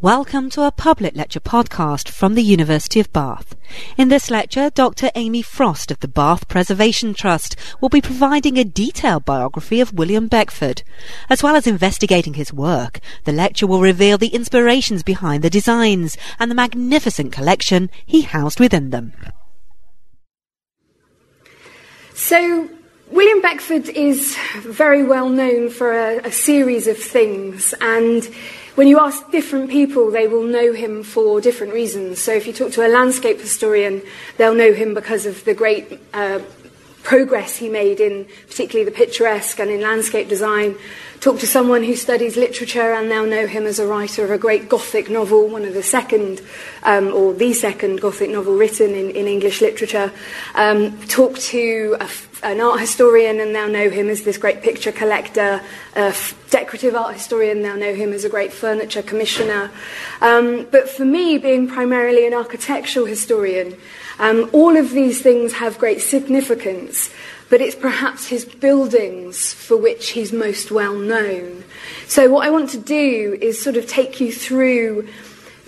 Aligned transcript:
Welcome 0.00 0.48
to 0.50 0.62
a 0.62 0.70
public 0.70 1.16
lecture 1.16 1.40
podcast 1.40 2.08
from 2.08 2.36
the 2.36 2.42
University 2.42 3.00
of 3.00 3.12
Bath. 3.12 3.56
In 3.96 4.10
this 4.10 4.30
lecture, 4.30 4.70
Dr. 4.70 5.10
Amy 5.16 5.42
Frost 5.42 5.90
of 5.90 5.98
the 5.98 6.06
Bath 6.06 6.46
Preservation 6.46 7.14
Trust 7.14 7.56
will 7.80 7.88
be 7.88 8.00
providing 8.00 8.56
a 8.56 8.64
detailed 8.64 9.24
biography 9.24 9.80
of 9.80 9.92
William 9.92 10.28
Beckford. 10.28 10.84
As 11.28 11.42
well 11.42 11.56
as 11.56 11.66
investigating 11.66 12.34
his 12.34 12.52
work, 12.52 13.00
the 13.24 13.32
lecture 13.32 13.66
will 13.66 13.80
reveal 13.80 14.18
the 14.18 14.28
inspirations 14.28 15.02
behind 15.02 15.42
the 15.42 15.50
designs 15.50 16.16
and 16.38 16.48
the 16.48 16.54
magnificent 16.54 17.32
collection 17.32 17.90
he 18.06 18.20
housed 18.20 18.60
within 18.60 18.90
them. 18.90 19.14
So, 22.14 22.68
William 23.10 23.42
Beckford 23.42 23.88
is 23.88 24.36
very 24.58 25.02
well 25.02 25.28
known 25.28 25.70
for 25.70 25.90
a, 25.92 26.18
a 26.18 26.30
series 26.30 26.86
of 26.86 26.98
things, 26.98 27.74
and 27.80 28.28
when 28.78 28.86
you 28.86 29.00
ask 29.00 29.28
different 29.32 29.70
people, 29.70 30.08
they 30.08 30.28
will 30.28 30.44
know 30.44 30.72
him 30.72 31.02
for 31.02 31.40
different 31.40 31.72
reasons. 31.72 32.22
So 32.22 32.32
if 32.32 32.46
you 32.46 32.52
talk 32.52 32.70
to 32.74 32.86
a 32.86 32.88
landscape 32.88 33.40
historian, 33.40 34.02
they'll 34.36 34.54
know 34.54 34.72
him 34.72 34.94
because 34.94 35.26
of 35.26 35.44
the 35.44 35.52
great 35.52 35.98
uh, 36.14 36.38
progress 37.02 37.56
he 37.56 37.68
made 37.68 37.98
in 37.98 38.24
particularly 38.46 38.88
the 38.88 38.94
picturesque 38.94 39.58
and 39.58 39.68
in 39.68 39.80
landscape 39.80 40.28
design. 40.28 40.76
Talk 41.18 41.40
to 41.40 41.46
someone 41.48 41.82
who 41.82 41.96
studies 41.96 42.36
literature 42.36 42.92
and 42.92 43.10
they'll 43.10 43.26
know 43.26 43.48
him 43.48 43.66
as 43.66 43.80
a 43.80 43.86
writer 43.86 44.24
of 44.24 44.30
a 44.30 44.38
great 44.38 44.68
Gothic 44.68 45.10
novel, 45.10 45.48
one 45.48 45.64
of 45.64 45.74
the 45.74 45.82
second, 45.82 46.40
um, 46.84 47.12
or 47.12 47.34
the 47.34 47.54
second 47.54 48.00
Gothic 48.00 48.30
novel 48.30 48.54
written 48.54 48.94
in, 48.94 49.10
in 49.10 49.26
English 49.26 49.60
literature. 49.60 50.12
Um, 50.54 50.96
talk 51.08 51.36
to 51.50 51.96
a, 51.98 52.08
an 52.42 52.60
art 52.60 52.80
historian 52.80 53.40
and 53.40 53.54
they'll 53.54 53.68
know 53.68 53.90
him 53.90 54.08
as 54.08 54.22
this 54.22 54.38
great 54.38 54.62
picture 54.62 54.92
collector. 54.92 55.62
A 55.96 56.14
decorative 56.50 56.94
art 56.94 57.14
historian, 57.14 57.62
they'll 57.62 57.76
know 57.76 57.94
him 57.94 58.12
as 58.12 58.24
a 58.24 58.28
great 58.28 58.52
furniture 58.52 59.02
commissioner. 59.02 59.70
Um, 60.20 60.66
but 60.70 60.88
for 60.88 61.04
me, 61.04 61.38
being 61.38 61.68
primarily 61.68 62.26
an 62.26 62.34
architectural 62.34 63.06
historian, 63.06 63.76
um, 64.18 64.50
all 64.52 64.76
of 64.76 64.90
these 64.90 65.22
things 65.22 65.54
have 65.54 65.78
great 65.78 66.00
significance 66.00 67.10
but 67.50 67.60
it's 67.62 67.74
perhaps 67.74 68.26
his 68.26 68.44
buildings 68.44 69.54
for 69.54 69.76
which 69.76 70.10
he's 70.10 70.32
most 70.32 70.70
well 70.70 70.94
known. 70.94 71.64
So, 72.06 72.28
what 72.30 72.46
I 72.46 72.50
want 72.50 72.70
to 72.70 72.78
do 72.78 73.38
is 73.40 73.60
sort 73.60 73.76
of 73.76 73.86
take 73.86 74.20
you 74.20 74.32
through 74.32 75.08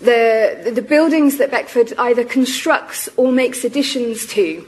the, 0.02 0.72
the 0.74 0.82
buildings 0.82 1.38
that 1.38 1.50
Beckford 1.50 1.92
either 1.98 2.24
constructs 2.24 3.08
or 3.16 3.32
makes 3.32 3.64
additions 3.64 4.26
to 4.28 4.66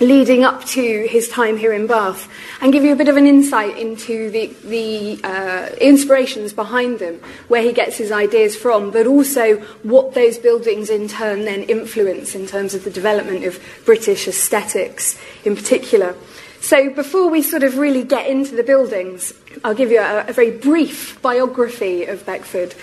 leading 0.00 0.44
up 0.44 0.64
to 0.64 1.06
his 1.06 1.28
time 1.28 1.58
here 1.58 1.72
in 1.72 1.86
Bath 1.86 2.28
and 2.60 2.72
give 2.72 2.84
you 2.84 2.92
a 2.92 2.96
bit 2.96 3.08
of 3.08 3.16
an 3.16 3.26
insight 3.26 3.76
into 3.76 4.30
the, 4.30 4.46
the 4.64 5.20
uh, 5.22 5.68
inspirations 5.80 6.52
behind 6.52 6.98
them, 6.98 7.20
where 7.48 7.62
he 7.62 7.72
gets 7.72 7.98
his 7.98 8.10
ideas 8.10 8.56
from, 8.56 8.90
but 8.90 9.06
also 9.06 9.58
what 9.82 10.14
those 10.14 10.38
buildings 10.38 10.88
in 10.88 11.06
turn 11.06 11.44
then 11.44 11.62
influence 11.64 12.34
in 12.34 12.46
terms 12.46 12.74
of 12.74 12.84
the 12.84 12.90
development 12.90 13.44
of 13.44 13.62
British 13.84 14.26
aesthetics 14.26 15.18
in 15.44 15.54
particular. 15.54 16.16
So, 16.60 16.90
before 16.90 17.30
we 17.30 17.40
sort 17.40 17.62
of 17.62 17.78
really 17.78 18.04
get 18.04 18.26
into 18.26 18.54
the 18.54 18.62
buildings, 18.62 19.32
I'll 19.64 19.74
give 19.74 19.90
you 19.90 20.00
a, 20.00 20.26
a 20.28 20.32
very 20.32 20.50
brief 20.50 21.20
biography 21.22 22.04
of 22.04 22.26
Beckford. 22.26 22.74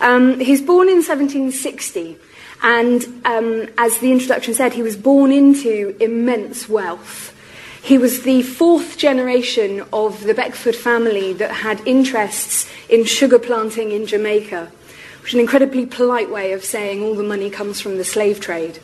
Um, 0.00 0.40
he's 0.40 0.62
born 0.62 0.88
in 0.88 0.96
1760, 0.96 2.16
and 2.62 3.04
um, 3.26 3.68
as 3.76 3.98
the 3.98 4.10
introduction 4.10 4.54
said, 4.54 4.72
he 4.72 4.82
was 4.82 4.96
born 4.96 5.32
into 5.32 5.94
immense 6.00 6.66
wealth. 6.66 7.34
He 7.82 7.98
was 7.98 8.22
the 8.22 8.42
fourth 8.42 8.96
generation 8.96 9.84
of 9.92 10.24
the 10.24 10.34
Beckford 10.34 10.74
family 10.74 11.34
that 11.34 11.52
had 11.52 11.86
interests 11.86 12.68
in 12.88 13.04
sugar 13.04 13.38
planting 13.38 13.92
in 13.92 14.06
Jamaica, 14.06 14.72
which 15.20 15.32
is 15.32 15.34
an 15.34 15.40
incredibly 15.40 15.84
polite 15.84 16.30
way 16.30 16.52
of 16.52 16.64
saying 16.64 17.02
all 17.02 17.14
the 17.14 17.22
money 17.22 17.50
comes 17.50 17.82
from 17.82 17.98
the 17.98 18.04
slave 18.04 18.40
trade. 18.40 18.80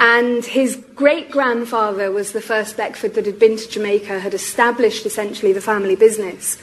And 0.00 0.44
his 0.44 0.81
great 0.94 1.30
grandfather 1.30 2.10
was 2.10 2.32
the 2.32 2.40
first 2.40 2.76
Beckford 2.76 3.14
that 3.14 3.26
had 3.26 3.38
been 3.38 3.56
to 3.56 3.68
Jamaica, 3.68 4.20
had 4.20 4.34
established 4.34 5.06
essentially 5.06 5.52
the 5.52 5.60
family 5.60 5.96
business. 5.96 6.58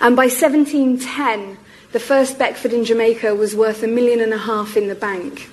And 0.00 0.16
by 0.16 0.26
1710, 0.26 1.58
the 1.92 2.00
first 2.00 2.38
Beckford 2.38 2.72
in 2.72 2.84
Jamaica 2.84 3.34
was 3.34 3.54
worth 3.54 3.82
a 3.82 3.88
million 3.88 4.20
and 4.20 4.32
a 4.32 4.38
half 4.38 4.76
in 4.76 4.88
the 4.88 4.94
bank. 4.94 5.50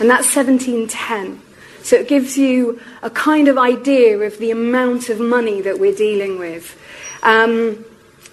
And 0.00 0.08
that's 0.08 0.34
1710. 0.34 1.40
So 1.82 1.96
it 1.96 2.08
gives 2.08 2.36
you 2.36 2.80
a 3.02 3.10
kind 3.10 3.48
of 3.48 3.56
idea 3.56 4.18
of 4.18 4.38
the 4.38 4.50
amount 4.50 5.08
of 5.08 5.18
money 5.18 5.60
that 5.62 5.78
we're 5.78 5.94
dealing 5.94 6.38
with. 6.38 6.78
Um, 7.22 7.84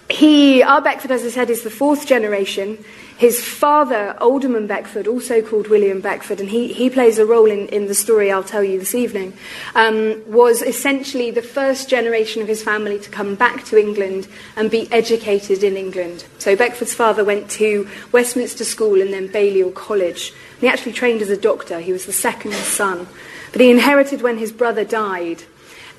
he, 0.08 0.62
our 0.62 0.80
Beckford, 0.80 1.10
as 1.10 1.24
I 1.24 1.28
said, 1.28 1.50
is 1.50 1.62
the 1.62 1.70
fourth 1.70 2.06
generation. 2.06 2.84
His 3.18 3.42
father, 3.42 4.14
Alderman 4.20 4.66
Beckford, 4.66 5.06
also 5.08 5.40
called 5.40 5.68
William 5.68 6.00
Beckford, 6.00 6.38
and 6.38 6.50
he, 6.50 6.72
he 6.72 6.90
plays 6.90 7.18
a 7.18 7.24
role 7.24 7.50
in, 7.50 7.66
in 7.68 7.86
the 7.86 7.94
story 7.94 8.30
I'll 8.30 8.44
tell 8.44 8.62
you 8.62 8.78
this 8.78 8.94
evening, 8.94 9.32
um, 9.74 10.22
was 10.30 10.60
essentially 10.60 11.30
the 11.30 11.42
first 11.42 11.88
generation 11.88 12.42
of 12.42 12.48
his 12.48 12.62
family 12.62 12.98
to 13.00 13.10
come 13.10 13.34
back 13.34 13.64
to 13.64 13.80
England 13.80 14.28
and 14.54 14.70
be 14.70 14.86
educated 14.92 15.64
in 15.64 15.76
England. 15.76 16.26
So 16.38 16.54
Beckford's 16.54 16.94
father 16.94 17.24
went 17.24 17.50
to 17.52 17.88
Westminster 18.12 18.64
School 18.64 19.00
and 19.00 19.12
then 19.12 19.28
Balliol 19.28 19.72
College. 19.72 20.32
And 20.52 20.60
he 20.60 20.68
actually 20.68 20.92
trained 20.92 21.22
as 21.22 21.30
a 21.30 21.36
doctor. 21.38 21.80
He 21.80 21.92
was 21.92 22.04
the 22.04 22.12
second 22.12 22.52
son. 22.52 23.08
But 23.50 23.62
he 23.62 23.70
inherited 23.70 24.20
when 24.20 24.36
his 24.36 24.52
brother 24.52 24.84
died 24.84 25.44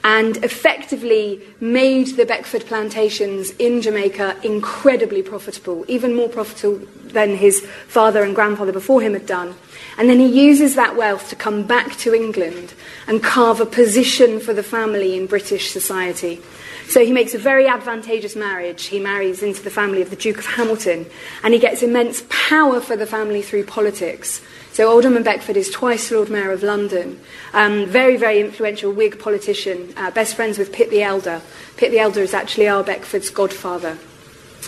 and 0.03 0.37
effectively 0.43 1.41
made 1.59 2.15
the 2.15 2.25
Beckford 2.25 2.65
plantations 2.65 3.49
in 3.51 3.81
Jamaica 3.81 4.37
incredibly 4.43 5.21
profitable, 5.21 5.85
even 5.87 6.15
more 6.15 6.29
profitable 6.29 6.85
than 7.03 7.35
his 7.35 7.61
father 7.87 8.23
and 8.23 8.35
grandfather 8.35 8.71
before 8.71 9.01
him 9.01 9.13
had 9.13 9.25
done. 9.25 9.55
And 9.97 10.09
then 10.09 10.19
he 10.19 10.27
uses 10.27 10.75
that 10.75 10.95
wealth 10.95 11.29
to 11.29 11.35
come 11.35 11.63
back 11.63 11.97
to 11.97 12.13
England 12.13 12.73
and 13.07 13.23
carve 13.23 13.59
a 13.59 13.65
position 13.65 14.39
for 14.39 14.53
the 14.53 14.63
family 14.63 15.17
in 15.17 15.25
British 15.25 15.71
society. 15.71 16.41
So 16.87 17.03
he 17.03 17.11
makes 17.11 17.33
a 17.33 17.37
very 17.37 17.67
advantageous 17.67 18.35
marriage. 18.35 18.85
He 18.85 18.99
marries 18.99 19.43
into 19.43 19.61
the 19.61 19.69
family 19.69 20.01
of 20.01 20.09
the 20.09 20.15
Duke 20.15 20.37
of 20.37 20.45
Hamilton, 20.45 21.05
and 21.43 21.53
he 21.53 21.59
gets 21.59 21.83
immense 21.83 22.23
power 22.29 22.79
for 22.79 22.95
the 22.95 23.05
family 23.05 23.41
through 23.41 23.65
politics. 23.65 24.41
So 24.71 24.89
Alderman 24.89 25.23
Beckford 25.23 25.57
is 25.57 25.69
twice 25.69 26.11
Lord 26.11 26.29
Mayor 26.29 26.51
of 26.51 26.63
London, 26.63 27.19
um, 27.53 27.85
very, 27.87 28.15
very 28.15 28.39
influential 28.39 28.91
Whig 28.91 29.19
politician, 29.19 29.93
uh, 29.97 30.11
best 30.11 30.35
friends 30.35 30.57
with 30.57 30.71
Pitt 30.71 30.89
the 30.89 31.03
Elder. 31.03 31.41
Pitt 31.75 31.91
the 31.91 31.99
Elder 31.99 32.21
is 32.21 32.33
actually 32.33 32.69
our 32.69 32.83
Beckford's 32.83 33.31
godfather. 33.31 33.97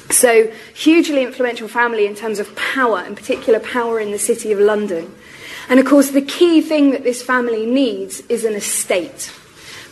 So, 0.09 0.51
hugely 0.73 1.23
influential 1.23 1.67
family 1.67 2.05
in 2.05 2.15
terms 2.15 2.39
of 2.39 2.53
power, 2.55 3.01
in 3.03 3.15
particular 3.15 3.59
power 3.59 3.99
in 3.99 4.11
the 4.11 4.19
city 4.19 4.51
of 4.51 4.59
London. 4.59 5.13
And 5.69 5.79
of 5.79 5.85
course, 5.85 6.09
the 6.09 6.21
key 6.21 6.61
thing 6.61 6.91
that 6.91 7.03
this 7.03 7.21
family 7.21 7.65
needs 7.65 8.21
is 8.21 8.43
an 8.43 8.55
estate. 8.55 9.31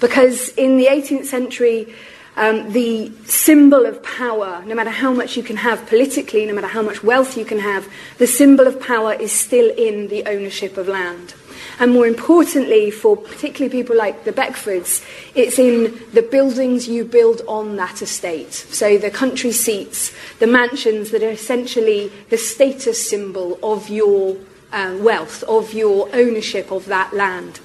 Because 0.02 0.50
in 0.50 0.78
the 0.78 0.88
18th 0.88 1.26
century, 1.26 1.94
um, 2.38 2.72
the 2.72 3.12
symbol 3.26 3.86
of 3.86 4.02
power, 4.04 4.64
no 4.66 4.76
matter 4.76 4.92
how 4.92 5.12
much 5.12 5.36
you 5.36 5.44
can 5.44 5.58
have 5.58 5.86
politically, 5.88 6.46
no 6.46 6.54
matter 6.54 6.68
how 6.68 6.84
much 6.84 7.04
wealth 7.04 7.36
you 7.36 7.44
can 7.44 7.60
have, 7.60 7.92
the 8.20 8.28
symbol 8.28 8.68
of 8.68 8.80
power 8.80 9.14
is 9.14 9.32
still 9.32 9.70
in 9.76 10.08
the 10.08 10.24
ownership 10.26 10.78
of 10.78 10.88
land. 10.88 11.34
And 11.80 11.92
more 11.92 12.08
importantly, 12.08 12.92
for 12.92 13.18
particularly 13.18 13.72
people 13.72 13.96
like 13.96 14.24
the 14.24 14.32
Beckfords, 14.32 15.04
it's 15.36 15.60
in 15.60 16.00
the 16.14 16.22
buildings 16.22 16.88
you 16.88 17.06
build 17.06 17.42
on 17.48 17.76
that 17.78 18.02
estate. 18.02 18.54
So 18.54 18.98
the 18.98 19.12
country 19.12 19.52
seats, 19.52 20.14
the 20.40 20.48
mansions 20.48 21.12
that 21.12 21.24
are 21.24 21.30
essentially 21.30 22.12
the 22.30 22.38
status 22.38 23.10
symbol 23.10 23.60
of 23.62 23.90
your 23.90 24.38
um, 24.72 25.04
wealth, 25.04 25.44
of 25.44 25.74
your 25.74 26.10
ownership 26.14 26.72
of 26.72 26.86
that 26.86 27.14
land. 27.14 27.60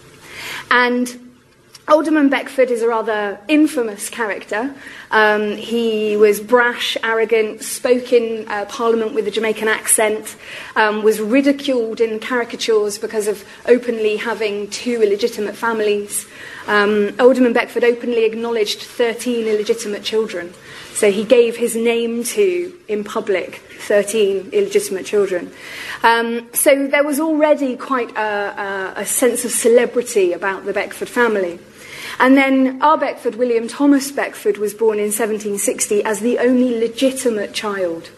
And 0.70 1.21
Alderman 1.88 2.28
Beckford 2.28 2.70
is 2.70 2.80
a 2.80 2.86
rather 2.86 3.40
infamous 3.48 4.08
character. 4.08 4.72
Um, 5.10 5.56
he 5.56 6.16
was 6.16 6.40
brash, 6.40 6.96
arrogant, 7.02 7.62
spoke 7.62 8.12
in 8.12 8.46
uh, 8.46 8.66
Parliament 8.66 9.14
with 9.14 9.26
a 9.26 9.32
Jamaican 9.32 9.66
accent, 9.66 10.36
um, 10.76 11.02
was 11.02 11.20
ridiculed 11.20 12.00
in 12.00 12.20
caricatures 12.20 12.98
because 12.98 13.26
of 13.26 13.44
openly 13.66 14.16
having 14.16 14.70
two 14.70 15.02
illegitimate 15.02 15.56
families. 15.56 16.26
Um, 16.68 17.16
Alderman 17.18 17.52
Beckford 17.52 17.82
openly 17.82 18.26
acknowledged 18.26 18.80
13 18.82 19.48
illegitimate 19.48 20.04
children. 20.04 20.54
So 20.92 21.10
he 21.10 21.24
gave 21.24 21.56
his 21.56 21.74
name 21.74 22.22
to, 22.22 22.78
in 22.86 23.02
public, 23.02 23.56
13 23.80 24.50
illegitimate 24.52 25.04
children. 25.04 25.52
Um, 26.04 26.48
so 26.52 26.86
there 26.86 27.02
was 27.02 27.18
already 27.18 27.76
quite 27.76 28.16
a, 28.16 28.94
a, 28.96 29.00
a 29.00 29.06
sense 29.06 29.44
of 29.44 29.50
celebrity 29.50 30.32
about 30.32 30.64
the 30.64 30.72
Beckford 30.72 31.08
family. 31.08 31.58
And 32.18 32.36
then 32.36 32.80
our 32.82 32.98
Beckford, 32.98 33.36
William 33.36 33.68
Thomas 33.68 34.12
Beckford, 34.12 34.58
was 34.58 34.74
born 34.74 34.98
in 34.98 35.06
1760 35.06 36.04
as 36.04 36.20
the 36.20 36.38
only 36.38 36.78
legitimate 36.78 37.52
child. 37.52 38.10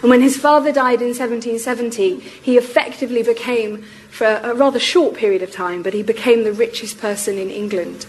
And 0.00 0.10
when 0.10 0.20
his 0.20 0.36
father 0.36 0.72
died 0.72 1.00
in 1.00 1.08
1770, 1.08 2.18
he 2.18 2.58
effectively 2.58 3.22
became, 3.22 3.84
for 4.10 4.26
a 4.26 4.54
rather 4.54 4.80
short 4.80 5.14
period 5.14 5.42
of 5.42 5.52
time, 5.52 5.82
but 5.82 5.94
he 5.94 6.02
became 6.02 6.42
the 6.42 6.52
richest 6.52 6.98
person 6.98 7.38
in 7.38 7.50
England. 7.50 8.06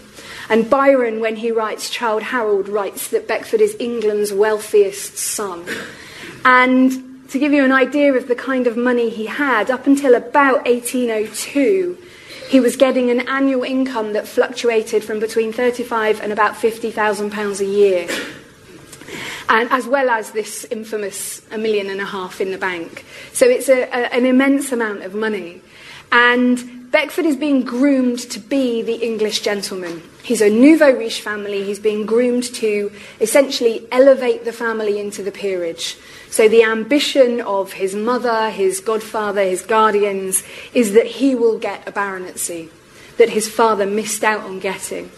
And 0.48 0.68
Byron, 0.68 1.20
when 1.20 1.36
he 1.36 1.50
writes 1.52 1.88
Childe 1.88 2.24
Harold, 2.24 2.68
writes 2.68 3.08
that 3.08 3.28
Beckford 3.28 3.60
is 3.60 3.76
England's 3.78 4.32
wealthiest 4.32 5.16
son. 5.16 5.64
And 6.44 7.28
to 7.30 7.38
give 7.38 7.52
you 7.52 7.64
an 7.64 7.72
idea 7.72 8.12
of 8.12 8.28
the 8.28 8.34
kind 8.34 8.66
of 8.66 8.76
money 8.76 9.08
he 9.08 9.26
had, 9.26 9.70
up 9.70 9.86
until 9.86 10.14
about 10.14 10.66
1802, 10.66 11.96
he 12.48 12.60
was 12.60 12.76
getting 12.76 13.10
an 13.10 13.28
annual 13.28 13.62
income 13.62 14.12
that 14.12 14.28
fluctuated 14.28 15.04
from 15.04 15.20
between 15.20 15.52
35 15.52 16.20
and 16.20 16.32
about 16.32 16.56
50,000 16.56 17.30
pounds 17.30 17.60
a 17.60 17.64
year. 17.64 18.08
And 19.48 19.70
as 19.70 19.86
well 19.86 20.08
as 20.08 20.30
this 20.30 20.64
infamous 20.70 21.42
a 21.50 21.58
million 21.58 21.90
and 21.90 22.00
a 22.00 22.06
half 22.06 22.40
in 22.40 22.50
the 22.50 22.58
bank. 22.58 23.04
So 23.32 23.46
it's 23.46 23.68
a, 23.68 23.82
a, 23.82 24.14
an 24.14 24.26
immense 24.26 24.72
amount 24.72 25.02
of 25.02 25.14
money. 25.14 25.60
And 26.10 26.83
Beckford 26.94 27.26
is 27.26 27.34
being 27.34 27.62
groomed 27.62 28.20
to 28.30 28.38
be 28.38 28.80
the 28.80 29.04
English 29.04 29.40
gentleman. 29.40 30.00
He's 30.22 30.40
a 30.40 30.48
nouveau 30.48 30.92
riche 30.92 31.22
family. 31.22 31.64
He's 31.64 31.80
being 31.80 32.06
groomed 32.06 32.44
to 32.54 32.92
essentially 33.20 33.88
elevate 33.90 34.44
the 34.44 34.52
family 34.52 35.00
into 35.00 35.24
the 35.24 35.32
peerage. 35.32 35.96
So 36.30 36.46
the 36.46 36.62
ambition 36.62 37.40
of 37.40 37.72
his 37.72 37.96
mother, 37.96 38.48
his 38.50 38.78
godfather, 38.78 39.42
his 39.42 39.62
guardians 39.62 40.44
is 40.72 40.92
that 40.92 41.06
he 41.06 41.34
will 41.34 41.58
get 41.58 41.82
a 41.88 41.90
baronetcy 41.90 42.68
that 43.16 43.30
his 43.30 43.48
father 43.48 43.86
missed 43.86 44.22
out 44.22 44.42
on 44.42 44.60
getting. 44.60 45.10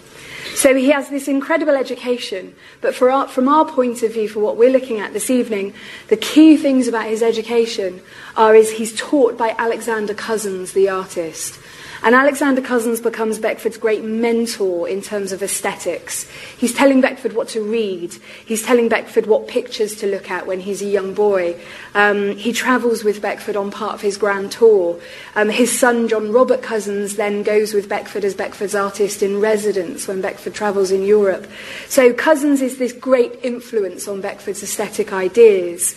So 0.55 0.75
he 0.75 0.91
has 0.91 1.09
this 1.09 1.29
incredible 1.29 1.75
education, 1.75 2.55
but 2.81 3.01
our, 3.03 3.29
from 3.29 3.49
our 3.49 3.65
point 3.65 4.03
of 4.03 4.13
view, 4.13 4.29
for 4.29 4.41
what 4.41 4.57
we're 4.57 4.71
looking 4.71 5.01
at 5.01 5.13
this 5.13 5.31
evening, 5.31 5.75
the 6.09 6.17
key 6.17 6.57
things 6.57 6.89
about 6.89 7.07
his 7.07 7.23
education 7.23 8.01
are 8.37 8.55
is 8.55 8.73
he's 8.73 8.99
taught 8.99 9.37
by 9.37 9.55
Alexander 9.59 10.15
Cozens, 10.15 10.73
the 10.73 10.89
artist. 10.89 11.59
And 12.03 12.15
Alexander 12.15 12.61
Cozens 12.61 13.01
becomes 13.01 13.39
Beckford's 13.39 13.77
great 13.77 14.05
mentor 14.05 14.89
in 14.89 15.03
terms 15.03 15.33
of 15.33 15.43
aesthetics. 15.43 16.29
He's 16.57 16.75
telling 16.75 17.01
Beckford 17.01 17.33
what 17.35 17.49
to 17.49 17.63
read. 17.63 18.15
He's 18.45 18.63
telling 18.63 18.89
Beckford 18.89 19.27
what 19.27 19.49
pictures 19.49 19.97
to 19.97 20.07
look 20.07 20.31
at 20.31 20.47
when 20.47 20.61
he's 20.61 20.83
a 20.83 20.87
young 20.87 21.15
boy. 21.15 21.59
Um, 21.95 22.37
he 22.37 22.53
travels 22.53 23.03
with 23.03 23.23
Beckford 23.23 23.57
on 23.57 23.71
part 23.71 23.95
of 23.95 24.01
his 24.01 24.17
grand 24.17 24.53
tour. 24.53 25.01
Um, 25.35 25.49
his 25.49 25.77
son, 25.77 26.09
John 26.09 26.33
Robert 26.33 26.63
Cozens, 26.63 27.17
then 27.17 27.43
goes 27.43 27.73
with 27.73 27.89
Beckford 27.89 28.25
as 28.25 28.35
Beckford's 28.35 28.75
artist 28.75 29.23
in 29.23 29.41
residence 29.41 30.07
when 30.07 30.21
Beckford 30.21 30.55
travels 30.55 30.91
in 30.91 31.03
Europe. 31.03 31.47
So 31.89 32.13
Cozens 32.13 32.63
is 32.63 32.79
this 32.79 32.93
great 32.93 33.39
influence 33.43 34.07
on 34.07 34.21
Beckford's 34.21 34.63
aesthetic 34.63 35.13
ideas. 35.13 35.97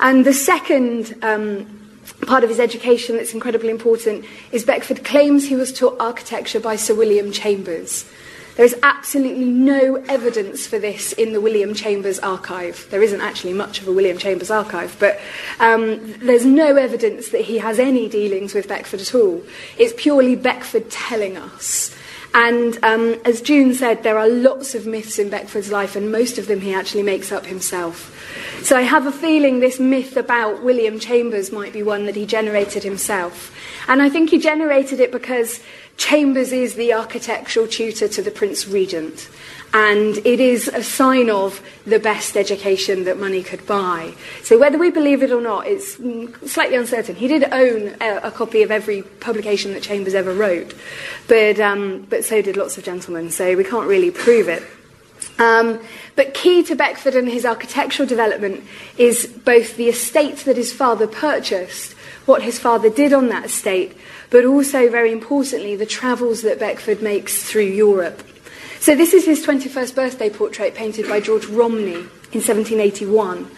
And 0.00 0.24
the 0.24 0.32
second 0.32 1.16
um, 1.22 1.77
part 2.26 2.44
of 2.44 2.50
his 2.50 2.60
education 2.60 3.16
that's 3.16 3.34
incredibly 3.34 3.70
important 3.70 4.24
is 4.52 4.64
Beckford 4.64 5.04
claims 5.04 5.46
he 5.46 5.56
was 5.56 5.72
taught 5.72 5.96
architecture 6.00 6.60
by 6.60 6.76
Sir 6.76 6.94
William 6.94 7.32
Chambers. 7.32 8.04
There 8.58 8.66
is 8.66 8.74
absolutely 8.82 9.44
no 9.44 10.02
evidence 10.08 10.66
for 10.66 10.80
this 10.80 11.12
in 11.12 11.32
the 11.32 11.40
William 11.40 11.74
Chambers 11.74 12.18
archive. 12.18 12.88
There 12.90 13.02
isn't 13.04 13.20
actually 13.20 13.52
much 13.52 13.80
of 13.80 13.86
a 13.86 13.92
William 13.92 14.18
Chambers 14.18 14.50
archive, 14.50 14.96
but 14.98 15.20
um, 15.60 16.14
there's 16.18 16.44
no 16.44 16.74
evidence 16.74 17.28
that 17.28 17.42
he 17.42 17.58
has 17.58 17.78
any 17.78 18.08
dealings 18.08 18.54
with 18.54 18.66
Beckford 18.66 19.00
at 19.00 19.14
all. 19.14 19.44
It's 19.78 19.94
purely 19.96 20.34
Beckford 20.34 20.90
telling 20.90 21.36
us. 21.36 21.94
And 22.34 22.78
um, 22.84 23.20
as 23.24 23.40
June 23.40 23.74
said, 23.74 24.02
there 24.02 24.18
are 24.18 24.28
lots 24.28 24.74
of 24.74 24.86
myths 24.86 25.18
in 25.18 25.30
Beckford's 25.30 25.72
life, 25.72 25.96
and 25.96 26.12
most 26.12 26.38
of 26.38 26.46
them 26.46 26.60
he 26.60 26.74
actually 26.74 27.02
makes 27.02 27.32
up 27.32 27.46
himself. 27.46 28.14
So 28.62 28.76
I 28.76 28.82
have 28.82 29.06
a 29.06 29.12
feeling 29.12 29.60
this 29.60 29.80
myth 29.80 30.16
about 30.16 30.62
William 30.62 30.98
Chambers 30.98 31.50
might 31.50 31.72
be 31.72 31.82
one 31.82 32.06
that 32.06 32.16
he 32.16 32.26
generated 32.26 32.82
himself. 32.82 33.54
And 33.88 34.02
I 34.02 34.10
think 34.10 34.30
he 34.30 34.38
generated 34.38 35.00
it 35.00 35.10
because 35.10 35.60
Chambers 35.96 36.52
is 36.52 36.74
the 36.74 36.92
architectural 36.92 37.66
tutor 37.66 38.08
to 38.08 38.22
the 38.22 38.30
Prince 38.30 38.68
Regent. 38.68 39.28
And 39.74 40.16
it 40.18 40.40
is 40.40 40.66
a 40.68 40.82
sign 40.82 41.28
of 41.28 41.60
the 41.84 41.98
best 41.98 42.38
education 42.38 43.04
that 43.04 43.18
money 43.18 43.42
could 43.42 43.66
buy. 43.66 44.14
So 44.42 44.58
whether 44.58 44.78
we 44.78 44.90
believe 44.90 45.22
it 45.22 45.30
or 45.30 45.42
not, 45.42 45.66
it's 45.66 45.96
slightly 46.50 46.76
uncertain. 46.76 47.16
He 47.16 47.28
did 47.28 47.44
own 47.52 47.94
a, 48.00 48.28
a 48.28 48.30
copy 48.30 48.62
of 48.62 48.70
every 48.70 49.02
publication 49.02 49.74
that 49.74 49.82
Chambers 49.82 50.14
ever 50.14 50.32
wrote, 50.32 50.74
but, 51.26 51.60
um, 51.60 52.06
but 52.08 52.24
so 52.24 52.40
did 52.40 52.56
lots 52.56 52.78
of 52.78 52.84
gentlemen, 52.84 53.30
so 53.30 53.56
we 53.56 53.64
can't 53.64 53.86
really 53.86 54.10
prove 54.10 54.48
it. 54.48 54.62
Um, 55.38 55.80
but 56.16 56.34
key 56.34 56.62
to 56.64 56.74
Beckford 56.74 57.14
and 57.14 57.28
his 57.28 57.44
architectural 57.44 58.08
development 58.08 58.64
is 58.96 59.26
both 59.26 59.76
the 59.76 59.88
estate 59.88 60.38
that 60.38 60.56
his 60.56 60.72
father 60.72 61.06
purchased, 61.06 61.92
what 62.24 62.42
his 62.42 62.58
father 62.58 62.90
did 62.90 63.12
on 63.12 63.28
that 63.28 63.44
estate, 63.44 63.96
but 64.30 64.44
also, 64.44 64.90
very 64.90 65.12
importantly, 65.12 65.76
the 65.76 65.86
travels 65.86 66.42
that 66.42 66.58
Beckford 66.58 67.02
makes 67.02 67.42
through 67.42 67.62
Europe. 67.62 68.22
So, 68.80 68.94
this 68.94 69.12
is 69.12 69.26
his 69.26 69.44
21st 69.44 69.94
birthday 69.94 70.30
portrait 70.30 70.74
painted 70.74 71.08
by 71.08 71.20
George 71.20 71.46
Romney 71.46 71.94
in 71.94 72.40
1781. 72.40 73.50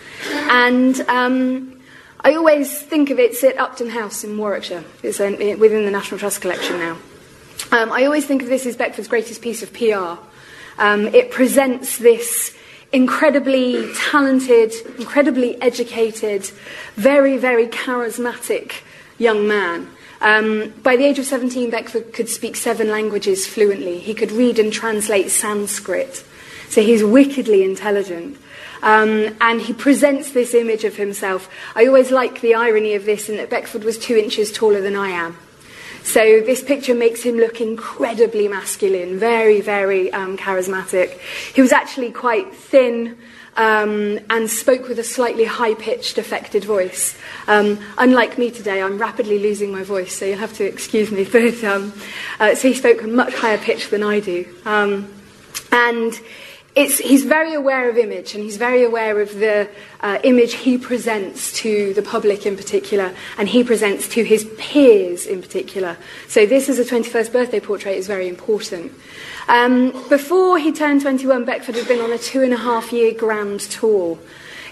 And 0.51 1.01
um, 1.03 1.81
I 2.21 2.35
always 2.35 2.81
think 2.81 3.11
of 3.11 3.19
it 3.19 3.43
at 3.45 3.59
Upton 3.59 3.91
House 3.91 4.25
in 4.25 4.37
Warwickshire. 4.37 4.85
It's 5.03 5.19
within 5.19 5.85
the 5.85 5.91
National 5.91 6.19
Trust 6.19 6.41
collection 6.41 6.79
now. 6.79 6.99
Um, 7.73 7.93
I 7.93 8.05
always 8.05 8.27
think 8.27 8.43
of 8.43 8.49
this 8.49 8.67
as 8.67 8.77
Beckford's 8.77 9.09
greatest 9.09 9.43
piece 9.43 9.63
of 9.63 9.73
PR. 9.73 10.21
Um, 10.79 11.07
it 11.09 11.31
presents 11.31 11.99
this 11.99 12.57
incredibly 12.93 13.93
talented, 13.95 14.73
incredibly 14.99 15.61
educated, 15.61 16.45
very, 16.97 17.37
very 17.37 17.67
charismatic 17.69 18.83
young 19.19 19.47
man. 19.47 19.89
Um, 20.21 20.75
by 20.83 20.97
the 20.97 21.05
age 21.05 21.19
of 21.19 21.25
17, 21.25 21.71
Beckford 21.71 22.13
could 22.13 22.29
speak 22.29 22.57
seven 22.57 22.89
languages 22.89 23.47
fluently. 23.47 23.99
He 23.99 24.15
could 24.15 24.33
read 24.33 24.59
and 24.59 24.73
translate 24.73 25.31
Sanskrit. 25.31 26.25
So 26.69 26.83
he's 26.83 27.03
wickedly 27.03 27.65
intelligent. 27.65 28.39
Um, 28.83 29.37
and 29.41 29.61
he 29.61 29.73
presents 29.73 30.33
this 30.33 30.55
image 30.55 30.85
of 30.85 30.97
himself. 30.97 31.49
I 31.75 31.87
always 31.87 32.11
like 32.11 32.41
the 32.41 32.55
irony 32.55 32.95
of 32.95 33.05
this 33.05 33.29
in 33.29 33.37
that 33.37 33.51
Beckford 33.51 33.85
was 33.85 33.99
two 33.99 34.17
inches 34.17 34.53
taller 34.53 34.81
than 34.81 34.97
I 34.97 35.09
am. 35.09 35.37
So 36.03 36.41
this 36.41 36.63
picture 36.63 36.95
makes 36.95 37.23
him 37.23 37.37
look 37.37 37.61
incredibly 37.61 38.49
masculine, 38.49 39.19
very, 39.19 39.61
very 39.61 40.11
um, 40.13 40.39
charismatic. 40.39 41.19
He 41.55 41.61
was 41.61 41.73
actually 41.73 42.11
quite 42.11 42.55
thin. 42.55 43.19
Um, 43.57 44.21
and 44.31 44.49
spoke 44.49 44.89
with 44.89 44.99
a 45.01 45.05
slightly 45.05 45.45
high 45.45 45.75
pitched, 45.75 46.19
affected 46.19 46.65
voice. 46.65 47.19
Um, 47.49 47.79
unlike 47.99 48.39
me 48.39 48.51
today, 48.51 48.81
I'm 48.81 48.97
rapidly 48.97 49.39
losing 49.39 49.73
my 49.73 49.83
voice, 49.83 50.17
so 50.17 50.25
you'll 50.25 50.39
have 50.39 50.55
to 50.55 50.65
excuse 50.65 51.11
me. 51.11 51.25
But, 51.33 51.63
um, 51.65 51.93
uh, 52.39 52.55
so 52.55 52.69
he 52.69 52.75
spoke 52.75 53.03
a 53.03 53.09
much 53.09 53.35
higher 53.35 53.59
pitch 53.59 53.91
than 53.91 54.03
I 54.03 54.21
do. 54.21 54.47
Um, 54.65 55.13
and 55.73 56.19
he's 56.75 57.25
very 57.25 57.55
aware 57.55 57.91
of 57.91 57.99
image 57.99 58.35
and 58.35 58.45
he's 58.45 58.57
very 58.57 58.85
aware 58.85 59.21
of 59.21 59.35
the 59.35 59.69
uh, 60.01 60.19
image 60.23 60.55
he 60.55 60.79
presents 60.79 61.53
to 61.53 61.93
the 61.95 62.03
public 62.03 62.47
in 62.47 62.57
particular 62.57 63.15
and 63.39 63.49
he 63.49 63.65
presents 63.65 64.09
to 64.09 64.25
his 64.25 64.45
peers 64.57 65.27
in 65.27 65.43
particular. 65.43 65.97
So 66.29 66.47
this 66.47 66.69
as 66.69 66.79
a 66.79 66.85
21st 66.85 67.33
birthday 67.33 67.61
portrait 67.61 67.97
is 67.97 68.07
very 68.07 68.29
important. 68.29 68.93
Um, 69.51 69.91
before 70.09 70.61
he 70.61 70.71
turned 70.71 71.03
21, 71.03 71.45
Beckford 71.45 71.75
had 71.75 71.89
been 71.89 72.01
on 72.01 72.13
a 72.13 72.19
two 72.19 72.41
and 72.43 72.55
a 72.55 72.57
half 72.57 72.93
year 72.93 73.13
grand 73.13 73.59
tour. 73.59 74.17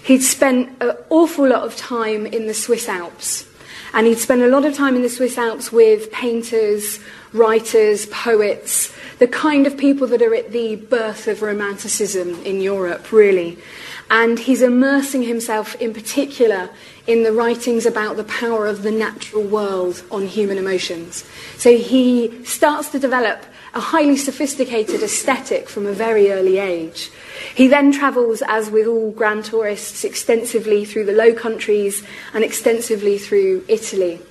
He'd 0.03 0.21
spent 0.21 0.69
an 0.81 0.93
awful 1.09 1.49
lot 1.49 1.63
of 1.63 1.75
time 1.75 2.25
in 2.25 2.47
the 2.47 2.53
Swiss 2.53 2.87
Alps. 2.87 3.45
And 3.93 4.07
he'd 4.07 4.19
spent 4.19 4.41
a 4.41 4.47
lot 4.47 4.63
of 4.63 4.73
time 4.73 4.95
in 4.95 5.01
the 5.01 5.09
Swiss 5.09 5.37
Alps 5.37 5.69
with 5.69 6.09
painters, 6.13 7.01
writers, 7.33 8.05
poets, 8.05 8.95
the 9.17 9.27
kind 9.27 9.67
of 9.67 9.77
people 9.77 10.07
that 10.07 10.21
are 10.21 10.33
at 10.33 10.53
the 10.53 10.77
birth 10.77 11.27
of 11.27 11.41
Romanticism 11.41 12.41
in 12.45 12.61
Europe, 12.61 13.11
really. 13.11 13.57
And 14.09 14.39
he's 14.39 14.61
immersing 14.61 15.23
himself 15.23 15.75
in 15.81 15.93
particular 15.93 16.69
in 17.05 17.23
the 17.23 17.33
writings 17.33 17.85
about 17.85 18.15
the 18.15 18.23
power 18.23 18.65
of 18.65 18.83
the 18.83 18.91
natural 18.91 19.43
world 19.43 20.03
on 20.09 20.25
human 20.25 20.57
emotions. 20.57 21.25
So 21.57 21.75
he 21.75 22.45
starts 22.45 22.87
to 22.91 22.99
develop 22.99 23.43
a 23.73 23.79
highly 23.79 24.17
sophisticated 24.17 25.03
aesthetic 25.03 25.69
from 25.69 25.85
a 25.85 25.93
very 25.93 26.31
early 26.31 26.57
age. 26.57 27.11
He 27.55 27.67
then 27.67 27.91
travels, 27.91 28.41
as 28.47 28.69
with 28.69 28.87
all 28.87 29.11
grand 29.11 29.45
tourists, 29.45 30.03
extensively 30.03 30.85
through 30.85 31.05
the 31.05 31.11
Low 31.13 31.33
Countries 31.33 32.03
and 32.33 32.43
extensively 32.43 33.17
through 33.17 33.63
Italy. 33.67 34.21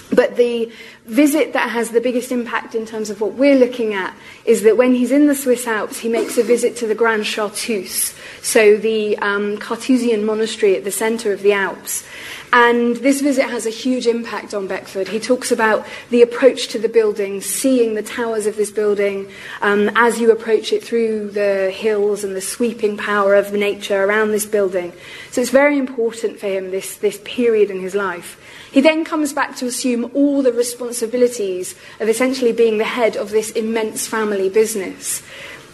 But 0.00 0.36
the 0.36 0.72
visit 1.04 1.52
that 1.52 1.70
has 1.70 1.90
the 1.90 2.00
biggest 2.00 2.32
impact 2.32 2.74
in 2.74 2.86
terms 2.86 3.10
of 3.10 3.20
what 3.20 3.34
we're 3.34 3.58
looking 3.58 3.94
at 3.94 4.14
is 4.44 4.62
that 4.62 4.76
when 4.76 4.94
he's 4.94 5.12
in 5.12 5.26
the 5.26 5.34
Swiss 5.34 5.66
Alps, 5.66 5.98
he 5.98 6.08
makes 6.08 6.36
a 6.38 6.42
visit 6.42 6.76
to 6.76 6.86
the 6.86 6.94
Grand 6.94 7.26
Chartreuse, 7.26 8.14
so 8.42 8.76
the 8.76 9.16
um, 9.18 9.58
Carthusian 9.58 10.24
monastery 10.24 10.76
at 10.76 10.84
the 10.84 10.90
centre 10.90 11.32
of 11.32 11.42
the 11.42 11.52
Alps. 11.52 12.04
And 12.52 12.96
this 12.96 13.20
visit 13.20 13.44
has 13.44 13.66
a 13.66 13.70
huge 13.70 14.06
impact 14.06 14.54
on 14.54 14.66
Beckford. 14.66 15.08
He 15.08 15.20
talks 15.20 15.50
about 15.50 15.86
the 16.10 16.22
approach 16.22 16.68
to 16.68 16.78
the 16.78 16.88
building, 16.88 17.40
seeing 17.40 17.94
the 17.94 18.02
towers 18.02 18.46
of 18.46 18.56
this 18.56 18.70
building 18.70 19.28
um, 19.60 19.90
as 19.94 20.20
you 20.20 20.30
approach 20.30 20.72
it 20.72 20.82
through 20.82 21.30
the 21.30 21.70
hills 21.70 22.24
and 22.24 22.34
the 22.36 22.40
sweeping 22.40 22.96
power 22.96 23.34
of 23.34 23.52
nature 23.52 24.04
around 24.04 24.30
this 24.30 24.46
building. 24.46 24.92
So 25.32 25.40
it's 25.40 25.50
very 25.50 25.76
important 25.76 26.38
for 26.38 26.46
him, 26.46 26.70
this, 26.70 26.96
this 26.96 27.20
period 27.24 27.70
in 27.70 27.80
his 27.80 27.94
life. 27.94 28.40
He 28.76 28.82
then 28.82 29.06
comes 29.06 29.32
back 29.32 29.56
to 29.56 29.66
assume 29.66 30.10
all 30.12 30.42
the 30.42 30.52
responsibilities 30.52 31.74
of 31.98 32.10
essentially 32.10 32.52
being 32.52 32.76
the 32.76 32.84
head 32.84 33.16
of 33.16 33.30
this 33.30 33.50
immense 33.52 34.06
family 34.06 34.50
business. 34.50 35.22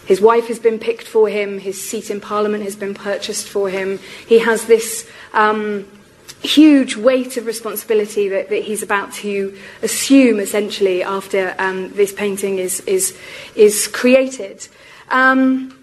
His 0.05 0.21
wife 0.21 0.47
has 0.47 0.57
been 0.57 0.79
picked 0.79 1.05
for 1.05 1.27
him, 1.27 1.59
his 1.59 1.83
seat 1.83 2.09
in 2.09 2.21
Parliament 2.21 2.63
has 2.63 2.77
been 2.77 2.93
purchased 2.93 3.49
for 3.49 3.69
him. 3.69 3.99
He 4.25 4.39
has 4.39 4.67
this. 4.67 5.05
Um, 5.33 5.85
huge 6.41 6.95
weight 6.95 7.35
of 7.35 7.45
responsibility 7.45 8.29
that, 8.29 8.49
that 8.49 8.63
he's 8.63 8.83
about 8.83 9.11
to 9.13 9.57
assume 9.81 10.39
essentially 10.39 11.03
after 11.03 11.55
um, 11.57 11.89
this 11.93 12.13
painting 12.13 12.57
is, 12.57 12.79
is, 12.81 13.17
is 13.55 13.87
created. 13.87 14.65
Um, 15.09 15.77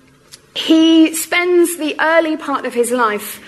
he 0.54 1.14
spends 1.14 1.76
the 1.76 1.96
early 2.00 2.38
part 2.38 2.64
of 2.64 2.72
his 2.72 2.90
life 2.90 3.42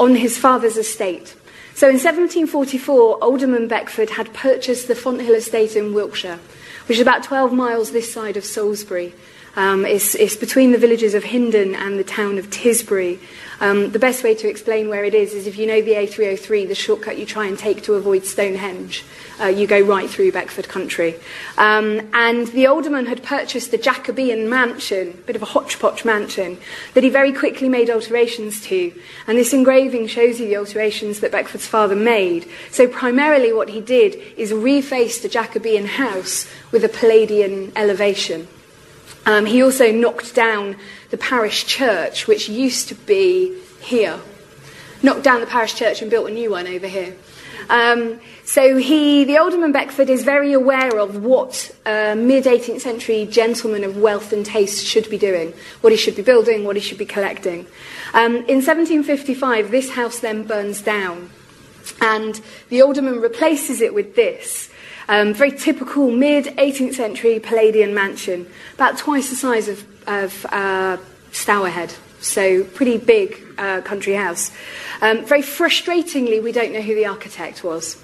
on 0.00 0.14
his 0.14 0.38
father's 0.38 0.76
estate. 0.76 1.34
So 1.78 1.86
in 1.86 1.94
1744, 1.94 3.22
Alderman 3.22 3.68
Beckford 3.68 4.10
had 4.10 4.34
purchased 4.34 4.88
the 4.88 4.96
Fonthill 4.96 5.36
estate 5.36 5.76
in 5.76 5.94
Wiltshire, 5.94 6.40
which 6.88 6.98
is 6.98 7.02
about 7.02 7.22
12 7.22 7.52
miles 7.52 7.92
this 7.92 8.12
side 8.12 8.36
of 8.36 8.44
Salisbury. 8.44 9.14
Um, 9.58 9.84
it's, 9.84 10.14
it's, 10.14 10.36
between 10.36 10.70
the 10.70 10.78
villages 10.78 11.14
of 11.14 11.24
Hindon 11.24 11.74
and 11.74 11.98
the 11.98 12.04
town 12.04 12.38
of 12.38 12.48
Tisbury. 12.48 13.18
Um, 13.58 13.90
the 13.90 13.98
best 13.98 14.22
way 14.22 14.36
to 14.36 14.48
explain 14.48 14.88
where 14.88 15.04
it 15.04 15.14
is 15.14 15.34
is 15.34 15.48
if 15.48 15.58
you 15.58 15.66
know 15.66 15.82
the 15.82 15.94
A303, 15.94 16.68
the 16.68 16.76
shortcut 16.76 17.18
you 17.18 17.26
try 17.26 17.46
and 17.46 17.58
take 17.58 17.82
to 17.82 17.94
avoid 17.94 18.24
Stonehenge, 18.24 19.04
uh, 19.40 19.46
you 19.46 19.66
go 19.66 19.80
right 19.80 20.08
through 20.08 20.30
Beckford 20.30 20.68
country. 20.68 21.16
Um, 21.56 22.08
and 22.12 22.46
the 22.46 22.68
alderman 22.68 23.06
had 23.06 23.24
purchased 23.24 23.72
the 23.72 23.78
Jacobean 23.78 24.48
mansion, 24.48 25.08
a 25.08 25.26
bit 25.26 25.34
of 25.34 25.42
a 25.42 25.46
hodgepodge 25.46 26.04
mansion, 26.04 26.58
that 26.94 27.02
he 27.02 27.10
very 27.10 27.32
quickly 27.32 27.68
made 27.68 27.90
alterations 27.90 28.60
to. 28.66 28.92
And 29.26 29.36
this 29.36 29.52
engraving 29.52 30.06
shows 30.06 30.38
you 30.38 30.46
the 30.46 30.56
alterations 30.56 31.18
that 31.18 31.32
Beckford's 31.32 31.66
father 31.66 31.96
made. 31.96 32.48
So 32.70 32.86
primarily 32.86 33.52
what 33.52 33.70
he 33.70 33.80
did 33.80 34.14
is 34.36 34.52
reface 34.52 35.20
the 35.20 35.28
Jacobean 35.28 35.86
house 35.86 36.48
with 36.70 36.84
a 36.84 36.88
Palladian 36.88 37.72
elevation. 37.74 38.46
Um, 39.26 39.46
he 39.46 39.62
also 39.62 39.92
knocked 39.92 40.34
down 40.34 40.76
the 41.10 41.18
parish 41.18 41.66
church, 41.66 42.26
which 42.26 42.48
used 42.48 42.88
to 42.88 42.94
be 42.94 43.58
here. 43.80 44.18
Knocked 45.02 45.22
down 45.22 45.40
the 45.40 45.46
parish 45.46 45.74
church 45.74 46.02
and 46.02 46.10
built 46.10 46.30
a 46.30 46.32
new 46.32 46.50
one 46.50 46.66
over 46.66 46.86
here. 46.86 47.14
Um, 47.70 48.20
so 48.44 48.78
he, 48.78 49.24
the 49.24 49.36
Alderman 49.36 49.72
Beckford 49.72 50.08
is 50.08 50.24
very 50.24 50.52
aware 50.54 50.98
of 50.98 51.22
what 51.22 51.70
a 51.84 52.14
mid 52.16 52.44
18th 52.44 52.80
century 52.80 53.26
gentleman 53.26 53.84
of 53.84 53.98
wealth 53.98 54.32
and 54.32 54.44
taste 54.44 54.86
should 54.86 55.10
be 55.10 55.18
doing, 55.18 55.52
what 55.82 55.92
he 55.92 55.98
should 55.98 56.16
be 56.16 56.22
building, 56.22 56.64
what 56.64 56.76
he 56.76 56.80
should 56.80 56.98
be 56.98 57.06
collecting. 57.06 57.66
Um, 58.14 58.36
in 58.36 58.62
1755, 58.64 59.70
this 59.70 59.90
house 59.90 60.20
then 60.20 60.44
burns 60.44 60.80
down, 60.80 61.30
and 62.00 62.40
the 62.70 62.80
Alderman 62.80 63.20
replaces 63.20 63.82
it 63.82 63.92
with 63.92 64.16
this. 64.16 64.67
Um, 65.08 65.32
very 65.32 65.52
typical 65.52 66.10
mid 66.10 66.46
18th 66.58 66.94
century 66.94 67.40
Palladian 67.40 67.94
mansion, 67.94 68.46
about 68.74 68.98
twice 68.98 69.30
the 69.30 69.36
size 69.36 69.68
of, 69.68 69.86
of 70.06 70.46
uh, 70.50 70.98
Stourhead. 71.32 71.96
So, 72.20 72.64
pretty 72.64 72.98
big 72.98 73.40
uh, 73.58 73.80
country 73.82 74.14
house. 74.14 74.50
Um, 75.00 75.24
very 75.24 75.42
frustratingly, 75.42 76.42
we 76.42 76.52
don't 76.52 76.72
know 76.72 76.82
who 76.82 76.94
the 76.94 77.06
architect 77.06 77.62
was. 77.62 77.96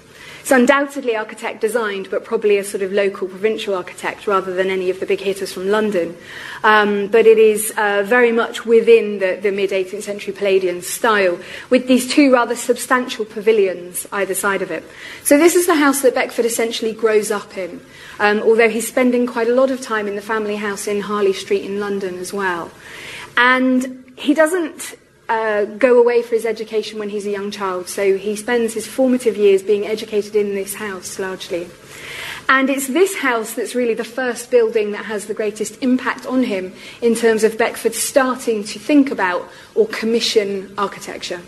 It's 0.45 0.51
undoubtedly 0.51 1.15
architect 1.15 1.59
designed, 1.59 2.11
but 2.11 2.23
probably 2.23 2.59
a 2.59 2.63
sort 2.63 2.83
of 2.83 2.91
local 2.91 3.27
provincial 3.27 3.73
architect 3.73 4.27
rather 4.27 4.53
than 4.53 4.69
any 4.69 4.91
of 4.91 4.99
the 4.99 5.07
big 5.07 5.19
hitters 5.19 5.51
from 5.51 5.69
London. 5.69 6.15
Um, 6.63 7.07
but 7.07 7.25
it 7.25 7.39
is 7.39 7.73
uh, 7.75 8.03
very 8.05 8.31
much 8.31 8.63
within 8.63 9.17
the, 9.17 9.39
the 9.41 9.51
mid 9.51 9.71
18th 9.71 10.03
century 10.03 10.35
Palladian 10.35 10.83
style, 10.83 11.39
with 11.71 11.87
these 11.87 12.07
two 12.07 12.31
rather 12.31 12.55
substantial 12.55 13.25
pavilions 13.25 14.05
either 14.11 14.35
side 14.35 14.61
of 14.61 14.69
it. 14.69 14.83
So, 15.23 15.39
this 15.39 15.55
is 15.55 15.65
the 15.65 15.73
house 15.73 16.03
that 16.03 16.13
Beckford 16.13 16.45
essentially 16.45 16.93
grows 16.93 17.31
up 17.31 17.57
in, 17.57 17.81
um, 18.19 18.43
although 18.43 18.69
he's 18.69 18.87
spending 18.87 19.25
quite 19.25 19.47
a 19.47 19.55
lot 19.55 19.71
of 19.71 19.81
time 19.81 20.07
in 20.07 20.15
the 20.15 20.21
family 20.21 20.57
house 20.57 20.85
in 20.85 21.01
Harley 21.01 21.33
Street 21.33 21.63
in 21.63 21.79
London 21.79 22.19
as 22.19 22.31
well. 22.31 22.69
And 23.35 24.05
he 24.15 24.35
doesn't 24.35 24.93
uh, 25.27 25.65
go 25.65 25.99
away 25.99 26.21
for 26.21 26.35
his 26.35 26.45
education 26.45 26.99
when 26.99 27.09
he's 27.09 27.25
a 27.25 27.31
young 27.31 27.51
child. 27.51 27.89
So 27.89 28.17
he 28.17 28.35
spends 28.35 28.73
his 28.73 28.87
formative 28.87 29.37
years 29.37 29.63
being 29.63 29.85
educated 29.85 30.35
in 30.35 30.55
this 30.55 30.75
house 30.75 31.19
largely. 31.19 31.67
And 32.47 32.69
it's 32.69 32.87
this 32.87 33.17
house 33.17 33.53
that's 33.53 33.73
really 33.73 33.95
the 33.95 34.03
first 34.03 34.51
building 34.51 34.91
that 34.91 35.05
has 35.05 35.25
the 35.25 35.33
greatest 35.33 35.81
impact 35.81 36.27
on 36.27 36.43
him 36.43 36.73
in 37.01 37.15
terms 37.15 37.43
of 37.43 37.57
Beckford 37.57 37.95
starting 37.95 38.63
to 38.65 38.77
think 38.77 39.09
about 39.09 39.49
or 39.73 39.87
commission 39.87 40.71
architecture. 40.77 41.41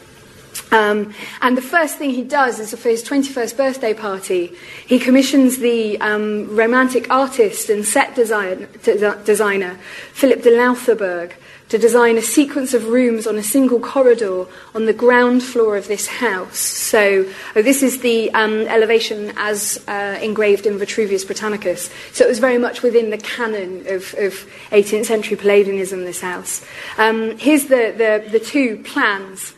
Um, 0.71 1.13
and 1.41 1.57
the 1.57 1.61
first 1.61 1.97
thing 1.97 2.11
he 2.11 2.23
does 2.23 2.59
is 2.59 2.73
for 2.73 2.89
his 2.89 3.03
21st 3.03 3.57
birthday 3.57 3.93
party, 3.93 4.53
he 4.85 4.99
commissions 4.99 5.57
the 5.57 5.99
um, 6.01 6.55
romantic 6.55 7.09
artist 7.09 7.69
and 7.69 7.85
set 7.85 8.15
design, 8.15 8.67
designer 8.83 9.77
Philip 10.13 10.43
de 10.43 10.51
Loutherbourg 10.51 11.33
to 11.69 11.77
design 11.77 12.17
a 12.17 12.21
sequence 12.21 12.73
of 12.73 12.87
rooms 12.87 13.27
on 13.27 13.35
a 13.35 13.43
single 13.43 13.79
corridor 13.79 14.45
on 14.73 14.85
the 14.85 14.93
ground 14.93 15.43
floor 15.43 15.75
of 15.75 15.87
this 15.87 16.07
house. 16.07 16.59
So, 16.59 17.29
oh, 17.55 17.61
this 17.61 17.83
is 17.83 17.99
the 17.99 18.31
um, 18.33 18.61
elevation 18.61 19.33
as 19.35 19.83
uh, 19.87 20.17
engraved 20.21 20.65
in 20.65 20.77
Vitruvius 20.77 21.25
Britannicus. 21.25 21.89
So, 22.13 22.23
it 22.23 22.29
was 22.29 22.39
very 22.39 22.57
much 22.57 22.83
within 22.83 23.09
the 23.09 23.17
canon 23.17 23.81
of, 23.87 24.15
of 24.17 24.47
18th 24.71 25.05
century 25.05 25.35
Palladianism, 25.35 26.05
this 26.05 26.21
house. 26.21 26.63
Um, 26.97 27.37
here's 27.37 27.65
the, 27.65 27.93
the, 27.97 28.29
the 28.31 28.39
two 28.39 28.77
plans. 28.83 29.53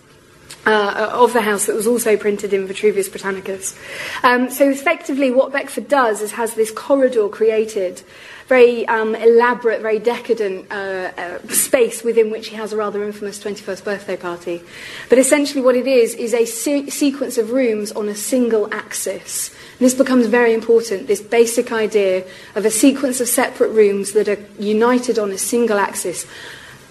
Uh, 0.66 1.10
of 1.14 1.32
the 1.32 1.42
house 1.42 1.68
that 1.68 1.76
was 1.76 1.88
also 1.88 2.18
printed 2.18 2.54
in 2.54 2.68
Vitruvius 2.68 3.08
Britannicus. 3.08 3.80
Um, 4.24 4.52
so 4.52 4.70
effectively, 4.70 5.32
what 5.32 5.54
Beckford 5.54 5.88
does 5.88 6.22
is 6.22 6.34
has 6.34 6.54
this 6.54 6.70
corridor 6.70 7.30
created 7.30 8.04
very 8.50 8.86
um, 8.88 9.14
elaborate, 9.14 9.80
very 9.80 10.00
decadent 10.00 10.70
uh, 10.72 11.12
uh, 11.16 11.38
space 11.50 12.04
within 12.04 12.32
which 12.32 12.48
he 12.48 12.56
has 12.56 12.74
a 12.74 12.78
rather 12.78 13.04
infamous 13.04 13.42
21st 13.42 13.84
birthday 13.84 14.18
party. 14.18 14.62
But 15.08 15.20
essentially, 15.20 15.62
what 15.62 15.76
it 15.76 15.86
is 15.86 16.16
is 16.16 16.34
a 16.34 16.46
se- 16.46 16.90
sequence 16.90 17.38
of 17.38 17.52
rooms 17.52 17.92
on 17.92 18.10
a 18.10 18.16
single 18.16 18.68
axis. 18.74 19.50
And 19.50 19.86
this 19.86 19.94
becomes 19.94 20.26
very 20.26 20.56
important 20.56 21.08
this 21.08 21.22
basic 21.22 21.72
idea 21.72 22.26
of 22.56 22.66
a 22.66 22.72
sequence 22.72 23.22
of 23.22 23.28
separate 23.28 23.70
rooms 23.70 24.14
that 24.14 24.28
are 24.28 24.44
united 24.58 25.20
on 25.20 25.32
a 25.32 25.38
single 25.38 25.78
axis 25.78 26.26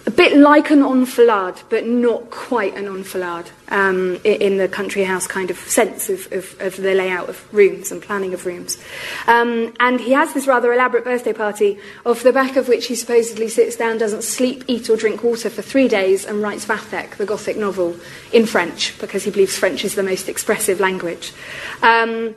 a 0.09 0.11
bit 0.11 0.35
like 0.39 0.71
an 0.71 0.83
enfilade, 0.83 1.61
but 1.69 1.87
not 1.87 2.31
quite 2.31 2.75
an 2.75 2.87
enfilade 2.87 3.45
um, 3.69 4.19
in 4.25 4.57
the 4.57 4.67
country 4.67 5.05
house 5.05 5.27
kind 5.27 5.51
of 5.51 5.59
sense 5.59 6.09
of, 6.09 6.33
of, 6.33 6.59
of, 6.61 6.77
the 6.79 6.95
layout 6.95 7.29
of 7.29 7.53
rooms 7.53 7.93
and 7.93 8.01
planning 8.01 8.33
of 8.33 8.47
rooms. 8.47 8.79
Um, 9.27 9.75
and 9.81 10.01
he 10.01 10.13
has 10.13 10.33
this 10.33 10.47
rather 10.47 10.73
elaborate 10.73 11.05
birthday 11.05 11.35
party, 11.35 11.79
off 12.07 12.23
the 12.23 12.33
back 12.33 12.57
of 12.57 12.69
which 12.69 12.87
he 12.87 12.95
supposedly 12.95 13.49
sits 13.49 13.77
down, 13.77 13.99
doesn't 13.99 14.25
sleep, 14.25 14.65
eat, 14.67 14.89
or 14.89 14.97
drink 14.97 15.23
water 15.23 15.51
for 15.51 15.61
three 15.61 15.89
days, 15.89 16.25
and 16.25 16.41
writes 16.41 16.65
Vathek, 16.65 17.19
the 17.19 17.27
Gothic 17.27 17.59
novel, 17.59 17.95
in 18.33 18.47
French, 18.47 18.99
because 19.01 19.25
he 19.25 19.31
believes 19.31 19.59
French 19.59 19.85
is 19.85 19.95
the 19.95 20.03
most 20.03 20.31
expressive 20.31 20.81
language. 20.81 21.35
Um, 21.83 22.35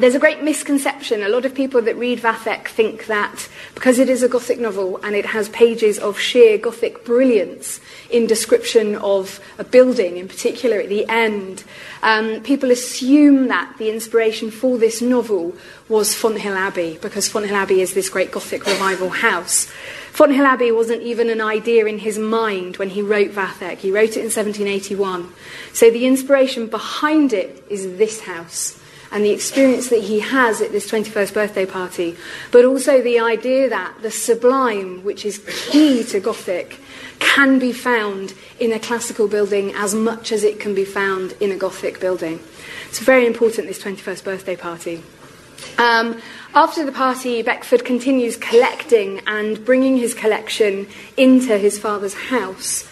there's 0.00 0.14
a 0.14 0.18
great 0.18 0.42
misconception. 0.42 1.22
A 1.22 1.28
lot 1.28 1.44
of 1.44 1.54
people 1.54 1.82
that 1.82 1.94
read 1.96 2.20
Vathek 2.20 2.68
think 2.68 3.06
that 3.06 3.48
because 3.74 3.98
it 3.98 4.08
is 4.08 4.22
a 4.22 4.28
Gothic 4.28 4.58
novel 4.58 4.98
and 5.02 5.14
it 5.14 5.26
has 5.26 5.50
pages 5.50 5.98
of 5.98 6.18
sheer 6.18 6.56
Gothic 6.56 7.04
brilliance 7.04 7.80
in 8.08 8.26
description 8.26 8.96
of 8.96 9.40
a 9.58 9.64
building, 9.64 10.16
in 10.16 10.26
particular 10.26 10.78
at 10.78 10.88
the 10.88 11.06
end, 11.08 11.64
um, 12.02 12.40
people 12.40 12.70
assume 12.70 13.48
that 13.48 13.74
the 13.78 13.90
inspiration 13.90 14.50
for 14.50 14.78
this 14.78 15.02
novel 15.02 15.54
was 15.88 16.14
Fonthill 16.14 16.54
Abbey, 16.54 16.98
because 17.02 17.28
Fonthill 17.28 17.56
Abbey 17.56 17.82
is 17.82 17.92
this 17.92 18.08
great 18.08 18.30
Gothic 18.30 18.64
revival 18.64 19.10
house. 19.10 19.66
Fonthill 20.12 20.46
Abbey 20.46 20.72
wasn't 20.72 21.02
even 21.02 21.28
an 21.28 21.42
idea 21.42 21.84
in 21.84 21.98
his 21.98 22.18
mind 22.18 22.78
when 22.78 22.88
he 22.88 23.02
wrote 23.02 23.32
Vathek. 23.32 23.78
He 23.78 23.92
wrote 23.92 24.16
it 24.16 24.24
in 24.24 24.30
1781. 24.30 25.30
So 25.74 25.90
the 25.90 26.06
inspiration 26.06 26.68
behind 26.68 27.34
it 27.34 27.62
is 27.68 27.98
this 27.98 28.20
house 28.20 28.79
and 29.12 29.24
the 29.24 29.30
experience 29.30 29.88
that 29.88 30.02
he 30.02 30.20
has 30.20 30.60
at 30.60 30.72
this 30.72 30.90
21st 30.90 31.34
birthday 31.34 31.66
party, 31.66 32.16
but 32.52 32.64
also 32.64 33.02
the 33.02 33.18
idea 33.18 33.68
that 33.68 33.94
the 34.02 34.10
sublime, 34.10 35.02
which 35.02 35.24
is 35.24 35.38
key 35.68 36.04
to 36.04 36.20
Gothic, 36.20 36.78
can 37.18 37.58
be 37.58 37.72
found 37.72 38.34
in 38.58 38.72
a 38.72 38.78
classical 38.78 39.28
building 39.28 39.72
as 39.74 39.94
much 39.94 40.32
as 40.32 40.44
it 40.44 40.60
can 40.60 40.74
be 40.74 40.84
found 40.84 41.32
in 41.40 41.50
a 41.50 41.56
Gothic 41.56 42.00
building. 42.00 42.40
It's 42.88 43.00
very 43.00 43.26
important, 43.26 43.66
this 43.66 43.82
21st 43.82 44.24
birthday 44.24 44.56
party. 44.56 45.02
Um, 45.78 46.20
after 46.54 46.84
the 46.84 46.92
party, 46.92 47.42
Beckford 47.42 47.84
continues 47.84 48.36
collecting 48.36 49.20
and 49.26 49.64
bringing 49.64 49.96
his 49.96 50.14
collection 50.14 50.88
into 51.16 51.58
his 51.58 51.78
father's 51.78 52.14
house. 52.14 52.88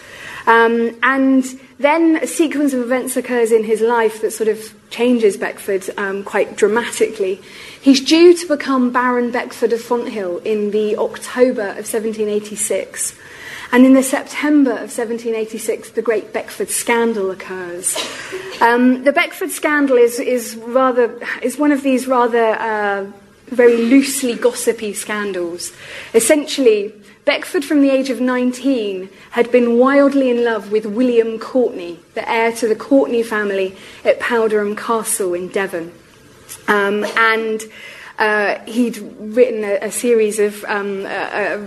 Um, 0.47 0.97
and 1.03 1.45
then 1.79 2.17
a 2.17 2.27
sequence 2.27 2.73
of 2.73 2.81
events 2.81 3.15
occurs 3.15 3.53
in 3.53 3.63
his 3.63 3.79
life 3.79 4.21
that 4.21 4.31
sort 4.31 4.49
of 4.49 4.73
changes 4.89 5.37
Beckford 5.37 5.89
um, 5.97 6.23
quite 6.23 6.57
dramatically. 6.57 7.41
He's 7.81 8.01
due 8.01 8.35
to 8.35 8.47
become 8.47 8.91
Baron 8.91 9.31
Beckford 9.31 9.71
of 9.71 9.81
Fonthill 9.81 10.39
in 10.39 10.71
the 10.71 10.97
October 10.97 11.69
of 11.69 11.87
1786. 11.87 13.17
And 13.71 13.85
in 13.85 13.93
the 13.93 14.03
September 14.03 14.71
of 14.71 14.91
1786, 14.91 15.91
the 15.91 16.01
great 16.01 16.33
Beckford 16.33 16.69
scandal 16.69 17.31
occurs. 17.31 17.95
Um, 18.61 19.03
the 19.05 19.13
Beckford 19.13 19.51
scandal 19.51 19.95
is, 19.95 20.19
is, 20.19 20.55
rather, 20.57 21.17
is 21.41 21.57
one 21.57 21.71
of 21.71 21.83
these 21.83 22.07
rather 22.07 22.59
uh, 22.59 23.05
very 23.45 23.77
loosely 23.77 24.35
gossipy 24.35 24.93
scandals. 24.93 25.71
Essentially, 26.13 26.93
Beckford, 27.29 27.63
from 27.63 27.83
the 27.83 27.91
age 27.91 28.09
of 28.09 28.19
19, 28.19 29.07
had 29.29 29.51
been 29.51 29.77
wildly 29.77 30.31
in 30.31 30.43
love 30.43 30.71
with 30.71 30.87
William 30.87 31.37
Courtenay, 31.37 31.97
the 32.15 32.27
heir 32.27 32.51
to 32.53 32.67
the 32.67 32.75
Courtenay 32.75 33.21
family 33.21 33.77
at 34.03 34.19
Powderham 34.19 34.75
Castle 34.75 35.35
in 35.35 35.49
Devon. 35.49 35.93
Um, 36.67 37.05
and 37.15 37.61
uh, 38.19 38.59
he'd 38.65 38.97
written 39.17 39.63
a, 39.63 39.87
a 39.87 39.91
series 39.91 40.39
of 40.39 40.63
um, 40.65 41.03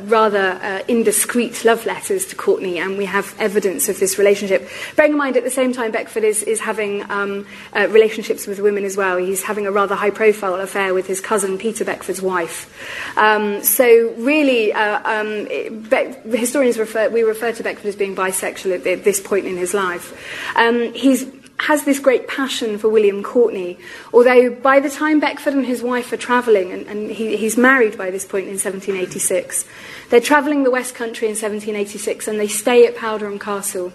rather 0.09 0.59
uh, 0.63 0.83
indiscreet 0.87 1.65
love 1.65 1.85
letters 1.87 2.27
to 2.27 2.37
Courtenay, 2.37 2.79
and 2.79 2.99
we 2.99 3.07
have 3.07 3.35
evidence 3.39 3.89
of 3.89 3.99
this 3.99 4.19
relationship. 4.19 4.69
Bearing 4.95 5.13
in 5.13 5.19
mind, 5.19 5.37
at 5.37 5.45
the 5.45 5.51
same 5.51 5.73
time, 5.73 5.91
Beckford 5.91 6.25
is, 6.25 6.43
is 6.43 6.61
having 6.61 7.11
um, 7.11 7.47
uh, 7.75 7.89
relationships 7.89 8.47
with 8.47 8.61
women 8.61 8.85
as 8.85 8.97
well. 8.97 9.17
He's 9.17 9.43
having 9.43 9.67
a 9.67 9.73
rather 9.73 9.95
high 9.95 10.11
profile 10.11 10.55
affair 10.55 10.93
with 10.93 11.07
his 11.07 11.21
cousin 11.21 11.59
Peter 11.59 11.85
Beckford's 11.85 12.21
wife. 12.21 12.69
Um, 13.17 13.63
so, 13.63 14.13
really, 14.19 14.73
uh, 14.73 15.01
um, 15.05 15.45
Be- 15.47 16.37
historians 16.39 16.79
refer, 16.79 17.09
we 17.09 17.23
refer 17.23 17.53
to 17.53 17.63
Beckford 17.63 17.87
as 17.87 17.97
being 17.97 18.15
bisexual 18.15 18.81
at, 18.81 18.87
at 18.87 19.05
this 19.05 19.21
point 19.21 19.47
in 19.47 19.57
his 19.57 19.73
life. 19.75 20.13
Um, 20.57 20.93
he's 20.93 21.25
has 21.63 21.85
this 21.85 22.01
great 22.01 22.27
passion 22.27 22.77
for 22.77 22.89
William 22.89 23.23
Courtenay, 23.23 23.77
although 24.13 24.51
by 24.51 24.81
the 24.81 24.91
time 24.91 25.21
Beckford 25.21 25.55
and 25.55 25.65
his 25.65 25.81
wife 25.81 26.13
are 26.13 26.17
travelling, 26.17 26.73
and, 26.73 26.89
and 26.89 27.09
he, 27.09 27.37
he's 27.37 27.57
married 27.57 27.97
by 27.97 28.11
this 28.11 28.25
point 28.25 28.47
in 28.47 28.55
1786, 28.55 29.65
they're 30.11 30.21
travelling 30.21 30.65
the 30.65 30.73
West 30.73 30.97
Country 30.97 31.29
in 31.29 31.35
1786 31.35 32.27
and 32.27 32.41
they 32.41 32.49
stay 32.49 32.85
at 32.85 32.97
Powderham 32.97 33.39
Castle. 33.39 33.93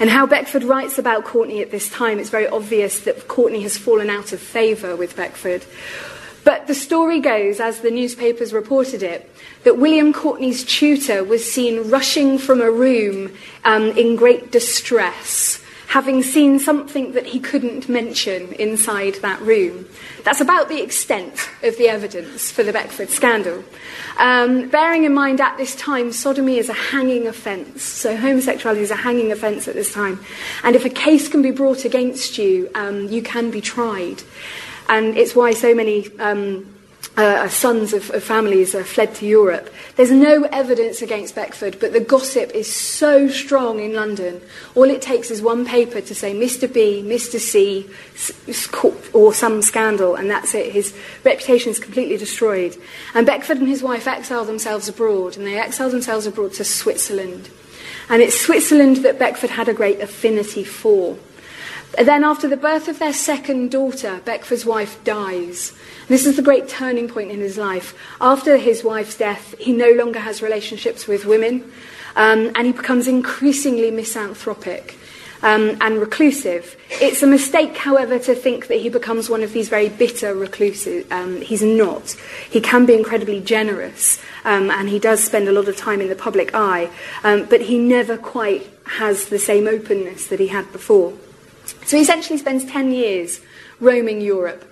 And 0.00 0.08
how 0.08 0.26
Beckford 0.26 0.64
writes 0.64 0.98
about 0.98 1.24
Courtenay 1.24 1.60
at 1.60 1.70
this 1.70 1.90
time, 1.90 2.18
it's 2.18 2.30
very 2.30 2.48
obvious 2.48 3.00
that 3.00 3.28
Courtenay 3.28 3.60
has 3.60 3.76
fallen 3.76 4.08
out 4.08 4.32
of 4.32 4.40
favour 4.40 4.96
with 4.96 5.14
Beckford. 5.14 5.66
But 6.44 6.66
the 6.66 6.74
story 6.74 7.20
goes, 7.20 7.60
as 7.60 7.80
the 7.80 7.90
newspapers 7.90 8.54
reported 8.54 9.02
it, 9.02 9.30
that 9.64 9.76
William 9.76 10.14
Courtenay's 10.14 10.64
tutor 10.64 11.22
was 11.22 11.50
seen 11.50 11.90
rushing 11.90 12.38
from 12.38 12.62
a 12.62 12.70
room 12.70 13.36
um, 13.64 13.90
in 13.98 14.16
great 14.16 14.50
distress 14.50 15.61
having 15.92 16.22
seen 16.22 16.58
something 16.58 17.12
that 17.12 17.26
he 17.26 17.38
couldn't 17.38 17.86
mention 17.86 18.50
inside 18.54 19.14
that 19.16 19.38
room. 19.42 19.86
That's 20.24 20.40
about 20.40 20.70
the 20.70 20.80
extent 20.80 21.50
of 21.62 21.76
the 21.76 21.90
evidence 21.90 22.50
for 22.50 22.62
the 22.62 22.72
Beckford 22.72 23.10
scandal. 23.10 23.62
Um, 24.16 24.70
bearing 24.70 25.04
in 25.04 25.12
mind 25.12 25.38
at 25.42 25.58
this 25.58 25.76
time, 25.76 26.10
sodomy 26.10 26.56
is 26.56 26.70
a 26.70 26.72
hanging 26.72 27.26
offence. 27.26 27.82
So 27.82 28.16
homosexuality 28.16 28.80
is 28.80 28.90
a 28.90 28.96
hanging 28.96 29.32
offence 29.32 29.68
at 29.68 29.74
this 29.74 29.92
time. 29.92 30.18
And 30.64 30.74
if 30.74 30.86
a 30.86 30.88
case 30.88 31.28
can 31.28 31.42
be 31.42 31.50
brought 31.50 31.84
against 31.84 32.38
you, 32.38 32.70
um, 32.74 33.08
you 33.08 33.22
can 33.22 33.50
be 33.50 33.60
tried. 33.60 34.22
And 34.88 35.14
it's 35.18 35.36
why 35.36 35.52
so 35.52 35.74
many 35.74 36.08
um, 36.18 36.71
uh, 37.16 37.48
sons 37.48 37.92
of, 37.92 38.10
of 38.10 38.22
families 38.22 38.74
uh, 38.74 38.82
fled 38.82 39.14
to 39.16 39.26
Europe. 39.26 39.72
There's 39.96 40.10
no 40.10 40.44
evidence 40.44 41.02
against 41.02 41.34
Beckford, 41.34 41.78
but 41.78 41.92
the 41.92 42.00
gossip 42.00 42.50
is 42.52 42.72
so 42.72 43.28
strong 43.28 43.80
in 43.80 43.94
London. 43.94 44.40
All 44.74 44.84
it 44.84 45.02
takes 45.02 45.30
is 45.30 45.42
one 45.42 45.66
paper 45.66 46.00
to 46.00 46.14
say 46.14 46.34
Mr. 46.34 46.72
B, 46.72 47.02
Mr. 47.04 47.38
C, 47.38 47.88
or 49.12 49.34
some 49.34 49.60
scandal, 49.60 50.14
and 50.14 50.30
that's 50.30 50.54
it. 50.54 50.72
His 50.72 50.96
reputation 51.22 51.70
is 51.70 51.78
completely 51.78 52.16
destroyed. 52.16 52.76
And 53.14 53.26
Beckford 53.26 53.58
and 53.58 53.68
his 53.68 53.82
wife 53.82 54.06
exile 54.06 54.44
themselves 54.44 54.88
abroad, 54.88 55.36
and 55.36 55.46
they 55.46 55.58
exile 55.58 55.90
themselves 55.90 56.26
abroad 56.26 56.54
to 56.54 56.64
Switzerland. 56.64 57.50
And 58.08 58.22
it's 58.22 58.40
Switzerland 58.40 58.98
that 58.98 59.18
Beckford 59.18 59.50
had 59.50 59.68
a 59.68 59.74
great 59.74 60.00
affinity 60.00 60.64
for. 60.64 61.18
Then, 61.98 62.24
after 62.24 62.48
the 62.48 62.56
birth 62.56 62.88
of 62.88 62.98
their 62.98 63.12
second 63.12 63.70
daughter, 63.70 64.22
Beckford's 64.24 64.64
wife 64.64 65.02
dies. 65.04 65.74
This 66.08 66.26
is 66.26 66.36
the 66.36 66.42
great 66.42 66.68
turning 66.68 67.06
point 67.06 67.30
in 67.30 67.40
his 67.40 67.58
life. 67.58 67.94
After 68.20 68.56
his 68.56 68.82
wife's 68.82 69.16
death, 69.16 69.54
he 69.58 69.72
no 69.72 69.90
longer 69.92 70.18
has 70.18 70.40
relationships 70.40 71.06
with 71.06 71.26
women, 71.26 71.70
um, 72.16 72.50
and 72.54 72.66
he 72.66 72.72
becomes 72.72 73.08
increasingly 73.08 73.90
misanthropic. 73.90 74.98
Um, 75.44 75.76
and 75.80 75.98
reclusive. 75.98 76.76
It's 76.88 77.20
a 77.24 77.26
mistake, 77.26 77.76
however, 77.76 78.16
to 78.16 78.32
think 78.32 78.68
that 78.68 78.76
he 78.76 78.88
becomes 78.88 79.28
one 79.28 79.42
of 79.42 79.52
these 79.52 79.68
very 79.68 79.88
bitter 79.88 80.36
recluses. 80.36 81.04
Um, 81.10 81.40
he's 81.40 81.62
not. 81.62 82.14
He 82.48 82.60
can 82.60 82.86
be 82.86 82.94
incredibly 82.94 83.40
generous, 83.40 84.22
um, 84.44 84.70
and 84.70 84.88
he 84.88 85.00
does 85.00 85.24
spend 85.24 85.48
a 85.48 85.52
lot 85.52 85.66
of 85.66 85.76
time 85.76 86.00
in 86.00 86.08
the 86.08 86.14
public 86.14 86.54
eye, 86.54 86.90
um, 87.24 87.46
but 87.46 87.62
he 87.62 87.76
never 87.76 88.16
quite 88.16 88.70
has 88.86 89.30
the 89.30 89.38
same 89.40 89.66
openness 89.66 90.28
that 90.28 90.38
he 90.38 90.46
had 90.46 90.70
before. 90.70 91.12
So 91.84 91.96
he 91.96 92.02
essentially 92.02 92.38
spends 92.38 92.64
10 92.64 92.92
years 92.92 93.40
roaming 93.80 94.20
Europe. 94.20 94.64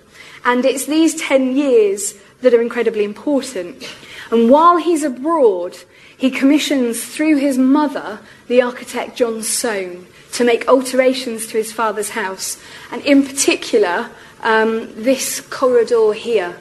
And 0.45 0.65
it's 0.65 0.85
these 0.85 1.15
10 1.21 1.55
years 1.55 2.15
that 2.41 2.53
are 2.53 2.61
incredibly 2.61 3.03
important. 3.03 3.83
And 4.31 4.49
while 4.49 4.77
he's 4.77 5.03
abroad, 5.03 5.77
he 6.17 6.31
commissions 6.31 7.03
through 7.03 7.37
his 7.37 7.57
mother, 7.57 8.19
the 8.47 8.61
architect 8.61 9.17
John 9.17 9.43
Soane, 9.43 10.07
to 10.33 10.43
make 10.43 10.67
alterations 10.67 11.47
to 11.47 11.57
his 11.57 11.71
father's 11.71 12.11
house. 12.11 12.61
And 12.91 13.03
in 13.03 13.23
particular, 13.25 14.09
um, 14.41 14.91
this 14.95 15.41
corridor 15.41 16.13
here. 16.13 16.57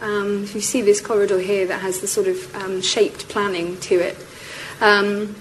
Um, 0.00 0.44
if 0.44 0.54
you 0.54 0.60
see 0.60 0.80
this 0.80 1.00
corridor 1.00 1.40
here 1.40 1.66
that 1.66 1.80
has 1.80 2.00
the 2.00 2.06
sort 2.06 2.28
of 2.28 2.54
um, 2.54 2.80
shaped 2.80 3.28
planning 3.28 3.78
to 3.80 3.96
it. 3.96 4.16
Um, 4.80 5.34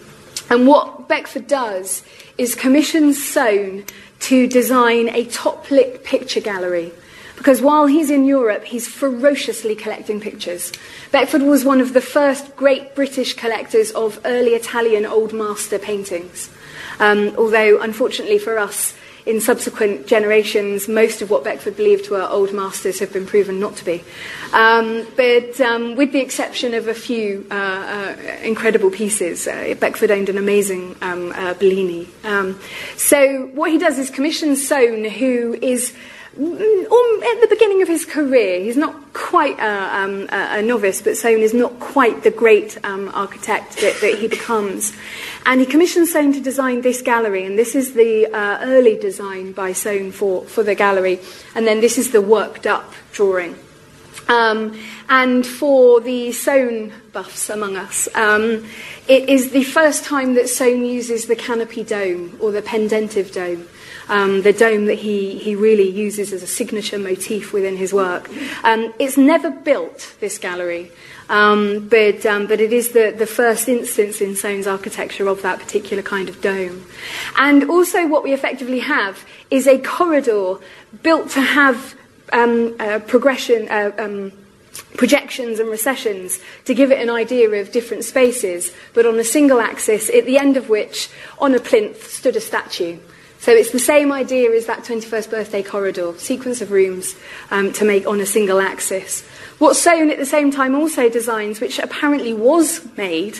and 0.49 0.65
what 0.65 1.07
Beckford 1.07 1.47
does 1.47 2.03
is 2.37 2.55
commissions 2.55 3.23
Soane 3.23 3.85
to 4.21 4.47
design 4.47 5.09
a 5.09 5.25
top 5.25 5.69
lit 5.71 6.03
picture 6.03 6.41
gallery. 6.41 6.91
Because 7.35 7.61
while 7.61 7.85
he's 7.85 8.09
in 8.09 8.25
Europe, 8.25 8.63
he's 8.65 8.87
ferociously 8.87 9.75
collecting 9.75 10.19
pictures. 10.19 10.71
Beckford 11.11 11.43
was 11.43 11.63
one 11.63 11.79
of 11.79 11.93
the 11.93 12.01
first 12.01 12.55
great 12.55 12.95
British 12.95 13.35
collectors 13.35 13.91
of 13.91 14.19
early 14.25 14.51
Italian 14.55 15.05
Old 15.05 15.33
Master 15.33 15.77
paintings. 15.77 16.49
Um, 16.99 17.35
although, 17.37 17.79
unfortunately 17.79 18.39
for 18.39 18.57
us, 18.57 18.95
in 19.27 19.41
subsequent 19.41 20.07
generations, 20.07 20.87
most 20.87 21.21
of 21.21 21.29
what 21.29 21.43
Beckford 21.43 21.75
believed 21.75 22.09
were 22.09 22.23
old 22.23 22.53
masters 22.53 22.99
have 22.99 23.11
been 23.11 23.25
proven 23.25 23.59
not 23.59 23.75
to 23.75 23.85
be. 23.85 24.03
Um, 24.53 25.05
but 25.15 25.59
um, 25.59 25.95
with 25.95 26.13
the 26.13 26.21
exception 26.21 26.73
of 26.73 26.87
a 26.87 26.93
few 26.93 27.45
uh, 27.51 27.53
uh, 27.53 28.15
incredible 28.43 28.89
pieces, 28.89 29.47
uh, 29.47 29.75
Beckford 29.79 30.11
owned 30.11 30.29
an 30.29 30.37
amazing 30.37 30.95
um, 31.01 31.33
uh, 31.35 31.53
Bellini. 31.55 32.07
Um, 32.23 32.59
so 32.95 33.47
what 33.53 33.71
he 33.71 33.77
does 33.77 33.99
is 33.99 34.09
commission 34.09 34.55
Soane, 34.55 35.05
who 35.05 35.57
is 35.61 35.93
at 36.39 37.41
the 37.41 37.47
beginning 37.49 37.81
of 37.81 37.87
his 37.87 38.05
career, 38.05 38.59
he's 38.59 38.77
not 38.77 39.13
quite 39.13 39.57
a, 39.59 39.97
um, 39.97 40.27
a, 40.31 40.61
novice, 40.61 41.01
but 41.01 41.17
Soane 41.17 41.39
is 41.39 41.53
not 41.53 41.79
quite 41.79 42.21
the 42.21 42.29
great 42.29 42.77
um, 42.85 43.09
architect 43.13 43.77
that, 43.77 43.99
that, 44.01 44.19
he 44.19 44.27
becomes. 44.27 44.93
And 45.47 45.59
he 45.59 45.65
commissions 45.65 46.11
Soane 46.11 46.33
to 46.33 46.39
design 46.39 46.81
this 46.81 47.01
gallery, 47.01 47.43
and 47.43 47.57
this 47.57 47.73
is 47.73 47.93
the 47.93 48.27
uh, 48.27 48.59
early 48.61 48.97
design 48.99 49.51
by 49.51 49.73
Soane 49.73 50.11
for, 50.11 50.45
for 50.45 50.61
the 50.61 50.75
gallery, 50.75 51.19
and 51.55 51.65
then 51.65 51.81
this 51.81 51.97
is 51.97 52.11
the 52.11 52.21
worked 52.21 52.67
up 52.67 52.93
drawing. 53.11 53.55
Um, 54.27 54.77
and 55.09 55.45
for 55.45 56.01
the 56.01 56.31
Soane 56.33 56.93
buffs 57.13 57.49
among 57.49 57.77
us, 57.77 58.07
um, 58.13 58.67
it 59.07 59.27
is 59.27 59.51
the 59.51 59.63
first 59.63 60.03
time 60.03 60.35
that 60.35 60.49
Soane 60.49 60.85
uses 60.85 61.25
the 61.25 61.35
canopy 61.35 61.83
dome 61.83 62.37
or 62.39 62.51
the 62.51 62.61
pendentive 62.61 63.31
dome 63.31 63.67
um, 64.09 64.41
the 64.41 64.53
dome 64.53 64.85
that 64.85 64.99
he, 64.99 65.37
he 65.37 65.55
really 65.55 65.89
uses 65.89 66.33
as 66.33 66.43
a 66.43 66.47
signature 66.47 66.97
motif 66.97 67.53
within 67.53 67.77
his 67.77 67.93
work. 67.93 68.29
Um, 68.63 68.93
it's 68.99 69.17
never 69.17 69.49
built, 69.51 70.15
this 70.19 70.37
gallery, 70.37 70.91
um, 71.29 71.87
but, 71.89 72.25
um, 72.25 72.47
but 72.47 72.61
it 72.61 72.71
is 72.71 72.91
the, 72.91 73.13
the 73.17 73.27
first 73.27 73.67
instance 73.67 74.21
in 74.21 74.35
Soane's 74.35 74.67
architecture 74.67 75.27
of 75.27 75.41
that 75.41 75.59
particular 75.59 76.03
kind 76.03 76.29
of 76.29 76.41
dome. 76.41 76.85
And 77.37 77.69
also, 77.69 78.07
what 78.07 78.23
we 78.23 78.33
effectively 78.33 78.79
have 78.79 79.25
is 79.51 79.67
a 79.67 79.77
corridor 79.79 80.55
built 81.03 81.29
to 81.31 81.41
have 81.41 81.95
um, 82.31 82.75
progression. 83.07 83.67
Uh, 83.69 83.91
um, 83.97 84.31
projections 84.95 85.59
and 85.59 85.69
recessions 85.69 86.39
to 86.65 86.73
give 86.73 86.91
it 86.91 87.01
an 87.01 87.09
idea 87.09 87.49
of 87.49 87.71
different 87.71 88.03
spaces, 88.03 88.71
but 88.93 89.05
on 89.05 89.17
a 89.17 89.23
single 89.23 89.59
axis, 89.59 90.09
at 90.09 90.25
the 90.25 90.37
end 90.37 90.57
of 90.57 90.69
which, 90.69 91.09
on 91.39 91.53
a 91.55 91.59
plinth, 91.59 92.11
stood 92.11 92.35
a 92.35 92.41
statue. 92.41 92.97
So 93.39 93.51
it's 93.51 93.71
the 93.71 93.79
same 93.79 94.11
idea 94.11 94.51
as 94.51 94.65
that 94.65 94.79
21st 94.79 95.29
birthday 95.29 95.63
corridor, 95.63 96.13
sequence 96.17 96.61
of 96.61 96.71
rooms 96.71 97.15
um, 97.51 97.71
to 97.73 97.85
make 97.85 98.07
on 98.07 98.19
a 98.19 98.25
single 98.25 98.59
axis. 98.59 99.25
What 99.59 99.75
Soane 99.75 100.09
at 100.09 100.17
the 100.17 100.25
same 100.25 100.51
time 100.51 100.75
also 100.75 101.09
designs, 101.09 101.61
which 101.61 101.79
apparently 101.79 102.33
was 102.33 102.85
made, 102.97 103.39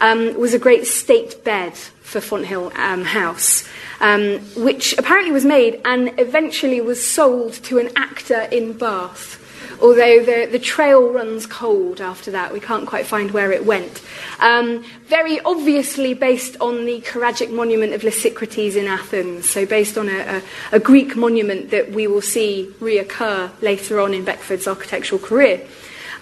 um, 0.00 0.34
was 0.38 0.54
a 0.54 0.58
great 0.58 0.86
state 0.86 1.44
bed 1.44 1.74
for 1.74 2.20
Fonthill 2.20 2.72
um, 2.76 3.04
House, 3.04 3.68
um, 4.00 4.38
which 4.56 4.96
apparently 4.98 5.32
was 5.32 5.44
made 5.44 5.80
and 5.84 6.12
eventually 6.18 6.80
was 6.80 7.06
sold 7.06 7.54
to 7.64 7.78
an 7.78 7.90
actor 7.96 8.42
in 8.50 8.72
Bath 8.72 9.43
although 9.84 10.24
the, 10.24 10.48
the 10.50 10.58
trail 10.58 11.12
runs 11.12 11.44
cold 11.44 12.00
after 12.00 12.30
that. 12.30 12.54
We 12.54 12.58
can't 12.58 12.86
quite 12.86 13.06
find 13.06 13.30
where 13.32 13.52
it 13.52 13.66
went. 13.66 14.00
Um, 14.40 14.82
very 15.04 15.40
obviously 15.40 16.14
based 16.14 16.56
on 16.58 16.86
the 16.86 17.02
Choragic 17.02 17.52
monument 17.52 17.92
of 17.92 18.00
Lysicrates 18.00 18.76
in 18.76 18.86
Athens, 18.86 19.48
so 19.48 19.66
based 19.66 19.98
on 19.98 20.08
a, 20.08 20.40
a, 20.72 20.76
a 20.76 20.80
Greek 20.80 21.16
monument 21.16 21.70
that 21.70 21.92
we 21.92 22.06
will 22.06 22.22
see 22.22 22.72
reoccur 22.80 23.50
later 23.60 24.00
on 24.00 24.14
in 24.14 24.24
Beckford's 24.24 24.66
architectural 24.66 25.20
career. 25.20 25.60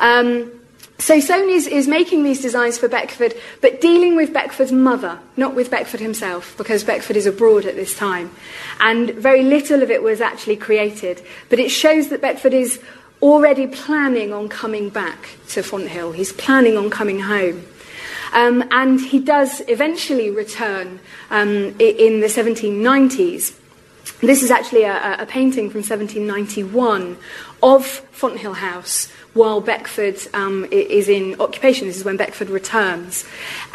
Um, 0.00 0.50
Soane 0.98 1.50
is, 1.50 1.66
is 1.66 1.88
making 1.88 2.22
these 2.22 2.40
designs 2.40 2.78
for 2.78 2.88
Beckford, 2.88 3.34
but 3.60 3.80
dealing 3.80 4.14
with 4.14 4.32
Beckford's 4.32 4.70
mother, 4.70 5.18
not 5.36 5.54
with 5.54 5.68
Beckford 5.68 6.00
himself, 6.00 6.56
because 6.56 6.84
Beckford 6.84 7.16
is 7.16 7.26
abroad 7.26 7.64
at 7.64 7.74
this 7.74 7.96
time. 7.96 8.30
And 8.78 9.10
very 9.10 9.42
little 9.42 9.82
of 9.82 9.90
it 9.90 10.02
was 10.02 10.20
actually 10.20 10.56
created. 10.56 11.20
But 11.48 11.58
it 11.58 11.70
shows 11.70 12.08
that 12.08 12.20
Beckford 12.20 12.54
is 12.54 12.80
already 13.22 13.66
planning 13.66 14.32
on 14.32 14.48
coming 14.48 14.88
back 14.88 15.36
to 15.48 15.62
Fonthill. 15.62 16.12
He's 16.12 16.32
planning 16.32 16.76
on 16.76 16.90
coming 16.90 17.20
home. 17.20 17.64
Um, 18.32 18.64
and 18.70 19.00
he 19.00 19.20
does 19.20 19.62
eventually 19.68 20.30
return 20.30 20.98
um, 21.30 21.74
in 21.78 22.20
the 22.20 22.26
1790s. 22.26 23.58
This 24.20 24.42
is 24.42 24.50
actually 24.50 24.84
a, 24.84 25.22
a 25.22 25.26
painting 25.26 25.70
from 25.70 25.80
1791 25.80 27.16
of 27.62 27.86
Fonthill 27.86 28.54
House 28.54 29.10
while 29.34 29.60
Beckford 29.60 30.18
um, 30.34 30.66
is 30.70 31.08
in 31.08 31.40
occupation. 31.40 31.86
This 31.86 31.98
is 31.98 32.04
when 32.04 32.16
Beckford 32.16 32.50
returns. 32.50 33.24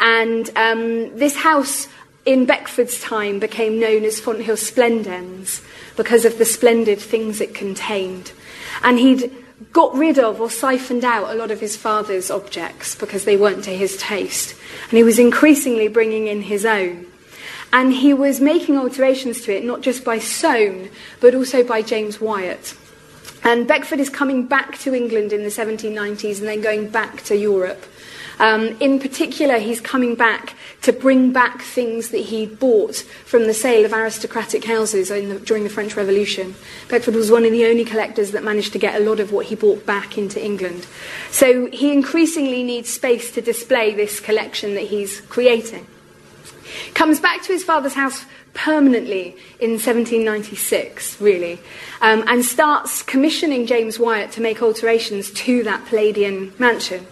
And 0.00 0.50
um, 0.56 1.16
this 1.16 1.36
house 1.36 1.88
in 2.26 2.44
Beckford's 2.44 3.00
time 3.00 3.38
became 3.38 3.80
known 3.80 4.04
as 4.04 4.20
Fonthill 4.20 4.58
Splendens 4.58 5.62
because 5.96 6.24
of 6.24 6.36
the 6.38 6.44
splendid 6.44 6.98
things 6.98 7.40
it 7.40 7.54
contained. 7.54 8.32
And 8.82 8.98
he'd 8.98 9.32
got 9.72 9.94
rid 9.94 10.18
of 10.18 10.40
or 10.40 10.50
siphoned 10.50 11.04
out 11.04 11.30
a 11.30 11.34
lot 11.34 11.50
of 11.50 11.60
his 11.60 11.76
father's 11.76 12.30
objects 12.30 12.94
because 12.94 13.24
they 13.24 13.36
weren't 13.36 13.64
to 13.64 13.70
his 13.70 13.96
taste. 13.96 14.54
And 14.88 14.96
he 14.96 15.02
was 15.02 15.18
increasingly 15.18 15.88
bringing 15.88 16.26
in 16.26 16.42
his 16.42 16.64
own. 16.64 17.06
And 17.72 17.92
he 17.92 18.14
was 18.14 18.40
making 18.40 18.78
alterations 18.78 19.42
to 19.42 19.54
it, 19.54 19.64
not 19.64 19.82
just 19.82 20.04
by 20.04 20.18
Soane, 20.18 20.90
but 21.20 21.34
also 21.34 21.62
by 21.62 21.82
James 21.82 22.20
Wyatt. 22.20 22.74
And 23.44 23.68
Beckford 23.68 24.00
is 24.00 24.08
coming 24.08 24.46
back 24.46 24.78
to 24.78 24.94
England 24.94 25.32
in 25.32 25.42
the 25.42 25.48
1790s 25.48 26.38
and 26.38 26.48
then 26.48 26.60
going 26.60 26.88
back 26.88 27.22
to 27.24 27.36
Europe. 27.36 27.84
Um, 28.38 28.76
in 28.80 29.00
particular, 29.00 29.58
he's 29.58 29.80
coming 29.80 30.14
back 30.14 30.54
to 30.82 30.92
bring 30.92 31.32
back 31.32 31.62
things 31.62 32.10
that 32.10 32.18
he 32.18 32.46
bought 32.46 32.96
from 32.96 33.46
the 33.46 33.54
sale 33.54 33.84
of 33.84 33.92
aristocratic 33.92 34.64
houses 34.64 35.08
the, 35.08 35.40
during 35.44 35.64
the 35.64 35.70
French 35.70 35.96
Revolution. 35.96 36.54
Beckford 36.88 37.14
was 37.14 37.30
one 37.30 37.44
of 37.44 37.52
the 37.52 37.66
only 37.66 37.84
collectors 37.84 38.30
that 38.32 38.44
managed 38.44 38.72
to 38.72 38.78
get 38.78 39.00
a 39.00 39.04
lot 39.04 39.20
of 39.20 39.32
what 39.32 39.46
he 39.46 39.54
bought 39.54 39.84
back 39.84 40.16
into 40.16 40.42
England. 40.42 40.86
So 41.30 41.66
he 41.70 41.92
increasingly 41.92 42.62
needs 42.62 42.88
space 42.88 43.32
to 43.32 43.40
display 43.40 43.94
this 43.94 44.20
collection 44.20 44.74
that 44.74 44.84
he's 44.84 45.20
creating. 45.22 45.86
Comes 46.94 47.18
back 47.18 47.42
to 47.42 47.52
his 47.52 47.64
father's 47.64 47.94
house 47.94 48.24
permanently 48.54 49.36
in 49.60 49.72
1796, 49.72 51.20
really, 51.20 51.60
um, 52.00 52.24
and 52.26 52.44
starts 52.44 53.02
commissioning 53.02 53.66
James 53.66 53.98
Wyatt 53.98 54.32
to 54.32 54.40
make 54.40 54.62
alterations 54.62 55.30
to 55.30 55.62
that 55.64 55.86
Palladian 55.86 56.52
mansion. 56.58 57.06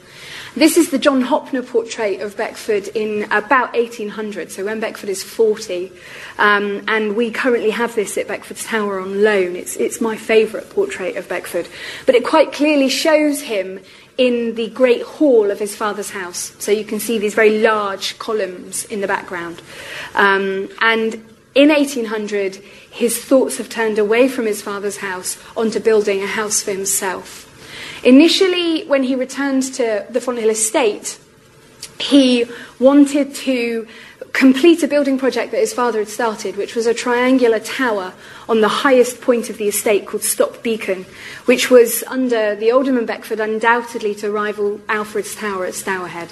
This 0.56 0.78
is 0.78 0.88
the 0.88 0.98
John 0.98 1.22
Hoppner 1.22 1.66
portrait 1.66 2.22
of 2.22 2.34
Beckford 2.34 2.88
in 2.88 3.24
about 3.24 3.74
1800, 3.74 4.50
so 4.50 4.64
when 4.64 4.80
Beckford 4.80 5.10
is 5.10 5.22
40. 5.22 5.92
Um, 6.38 6.82
and 6.88 7.14
we 7.14 7.30
currently 7.30 7.68
have 7.68 7.94
this 7.94 8.16
at 8.16 8.26
Beckford's 8.26 8.64
Tower 8.64 8.98
on 8.98 9.22
loan. 9.22 9.54
It's, 9.54 9.76
it's 9.76 10.00
my 10.00 10.16
favourite 10.16 10.70
portrait 10.70 11.18
of 11.18 11.28
Beckford. 11.28 11.68
But 12.06 12.14
it 12.14 12.24
quite 12.24 12.52
clearly 12.52 12.88
shows 12.88 13.42
him 13.42 13.80
in 14.16 14.54
the 14.54 14.70
great 14.70 15.02
hall 15.02 15.50
of 15.50 15.58
his 15.58 15.76
father's 15.76 16.08
house. 16.08 16.54
So 16.58 16.72
you 16.72 16.86
can 16.86 17.00
see 17.00 17.18
these 17.18 17.34
very 17.34 17.60
large 17.60 18.18
columns 18.18 18.86
in 18.86 19.02
the 19.02 19.06
background. 19.06 19.60
Um, 20.14 20.70
and 20.80 21.16
in 21.54 21.68
1800, 21.68 22.54
his 22.90 23.22
thoughts 23.22 23.58
have 23.58 23.68
turned 23.68 23.98
away 23.98 24.26
from 24.26 24.46
his 24.46 24.62
father's 24.62 24.96
house 24.96 25.36
onto 25.54 25.80
building 25.80 26.22
a 26.22 26.26
house 26.26 26.62
for 26.62 26.72
himself. 26.72 27.45
Initially, 28.06 28.86
when 28.86 29.02
he 29.02 29.16
returned 29.16 29.64
to 29.74 30.06
the 30.08 30.20
Fonthill 30.20 30.50
estate, 30.50 31.18
he 31.98 32.44
wanted 32.78 33.34
to 33.34 33.88
complete 34.32 34.84
a 34.84 34.86
building 34.86 35.18
project 35.18 35.50
that 35.50 35.58
his 35.58 35.72
father 35.72 35.98
had 35.98 36.08
started, 36.08 36.56
which 36.56 36.76
was 36.76 36.86
a 36.86 36.94
triangular 36.94 37.58
tower 37.58 38.12
on 38.48 38.60
the 38.60 38.68
highest 38.68 39.20
point 39.20 39.50
of 39.50 39.58
the 39.58 39.66
estate 39.66 40.06
called 40.06 40.22
Stock 40.22 40.62
Beacon, 40.62 41.04
which 41.46 41.68
was 41.68 42.04
under 42.06 42.54
the 42.54 42.70
Alderman 42.70 43.06
Beckford 43.06 43.40
undoubtedly 43.40 44.14
to 44.14 44.30
rival 44.30 44.80
Alfred's 44.88 45.34
Tower 45.34 45.66
at 45.66 45.74
Stourhead. 45.74 46.30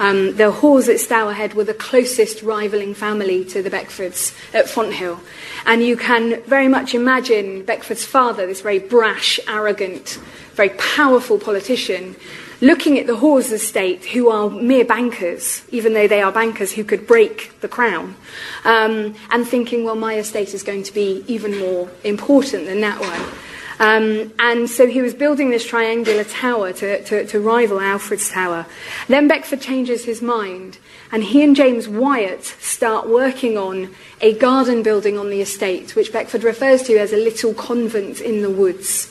Um, 0.00 0.36
the 0.36 0.50
Hoares 0.50 0.88
at 0.88 0.96
Stourhead 0.96 1.54
were 1.54 1.64
the 1.64 1.74
closest 1.74 2.42
rivaling 2.42 2.94
family 2.94 3.44
to 3.46 3.62
the 3.62 3.70
Beckfords 3.70 4.34
at 4.52 4.68
Fonthill. 4.68 5.20
And 5.66 5.82
you 5.82 5.96
can 5.96 6.42
very 6.42 6.68
much 6.68 6.94
imagine 6.94 7.64
Beckford's 7.64 8.04
father, 8.04 8.46
this 8.46 8.60
very 8.60 8.80
brash, 8.80 9.38
arrogant, 9.46 10.18
very 10.54 10.70
powerful 10.70 11.38
politician, 11.38 12.16
looking 12.60 12.98
at 12.98 13.06
the 13.06 13.16
Hoares 13.16 13.52
estate, 13.52 14.04
who 14.06 14.30
are 14.30 14.50
mere 14.50 14.84
bankers, 14.84 15.62
even 15.70 15.94
though 15.94 16.08
they 16.08 16.22
are 16.22 16.32
bankers 16.32 16.72
who 16.72 16.82
could 16.82 17.06
break 17.06 17.52
the 17.60 17.68
crown, 17.68 18.16
um, 18.64 19.14
and 19.30 19.46
thinking, 19.46 19.84
well, 19.84 19.96
my 19.96 20.16
estate 20.16 20.54
is 20.54 20.62
going 20.62 20.82
to 20.82 20.92
be 20.92 21.24
even 21.28 21.58
more 21.58 21.88
important 22.02 22.66
than 22.66 22.80
that 22.80 23.00
one. 23.00 23.43
Um, 23.78 24.32
and 24.38 24.70
so 24.70 24.86
he 24.86 25.02
was 25.02 25.14
building 25.14 25.50
this 25.50 25.66
triangular 25.66 26.24
tower 26.24 26.72
to, 26.74 27.02
to, 27.04 27.26
to, 27.26 27.40
rival 27.40 27.80
Alfred's 27.80 28.30
Tower. 28.30 28.66
Then 29.08 29.26
Beckford 29.26 29.60
changes 29.60 30.04
his 30.04 30.22
mind, 30.22 30.78
and 31.10 31.24
he 31.24 31.42
and 31.42 31.56
James 31.56 31.88
Wyatt 31.88 32.44
start 32.44 33.08
working 33.08 33.58
on 33.58 33.92
a 34.20 34.32
garden 34.38 34.82
building 34.82 35.18
on 35.18 35.30
the 35.30 35.40
estate, 35.40 35.96
which 35.96 36.12
Beckford 36.12 36.44
refers 36.44 36.82
to 36.84 36.96
as 36.98 37.12
a 37.12 37.16
little 37.16 37.52
convent 37.54 38.20
in 38.20 38.42
the 38.42 38.50
woods. 38.50 39.10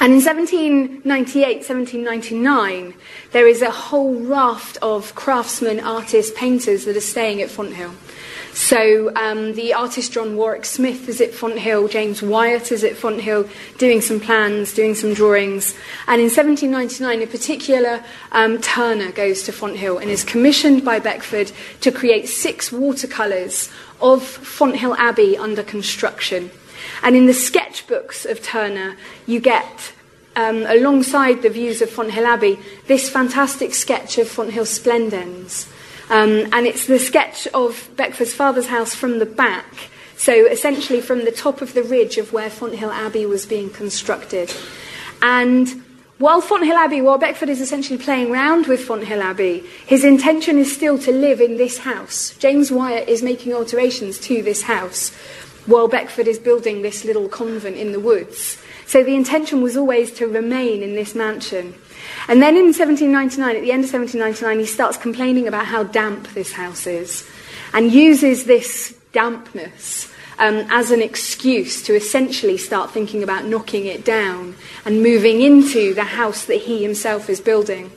And 0.00 0.12
in 0.12 0.24
1798, 0.24 1.56
1799, 1.56 2.94
there 3.32 3.46
is 3.46 3.62
a 3.62 3.70
whole 3.70 4.14
raft 4.14 4.78
of 4.82 5.14
craftsmen, 5.14 5.80
artists, 5.80 6.32
painters 6.36 6.84
that 6.86 6.96
are 6.96 7.00
staying 7.00 7.40
at 7.42 7.50
Fonthill. 7.50 7.92
So 8.54 9.14
um, 9.16 9.54
the 9.54 9.72
artist 9.72 10.12
John 10.12 10.36
Warwick 10.36 10.66
Smith 10.66 11.08
is 11.08 11.22
at 11.22 11.32
Fonthill, 11.32 11.88
James 11.88 12.22
Wyatt 12.22 12.70
is 12.70 12.84
at 12.84 12.96
Fonthill, 12.96 13.48
doing 13.78 14.02
some 14.02 14.20
plans, 14.20 14.74
doing 14.74 14.94
some 14.94 15.14
drawings. 15.14 15.74
And 16.06 16.20
in 16.20 16.28
1799, 16.28 17.22
in 17.22 17.28
particular, 17.28 18.04
um, 18.30 18.60
Turner 18.60 19.10
goes 19.10 19.42
to 19.44 19.52
Fonthill 19.52 19.96
and 19.96 20.10
is 20.10 20.22
commissioned 20.22 20.84
by 20.84 20.98
Beckford 20.98 21.50
to 21.80 21.90
create 21.90 22.28
six 22.28 22.70
watercolours 22.70 23.70
of 24.02 24.22
Fonthill 24.22 24.94
Abbey 24.96 25.36
under 25.38 25.62
construction. 25.62 26.50
And 27.02 27.16
in 27.16 27.26
the 27.26 27.32
sketchbooks 27.32 28.30
of 28.30 28.42
Turner, 28.42 28.96
you 29.26 29.40
get, 29.40 29.94
um, 30.36 30.66
alongside 30.66 31.40
the 31.40 31.48
views 31.48 31.80
of 31.80 31.88
Fonthill 31.88 32.26
Abbey, 32.26 32.58
this 32.86 33.08
fantastic 33.08 33.72
sketch 33.72 34.18
of 34.18 34.28
Fonthill 34.28 34.66
Splendens. 34.66 35.71
Um, 36.12 36.46
and 36.52 36.66
it's 36.66 36.86
the 36.86 36.98
sketch 36.98 37.46
of 37.54 37.88
Beckford's 37.96 38.34
father's 38.34 38.66
house 38.66 38.94
from 38.94 39.18
the 39.18 39.24
back. 39.24 39.88
So 40.18 40.46
essentially 40.46 41.00
from 41.00 41.24
the 41.24 41.32
top 41.32 41.62
of 41.62 41.72
the 41.72 41.82
ridge 41.82 42.18
of 42.18 42.34
where 42.34 42.50
Fonthill 42.50 42.90
Abbey 42.90 43.24
was 43.24 43.46
being 43.46 43.70
constructed. 43.70 44.54
And 45.22 45.82
while 46.18 46.42
Fonthill 46.42 46.76
Abbey, 46.76 47.00
while 47.00 47.16
Beckford 47.16 47.48
is 47.48 47.62
essentially 47.62 47.98
playing 47.98 48.30
around 48.30 48.66
with 48.66 48.84
Fonthill 48.84 49.22
Abbey, 49.22 49.64
his 49.86 50.04
intention 50.04 50.58
is 50.58 50.70
still 50.70 50.98
to 50.98 51.12
live 51.12 51.40
in 51.40 51.56
this 51.56 51.78
house. 51.78 52.36
James 52.36 52.70
Wyatt 52.70 53.08
is 53.08 53.22
making 53.22 53.54
alterations 53.54 54.18
to 54.20 54.42
this 54.42 54.64
house 54.64 55.14
while 55.64 55.88
Beckford 55.88 56.28
is 56.28 56.38
building 56.38 56.82
this 56.82 57.06
little 57.06 57.28
convent 57.28 57.76
in 57.76 57.92
the 57.92 58.00
woods. 58.00 58.61
So 58.92 59.02
the 59.02 59.14
intention 59.14 59.62
was 59.62 59.74
always 59.74 60.12
to 60.18 60.26
remain 60.26 60.82
in 60.82 60.94
this 60.94 61.14
mansion. 61.14 61.72
And 62.28 62.42
then 62.42 62.58
in 62.58 62.74
1799, 62.74 63.56
at 63.56 63.62
the 63.62 63.72
end 63.72 63.84
of 63.84 63.90
1799, 63.90 64.58
he 64.58 64.66
starts 64.66 64.98
complaining 64.98 65.48
about 65.48 65.64
how 65.64 65.82
damp 65.82 66.28
this 66.34 66.52
house 66.52 66.86
is 66.86 67.26
and 67.72 67.90
uses 67.90 68.44
this 68.44 68.94
dampness 69.12 70.12
um, 70.38 70.66
as 70.68 70.90
an 70.90 71.00
excuse 71.00 71.82
to 71.84 71.94
essentially 71.94 72.58
start 72.58 72.90
thinking 72.90 73.22
about 73.22 73.46
knocking 73.46 73.86
it 73.86 74.04
down 74.04 74.56
and 74.84 75.02
moving 75.02 75.40
into 75.40 75.94
the 75.94 76.04
house 76.04 76.44
that 76.44 76.60
he 76.60 76.82
himself 76.82 77.30
is 77.30 77.40
building. 77.40 77.90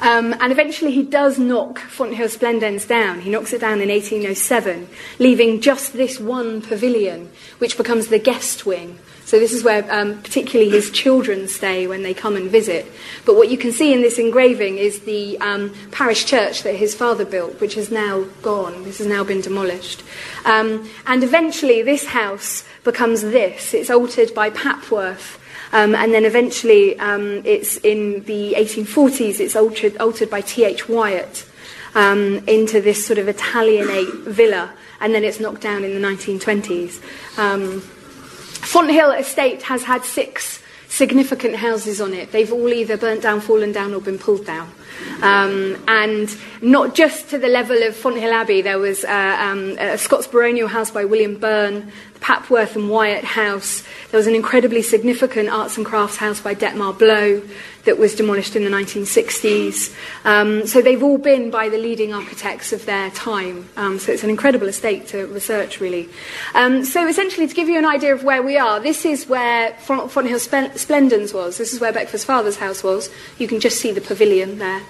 Um, 0.00 0.34
and 0.40 0.50
eventually 0.50 0.92
he 0.92 1.02
does 1.02 1.38
knock 1.38 1.78
Fonthill 1.78 2.30
Splendens 2.30 2.86
down. 2.86 3.20
He 3.20 3.28
knocks 3.28 3.52
it 3.52 3.60
down 3.60 3.82
in 3.82 3.90
1807, 3.90 4.88
leaving 5.18 5.60
just 5.60 5.92
this 5.92 6.18
one 6.18 6.62
pavilion, 6.62 7.30
which 7.58 7.76
becomes 7.76 8.06
the 8.06 8.18
guest 8.18 8.64
wing. 8.64 8.98
So 9.24 9.38
this 9.38 9.52
is 9.52 9.64
where 9.64 9.90
um, 9.92 10.22
particularly 10.22 10.70
his 10.70 10.90
children 10.90 11.48
stay 11.48 11.86
when 11.86 12.02
they 12.02 12.14
come 12.14 12.36
and 12.36 12.50
visit. 12.50 12.86
But 13.24 13.36
what 13.36 13.50
you 13.50 13.56
can 13.56 13.72
see 13.72 13.92
in 13.92 14.02
this 14.02 14.18
engraving 14.18 14.78
is 14.78 15.00
the 15.00 15.38
um, 15.40 15.74
parish 15.90 16.26
church 16.26 16.62
that 16.62 16.74
his 16.74 16.94
father 16.94 17.24
built, 17.24 17.60
which 17.60 17.74
has 17.74 17.90
now 17.90 18.24
gone. 18.42 18.84
This 18.84 18.98
has 18.98 19.06
now 19.06 19.24
been 19.24 19.40
demolished. 19.40 20.02
Um, 20.44 20.88
and 21.06 21.24
eventually 21.24 21.82
this 21.82 22.06
house 22.06 22.64
becomes 22.84 23.22
this. 23.22 23.72
It's 23.72 23.90
altered 23.90 24.34
by 24.34 24.50
Papworth 24.50 25.38
um, 25.74 25.96
and 25.96 26.14
then 26.14 26.24
eventually, 26.24 26.96
um, 27.00 27.42
it's 27.44 27.78
in 27.78 28.22
the 28.24 28.54
1840s, 28.56 29.40
it's 29.40 29.56
altered, 29.56 29.96
altered 29.96 30.30
by 30.30 30.40
T.H. 30.40 30.88
Wyatt 30.88 31.44
um, 31.96 32.44
into 32.46 32.80
this 32.80 33.04
sort 33.04 33.18
of 33.18 33.26
Italianate 33.26 34.14
villa, 34.24 34.72
and 35.00 35.12
then 35.12 35.24
it's 35.24 35.40
knocked 35.40 35.62
down 35.62 35.82
in 35.82 36.00
the 36.00 36.06
1920s. 36.06 37.02
Um, 38.64 38.70
Fonthill 38.70 39.12
Estate 39.12 39.62
has 39.64 39.82
had 39.82 40.04
six 40.04 40.62
significant 40.88 41.56
houses 41.56 42.00
on 42.00 42.14
it. 42.14 42.32
They've 42.32 42.52
all 42.52 42.72
either 42.72 42.96
burnt 42.96 43.22
down, 43.22 43.40
fallen 43.40 43.72
down, 43.72 43.92
or 43.94 44.00
been 44.00 44.18
pulled 44.18 44.46
down. 44.46 44.72
Um, 45.22 45.82
and 45.88 46.34
not 46.60 46.94
just 46.94 47.30
to 47.30 47.38
the 47.38 47.48
level 47.48 47.82
of 47.82 47.94
Fonthill 47.94 48.32
Abbey, 48.32 48.62
there 48.62 48.78
was 48.78 49.04
uh, 49.04 49.36
um, 49.40 49.76
a 49.78 49.98
Scots 49.98 50.26
baronial 50.26 50.68
house 50.68 50.90
by 50.90 51.04
William 51.04 51.38
Burn, 51.38 51.90
the 52.14 52.20
Papworth 52.20 52.76
and 52.76 52.90
Wyatt 52.90 53.24
House. 53.24 53.82
There 54.10 54.18
was 54.18 54.26
an 54.26 54.34
incredibly 54.34 54.82
significant 54.82 55.48
arts 55.48 55.76
and 55.76 55.86
crafts 55.86 56.16
house 56.16 56.40
by 56.40 56.54
Detmar 56.54 56.98
Blow 56.98 57.42
that 57.84 57.98
was 57.98 58.14
demolished 58.14 58.56
in 58.56 58.64
the 58.64 58.70
1960s. 58.70 59.94
Um, 60.24 60.66
so 60.66 60.80
they've 60.80 61.02
all 61.02 61.18
been 61.18 61.50
by 61.50 61.68
the 61.68 61.78
leading 61.78 62.12
architects 62.12 62.72
of 62.72 62.86
their 62.86 63.10
time. 63.10 63.68
Um, 63.76 63.98
so 63.98 64.12
it's 64.12 64.24
an 64.24 64.30
incredible 64.30 64.68
estate 64.68 65.06
to 65.08 65.26
research, 65.26 65.80
really. 65.80 66.08
Um, 66.54 66.84
so 66.84 67.06
essentially, 67.06 67.46
to 67.46 67.54
give 67.54 67.68
you 67.68 67.78
an 67.78 67.84
idea 67.84 68.14
of 68.14 68.24
where 68.24 68.42
we 68.42 68.56
are, 68.56 68.80
this 68.80 69.04
is 69.04 69.26
where 69.26 69.72
Fonthill 69.80 70.38
Splendens 70.38 71.34
was. 71.34 71.58
This 71.58 71.72
is 71.72 71.80
where 71.80 71.92
Beckford's 71.92 72.24
father's 72.24 72.56
house 72.56 72.82
was. 72.82 73.10
You 73.38 73.48
can 73.48 73.60
just 73.60 73.80
see 73.80 73.92
the 73.92 74.00
pavilion 74.00 74.58
there. 74.58 74.82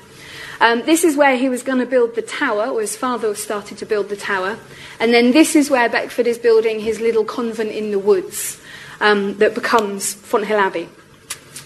Um, 0.61 0.83
this 0.83 1.05
is 1.05 1.17
where 1.17 1.37
he 1.37 1.49
was 1.49 1.63
going 1.63 1.79
to 1.79 1.87
build 1.87 2.15
the 2.15 2.23
tower, 2.23 2.67
or 2.69 2.81
his 2.81 2.97
father 2.97 3.35
started 3.35 3.79
to 3.79 3.87
build 3.87 4.09
the 4.09 4.17
tower. 4.17 4.59
And 5.01 5.13
then 5.13 5.33
this 5.33 5.57
is 5.57 5.71
where 5.71 5.89
Beckford 5.89 6.27
is 6.27 6.39
building 6.39 6.81
his 6.81 7.01
little 7.01 7.25
convent 7.25 7.71
in 7.71 7.91
the 7.91 7.99
woods 7.99 8.61
um, 9.01 9.37
that 9.39 9.55
becomes 9.55 10.15
Fonthill 10.15 10.59
Abbey. 10.59 10.89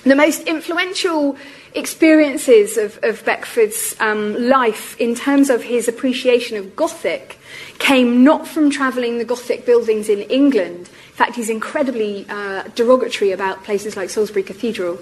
The 0.05 0.17
most 0.17 0.43
influential 0.43 1.37
experiences 1.75 2.79
of, 2.79 2.99
of 3.03 3.25
Beckford's 3.25 3.95
um, 4.01 4.49
life 4.49 4.99
in 5.01 5.15
terms 5.15 5.51
of 5.51 5.63
his 5.63 5.87
appreciation 5.87 6.57
of 6.57 6.75
Gothic 6.75 7.39
came 7.79 8.25
not 8.25 8.47
from 8.47 8.71
travelling 8.71 9.19
the 9.19 9.25
Gothic 9.25 9.67
buildings 9.67 10.09
in 10.09 10.21
England. 10.23 10.89
In 11.19 11.25
fact, 11.25 11.35
he's 11.35 11.51
incredibly 11.51 12.25
uh, 12.29 12.63
derogatory 12.77 13.33
about 13.33 13.65
places 13.65 13.97
like 13.97 14.09
Salisbury 14.09 14.45
Cathedral. 14.45 15.01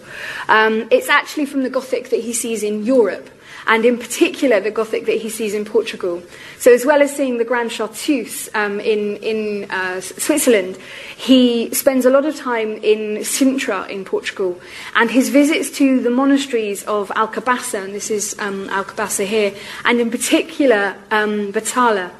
Um, 0.48 0.88
it's 0.90 1.10
actually 1.10 1.44
from 1.44 1.62
the 1.62 1.68
Gothic 1.68 2.08
that 2.08 2.20
he 2.20 2.32
sees 2.32 2.62
in 2.62 2.86
Europe 2.86 3.28
and 3.66 3.84
in 3.84 3.98
particular 3.98 4.58
the 4.58 4.70
Gothic 4.70 5.04
that 5.04 5.18
he 5.18 5.28
sees 5.28 5.52
in 5.52 5.66
Portugal. 5.66 6.22
So, 6.58 6.72
as 6.72 6.86
well 6.86 7.02
as 7.02 7.14
seeing 7.14 7.36
the 7.36 7.44
Grand 7.44 7.70
Chartreuse 7.70 8.48
um, 8.54 8.80
in, 8.80 9.16
in 9.16 9.70
uh, 9.70 10.00
Switzerland, 10.00 10.78
he 11.18 11.74
spends 11.74 12.06
a 12.06 12.10
lot 12.10 12.24
of 12.24 12.34
time 12.34 12.78
in 12.78 13.18
Sintra 13.18 13.86
in 13.90 14.06
Portugal, 14.06 14.58
and 14.94 15.10
his 15.10 15.28
visits 15.28 15.68
to 15.72 16.00
the 16.00 16.08
monasteries 16.08 16.82
of 16.84 17.10
Alcobaça, 17.10 17.84
and 17.84 17.94
this 17.94 18.10
is 18.10 18.34
um, 18.38 18.68
Alcobaça 18.68 19.26
here, 19.26 19.52
and 19.84 20.00
in 20.00 20.10
particular 20.10 20.96
um, 21.10 21.52
Batalha, 21.52 22.10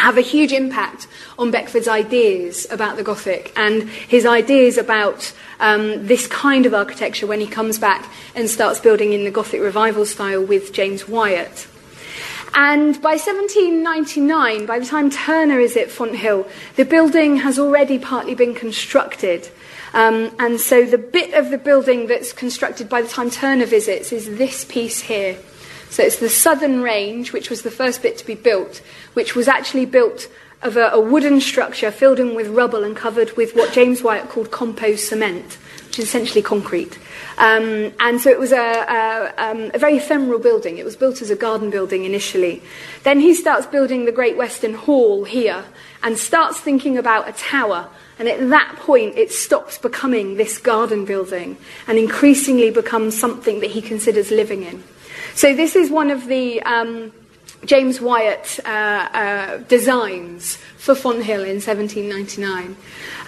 have 0.00 0.18
a 0.18 0.22
huge 0.22 0.52
impact 0.52 1.06
on 1.38 1.50
Beckford's 1.50 1.88
ideas 1.88 2.66
about 2.70 2.96
the 2.96 3.02
Gothic 3.02 3.52
and 3.56 3.88
his 3.88 4.26
ideas 4.26 4.78
about 4.78 5.32
um, 5.60 6.06
this 6.06 6.26
kind 6.26 6.66
of 6.66 6.74
architecture 6.74 7.26
when 7.26 7.40
he 7.40 7.46
comes 7.46 7.78
back 7.78 8.10
and 8.34 8.48
starts 8.48 8.80
building 8.80 9.12
in 9.12 9.24
the 9.24 9.30
Gothic 9.30 9.60
revival 9.60 10.06
style 10.06 10.44
with 10.44 10.72
James 10.72 11.06
Wyatt. 11.06 11.68
And 12.54 13.00
by 13.00 13.12
1799, 13.12 14.66
by 14.66 14.80
the 14.80 14.86
time 14.86 15.10
Turner 15.10 15.60
is 15.60 15.76
at 15.76 15.88
Fonthill, 15.88 16.48
the 16.76 16.84
building 16.84 17.36
has 17.36 17.58
already 17.58 17.98
partly 17.98 18.34
been 18.34 18.54
constructed. 18.54 19.48
Um, 19.94 20.34
and 20.38 20.60
so 20.60 20.84
the 20.84 20.98
bit 20.98 21.34
of 21.34 21.50
the 21.50 21.58
building 21.58 22.06
that's 22.06 22.32
constructed 22.32 22.88
by 22.88 23.02
the 23.02 23.08
time 23.08 23.30
Turner 23.30 23.66
visits 23.66 24.12
is 24.12 24.36
this 24.36 24.64
piece 24.64 25.00
here. 25.00 25.36
So 25.90 26.02
it's 26.04 26.20
the 26.20 26.28
southern 26.28 26.82
range, 26.82 27.32
which 27.32 27.50
was 27.50 27.62
the 27.62 27.70
first 27.70 28.00
bit 28.00 28.16
to 28.18 28.26
be 28.26 28.36
built, 28.36 28.80
which 29.14 29.34
was 29.34 29.48
actually 29.48 29.86
built 29.86 30.28
of 30.62 30.76
a, 30.76 30.90
a 30.90 31.00
wooden 31.00 31.40
structure 31.40 31.90
filled 31.90 32.20
in 32.20 32.34
with 32.34 32.48
rubble 32.48 32.84
and 32.84 32.96
covered 32.96 33.36
with 33.36 33.54
what 33.54 33.72
James 33.72 34.02
Wyatt 34.02 34.28
called 34.28 34.50
composed 34.50 35.04
cement, 35.04 35.58
which 35.86 35.98
is 35.98 36.04
essentially 36.04 36.42
concrete. 36.42 36.98
Um, 37.38 37.92
and 37.98 38.20
so 38.20 38.30
it 38.30 38.38
was 38.38 38.52
a, 38.52 38.56
a, 38.56 39.32
um, 39.38 39.70
a, 39.72 39.78
very 39.78 39.96
ephemeral 39.96 40.38
building. 40.38 40.76
It 40.76 40.84
was 40.84 40.96
built 40.96 41.22
as 41.22 41.30
a 41.30 41.36
garden 41.36 41.70
building 41.70 42.04
initially. 42.04 42.62
Then 43.02 43.20
he 43.20 43.34
starts 43.34 43.66
building 43.66 44.04
the 44.04 44.12
Great 44.12 44.36
Western 44.36 44.74
Hall 44.74 45.24
here 45.24 45.64
and 46.02 46.18
starts 46.18 46.60
thinking 46.60 46.98
about 46.98 47.28
a 47.28 47.32
tower. 47.32 47.88
And 48.18 48.28
at 48.28 48.50
that 48.50 48.76
point, 48.76 49.16
it 49.16 49.32
stops 49.32 49.78
becoming 49.78 50.36
this 50.36 50.58
garden 50.58 51.06
building 51.06 51.56
and 51.86 51.98
increasingly 51.98 52.70
becomes 52.70 53.18
something 53.18 53.60
that 53.60 53.70
he 53.70 53.80
considers 53.80 54.30
living 54.30 54.62
in. 54.62 54.84
So 55.34 55.54
this 55.54 55.76
is 55.76 55.90
one 55.90 56.10
of 56.10 56.26
the 56.26 56.62
um, 56.62 57.12
James 57.64 58.00
Wyatt 58.00 58.58
uh, 58.64 58.68
uh, 58.68 59.56
designs 59.68 60.56
for 60.76 60.94
Fonthill 60.94 61.42
in 61.42 61.60
1799, 61.60 62.76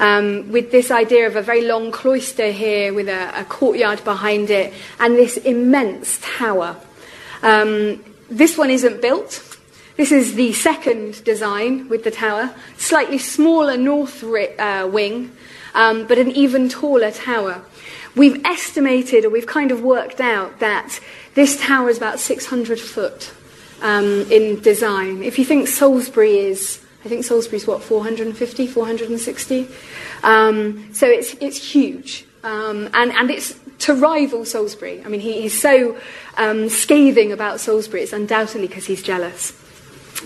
um, 0.00 0.50
with 0.50 0.70
this 0.70 0.90
idea 0.90 1.26
of 1.26 1.36
a 1.36 1.42
very 1.42 1.62
long 1.62 1.92
cloister 1.92 2.50
here 2.50 2.94
with 2.94 3.08
a, 3.08 3.40
a 3.40 3.44
courtyard 3.44 4.02
behind 4.04 4.50
it 4.50 4.72
and 4.98 5.16
this 5.16 5.36
immense 5.36 6.18
tower. 6.22 6.76
Um, 7.42 8.02
this 8.30 8.56
one 8.56 8.70
isn't 8.70 9.02
built. 9.02 9.58
This 9.96 10.10
is 10.10 10.34
the 10.34 10.54
second 10.54 11.22
design 11.24 11.88
with 11.90 12.02
the 12.02 12.10
tower, 12.10 12.54
slightly 12.78 13.18
smaller 13.18 13.76
north 13.76 14.22
ri- 14.22 14.56
uh, 14.56 14.86
wing, 14.86 15.32
um, 15.74 16.06
but 16.06 16.16
an 16.16 16.30
even 16.30 16.70
taller 16.70 17.10
tower. 17.10 17.62
We've 18.14 18.44
estimated, 18.44 19.24
or 19.24 19.30
we've 19.30 19.46
kind 19.46 19.70
of 19.70 19.82
worked 19.82 20.20
out, 20.20 20.60
that 20.60 21.00
this 21.34 21.60
tower 21.60 21.88
is 21.88 21.96
about 21.96 22.20
600 22.20 22.78
foot 22.78 23.32
um, 23.80 24.30
in 24.30 24.60
design. 24.60 25.22
If 25.22 25.38
you 25.38 25.44
think 25.44 25.68
Salisbury 25.68 26.38
is, 26.38 26.84
I 27.04 27.08
think 27.08 27.24
Salisbury 27.24 27.56
is 27.56 27.66
what, 27.66 27.82
450, 27.82 28.66
460? 28.66 29.68
Um, 30.22 30.92
so 30.92 31.06
it's, 31.06 31.34
it's 31.40 31.72
huge. 31.72 32.26
Um, 32.44 32.90
and, 32.92 33.12
and 33.12 33.30
it's 33.30 33.58
to 33.80 33.94
rival 33.94 34.44
Salisbury. 34.44 35.02
I 35.04 35.08
mean, 35.08 35.20
he, 35.20 35.42
he's 35.42 35.60
so 35.60 35.98
um, 36.36 36.68
scathing 36.68 37.32
about 37.32 37.60
Salisbury, 37.60 38.02
it's 38.02 38.12
undoubtedly 38.12 38.68
because 38.68 38.86
he's 38.86 39.02
jealous. 39.02 39.58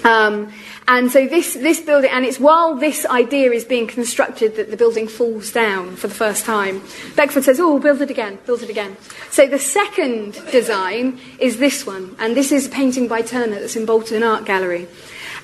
Um, 0.05 0.53
and 0.89 1.11
so 1.11 1.27
this, 1.27 1.55
this 1.55 1.81
building, 1.81 2.11
and 2.13 2.25
it's 2.25 2.39
while 2.39 2.77
this 2.77 3.05
idea 3.07 3.51
is 3.51 3.65
being 3.65 3.89
constructed 3.89 4.55
that 4.57 4.71
the 4.71 4.77
building 4.77 5.09
falls 5.09 5.51
down 5.51 5.97
for 5.97 6.07
the 6.07 6.15
first 6.15 6.45
time. 6.45 6.83
Beckford 7.17 7.43
says, 7.43 7.59
oh, 7.59 7.79
build 7.81 8.03
it 8.03 8.11
again, 8.11 8.39
build 8.47 8.63
it 8.63 8.71
again. 8.71 8.97
So 9.31 9.49
the 9.49 9.59
second 9.59 10.35
design 10.53 11.19
is 11.41 11.57
this 11.57 11.85
one, 11.85 12.15
and 12.21 12.37
this 12.37 12.53
is 12.53 12.67
a 12.67 12.71
painting 12.71 13.09
by 13.09 13.23
Turner 13.23 13.59
that's 13.59 13.75
in 13.75 13.85
Bolton 13.85 14.23
Art 14.23 14.45
Gallery. 14.45 14.87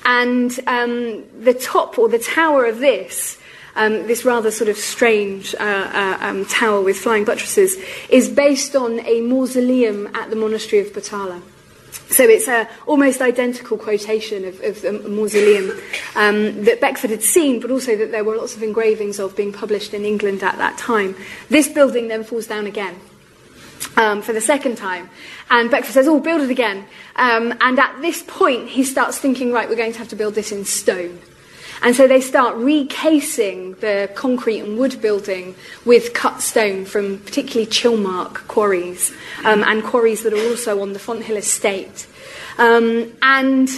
And 0.05 0.57
um, 0.65 1.23
the 1.41 1.53
top 1.53 1.99
or 1.99 2.07
the 2.07 2.19
tower 2.19 2.65
of 2.65 2.79
this, 2.79 3.37
um, 3.75 4.07
this 4.07 4.23
rather 4.23 4.51
sort 4.51 4.69
of 4.69 4.77
strange 4.77 5.55
uh, 5.55 5.57
uh, 5.63 6.17
um, 6.21 6.45
tower 6.45 6.81
with 6.81 6.97
flying 6.97 7.25
buttresses, 7.25 7.75
is 8.09 8.29
based 8.29 8.75
on 8.75 8.99
a 9.01 9.21
mausoleum 9.21 10.07
at 10.15 10.29
the 10.29 10.35
monastery 10.35 10.81
of 10.81 10.93
Batalha. 10.93 11.41
So 12.09 12.23
it's 12.23 12.47
an 12.47 12.67
almost 12.85 13.21
identical 13.21 13.77
quotation 13.77 14.45
of, 14.45 14.61
of 14.61 14.81
the 14.81 14.93
mausoleum 14.93 15.71
um, 16.15 16.63
that 16.65 16.79
Beckford 16.79 17.09
had 17.09 17.23
seen, 17.23 17.59
but 17.59 17.71
also 17.71 17.95
that 17.95 18.11
there 18.11 18.23
were 18.23 18.35
lots 18.35 18.55
of 18.55 18.63
engravings 18.63 19.19
of 19.19 19.35
being 19.35 19.53
published 19.53 19.93
in 19.93 20.05
England 20.05 20.43
at 20.43 20.57
that 20.57 20.77
time. 20.77 21.15
This 21.49 21.67
building 21.67 22.07
then 22.07 22.23
falls 22.23 22.47
down 22.47 22.67
again. 22.67 22.99
Um, 23.97 24.21
for 24.21 24.31
the 24.33 24.41
second 24.41 24.77
time. 24.77 25.09
And 25.51 25.69
Beckford 25.69 25.93
says, 25.93 26.07
Oh, 26.07 26.19
build 26.19 26.41
it 26.41 26.49
again. 26.49 26.85
Um, 27.15 27.53
and 27.59 27.77
at 27.77 28.01
this 28.01 28.23
point, 28.25 28.69
he 28.69 28.83
starts 28.83 29.19
thinking, 29.19 29.51
Right, 29.51 29.69
we're 29.69 29.75
going 29.75 29.91
to 29.91 29.99
have 29.99 30.07
to 30.07 30.15
build 30.15 30.35
this 30.35 30.51
in 30.51 30.65
stone. 30.65 31.19
And 31.83 31.95
so 31.95 32.07
they 32.07 32.21
start 32.21 32.55
recasing 32.55 33.73
the 33.75 34.09
concrete 34.15 34.61
and 34.61 34.77
wood 34.77 35.01
building 35.01 35.53
with 35.83 36.13
cut 36.13 36.41
stone 36.41 36.85
from 36.85 37.19
particularly 37.19 37.69
Chilmark 37.69 38.47
quarries 38.47 39.11
um, 39.43 39.63
and 39.63 39.83
quarries 39.83 40.23
that 40.23 40.31
are 40.31 40.49
also 40.49 40.81
on 40.81 40.93
the 40.93 40.99
Fonthill 40.99 41.35
estate. 41.35 42.07
Um, 42.57 43.11
and 43.21 43.69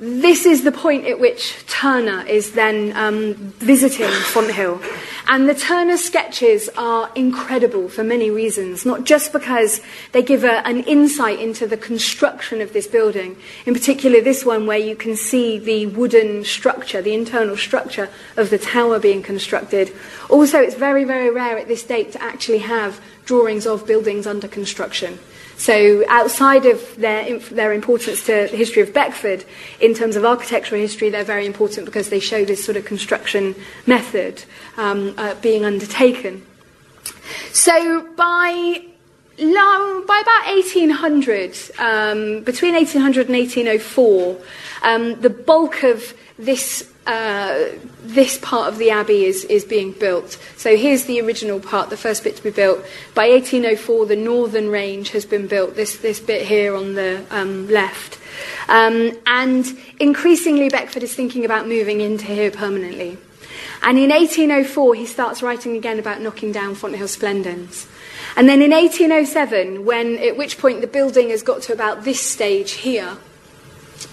this 0.00 0.46
is 0.46 0.64
the 0.64 0.72
point 0.72 1.06
at 1.06 1.20
which 1.20 1.66
Turner 1.66 2.24
is 2.26 2.52
then 2.52 2.96
um, 2.96 3.34
visiting 3.58 4.08
Fonthill. 4.08 4.80
And 5.28 5.46
the 5.46 5.54
Turner 5.54 5.98
sketches 5.98 6.70
are 6.78 7.10
incredible 7.14 7.90
for 7.90 8.02
many 8.02 8.30
reasons, 8.30 8.86
not 8.86 9.04
just 9.04 9.30
because 9.30 9.82
they 10.12 10.22
give 10.22 10.42
a, 10.42 10.66
an 10.66 10.84
insight 10.84 11.38
into 11.38 11.66
the 11.66 11.76
construction 11.76 12.62
of 12.62 12.72
this 12.72 12.86
building, 12.86 13.36
in 13.66 13.74
particular 13.74 14.22
this 14.22 14.42
one 14.44 14.66
where 14.66 14.78
you 14.78 14.96
can 14.96 15.16
see 15.16 15.58
the 15.58 15.84
wooden 15.86 16.44
structure, 16.44 17.02
the 17.02 17.14
internal 17.14 17.56
structure 17.56 18.08
of 18.38 18.48
the 18.48 18.58
tower 18.58 18.98
being 18.98 19.22
constructed. 19.22 19.92
Also, 20.30 20.60
it's 20.60 20.76
very, 20.76 21.04
very 21.04 21.30
rare 21.30 21.58
at 21.58 21.68
this 21.68 21.82
date 21.82 22.12
to 22.12 22.22
actually 22.22 22.58
have 22.58 23.00
drawings 23.24 23.66
of 23.66 23.86
buildings 23.86 24.26
under 24.26 24.48
construction. 24.48 25.18
So, 25.56 26.04
outside 26.08 26.64
of 26.64 26.96
their, 26.96 27.38
their 27.38 27.72
importance 27.72 28.24
to 28.26 28.48
the 28.50 28.56
history 28.56 28.80
of 28.80 28.94
Beckford, 28.94 29.44
in 29.80 29.92
terms 29.92 30.16
of 30.16 30.24
architectural 30.24 30.80
history, 30.80 31.10
they're 31.10 31.24
very 31.24 31.44
important 31.44 31.84
because 31.84 32.08
they 32.08 32.20
show 32.20 32.44
this 32.44 32.64
sort 32.64 32.76
of 32.76 32.86
construction 32.86 33.54
method 33.86 34.44
um, 34.78 35.14
uh, 35.18 35.34
being 35.42 35.64
undertaken. 35.64 36.46
So, 37.52 38.08
by 38.16 38.86
by 39.40 40.20
about 40.22 40.54
1800, 40.54 41.56
um, 41.78 42.42
between 42.42 42.74
1800 42.74 43.28
and 43.28 43.36
1804, 43.36 44.36
um, 44.82 45.20
the 45.20 45.30
bulk 45.30 45.82
of 45.82 46.14
this 46.38 46.89
uh, 47.06 47.64
this 48.02 48.38
part 48.38 48.68
of 48.72 48.78
the 48.78 48.90
abbey 48.90 49.24
is, 49.24 49.44
is 49.44 49.64
being 49.64 49.92
built. 49.92 50.38
So 50.56 50.76
here's 50.76 51.04
the 51.04 51.20
original 51.20 51.60
part, 51.60 51.90
the 51.90 51.96
first 51.96 52.24
bit 52.24 52.36
to 52.36 52.42
be 52.42 52.50
built. 52.50 52.84
By 53.14 53.28
1804, 53.30 54.06
the 54.06 54.16
northern 54.16 54.68
range 54.68 55.10
has 55.10 55.24
been 55.24 55.46
built, 55.46 55.76
this, 55.76 55.96
this 55.98 56.20
bit 56.20 56.46
here 56.46 56.74
on 56.74 56.94
the 56.94 57.24
um, 57.30 57.68
left. 57.68 58.18
Um, 58.68 59.12
and 59.26 59.66
increasingly, 59.98 60.68
Beckford 60.68 61.02
is 61.02 61.14
thinking 61.14 61.44
about 61.44 61.66
moving 61.66 62.00
into 62.00 62.26
here 62.26 62.50
permanently. 62.50 63.18
And 63.82 63.98
in 63.98 64.10
1804, 64.10 64.94
he 64.94 65.06
starts 65.06 65.42
writing 65.42 65.76
again 65.76 65.98
about 65.98 66.20
knocking 66.20 66.52
down 66.52 66.74
Fonthill 66.74 67.08
Splendens. 67.08 67.88
And 68.36 68.48
then 68.48 68.62
in 68.62 68.70
1807, 68.70 69.84
when, 69.84 70.18
at 70.18 70.36
which 70.36 70.58
point 70.58 70.82
the 70.82 70.86
building 70.86 71.30
has 71.30 71.42
got 71.42 71.62
to 71.62 71.72
about 71.72 72.04
this 72.04 72.20
stage 72.20 72.72
here, 72.72 73.16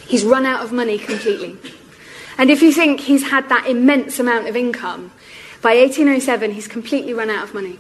he's 0.07 0.23
run 0.23 0.45
out 0.45 0.63
of 0.63 0.71
money 0.71 0.97
completely. 0.97 1.57
And 2.37 2.49
if 2.51 2.61
you 2.61 2.71
think 2.71 2.99
he's 3.01 3.29
had 3.29 3.49
that 3.49 3.67
immense 3.67 4.19
amount 4.19 4.47
of 4.47 4.55
income, 4.55 5.11
by 5.61 5.75
1807 5.75 6.51
he's 6.51 6.67
completely 6.67 7.13
run 7.13 7.29
out 7.29 7.43
of 7.43 7.53
money. 7.53 7.79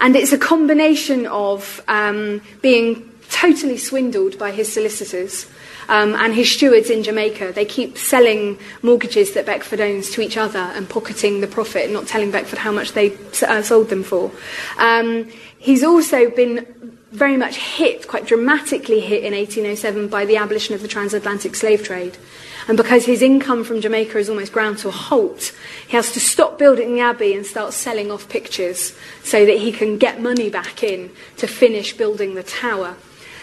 And 0.00 0.16
it's 0.16 0.32
a 0.32 0.38
combination 0.38 1.26
of 1.26 1.82
um, 1.88 2.42
being 2.60 3.10
totally 3.30 3.78
swindled 3.78 4.38
by 4.38 4.50
his 4.50 4.72
solicitors 4.72 5.46
um, 5.88 6.14
and 6.14 6.34
his 6.34 6.50
stewards 6.50 6.90
in 6.90 7.02
Jamaica. 7.02 7.52
They 7.52 7.64
keep 7.64 7.98
selling 7.98 8.58
mortgages 8.82 9.34
that 9.34 9.46
Beckford 9.46 9.80
owns 9.80 10.10
to 10.10 10.20
each 10.20 10.36
other 10.36 10.58
and 10.58 10.88
pocketing 10.88 11.40
the 11.40 11.46
profit, 11.46 11.90
not 11.90 12.06
telling 12.06 12.30
Beckford 12.30 12.58
how 12.58 12.72
much 12.72 12.92
they 12.92 13.16
uh, 13.46 13.62
sold 13.62 13.88
them 13.88 14.02
for. 14.02 14.30
Um, 14.78 15.30
he's 15.58 15.82
also 15.82 16.30
been 16.30 16.66
very 17.12 17.36
much 17.36 17.56
hit, 17.56 18.08
quite 18.08 18.26
dramatically 18.26 19.00
hit 19.00 19.22
in 19.22 19.32
1807 19.32 20.08
by 20.08 20.24
the 20.24 20.36
abolition 20.36 20.74
of 20.74 20.82
the 20.82 20.88
transatlantic 20.88 21.54
slave 21.54 21.82
trade. 21.82 22.16
And 22.66 22.76
because 22.76 23.04
his 23.04 23.20
income 23.20 23.62
from 23.62 23.80
Jamaica 23.80 24.18
is 24.18 24.30
almost 24.30 24.52
ground 24.52 24.78
to 24.78 24.88
a 24.88 24.92
halt, 24.92 25.52
he 25.86 25.96
has 25.96 26.12
to 26.12 26.20
stop 26.20 26.58
building 26.58 26.94
the 26.94 27.00
abbey 27.00 27.34
and 27.34 27.44
start 27.44 27.74
selling 27.74 28.10
off 28.10 28.28
pictures 28.28 28.96
so 29.22 29.44
that 29.44 29.58
he 29.58 29.70
can 29.70 29.98
get 29.98 30.22
money 30.22 30.48
back 30.48 30.82
in 30.82 31.10
to 31.36 31.46
finish 31.46 31.94
building 31.96 32.34
the 32.34 32.42
tower. 32.42 32.96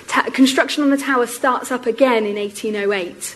Ta- 0.08 0.30
construction 0.34 0.84
on 0.84 0.90
the 0.90 0.98
tower 0.98 1.28
starts 1.28 1.72
up 1.72 1.86
again 1.86 2.26
in 2.26 2.36
1808. 2.36 3.36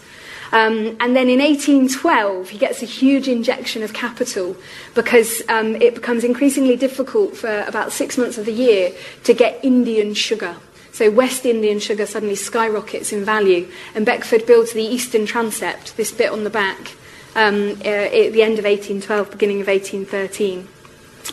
Um, 0.51 0.95
and 0.99 1.15
then 1.15 1.29
in 1.29 1.39
1812, 1.39 2.49
he 2.49 2.57
gets 2.57 2.81
a 2.81 2.85
huge 2.85 3.27
injection 3.27 3.83
of 3.83 3.93
capital 3.93 4.55
because 4.93 5.41
um, 5.49 5.75
it 5.75 5.95
becomes 5.95 6.23
increasingly 6.23 6.77
difficult 6.77 7.35
for 7.35 7.61
about 7.67 7.91
six 7.91 8.17
months 8.17 8.37
of 8.37 8.45
the 8.45 8.53
year 8.53 8.91
to 9.23 9.33
get 9.33 9.63
Indian 9.63 10.13
sugar. 10.13 10.55
So 10.95 11.11
West 11.11 11.45
Indian 11.45 11.79
sugar 11.79 12.05
suddenly 12.05 12.35
skyrockets 12.35 13.11
in 13.11 13.25
value, 13.25 13.69
and 13.93 14.05
Beckford 14.05 14.45
builds 14.45 14.71
the 14.71 14.81
Eastern 14.81 15.25
Transept, 15.25 15.97
this 15.97 16.09
bit 16.09 16.31
on 16.31 16.45
the 16.45 16.49
back, 16.49 16.95
um, 17.35 17.71
uh, 17.83 17.89
at 17.89 18.31
the 18.31 18.41
end 18.41 18.59
of 18.59 18.63
1812, 18.63 19.29
beginning 19.29 19.59
of 19.59 19.67
1813, 19.67 20.65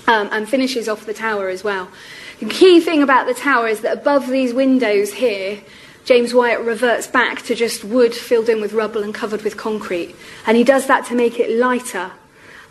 um, 0.09 0.29
and 0.33 0.49
finishes 0.49 0.89
off 0.89 1.07
the 1.07 1.15
tower 1.15 1.49
as 1.49 1.63
well. 1.63 1.89
The 2.41 2.49
key 2.49 2.81
thing 2.81 3.05
about 3.05 3.29
the 3.29 3.35
tower 3.35 3.69
is 3.69 3.83
that 3.83 3.99
above 3.99 4.27
these 4.27 4.53
windows 4.53 5.13
here, 5.13 5.61
James 6.05 6.35
Wyatt 6.35 6.63
reverts 6.63 7.07
back 7.07 7.43
to 7.43 7.55
just 7.55 7.85
wood 7.85 8.13
filled 8.13 8.49
in 8.49 8.61
with 8.61 8.73
rubble 8.73 9.05
and 9.05 9.15
covered 9.15 9.43
with 9.43 9.57
concrete. 9.57 10.17
And 10.45 10.57
he 10.57 10.65
does 10.65 10.89
that 10.89 11.07
to 11.07 11.15
make 11.15 11.39
it 11.39 11.57
lighter 11.57 12.11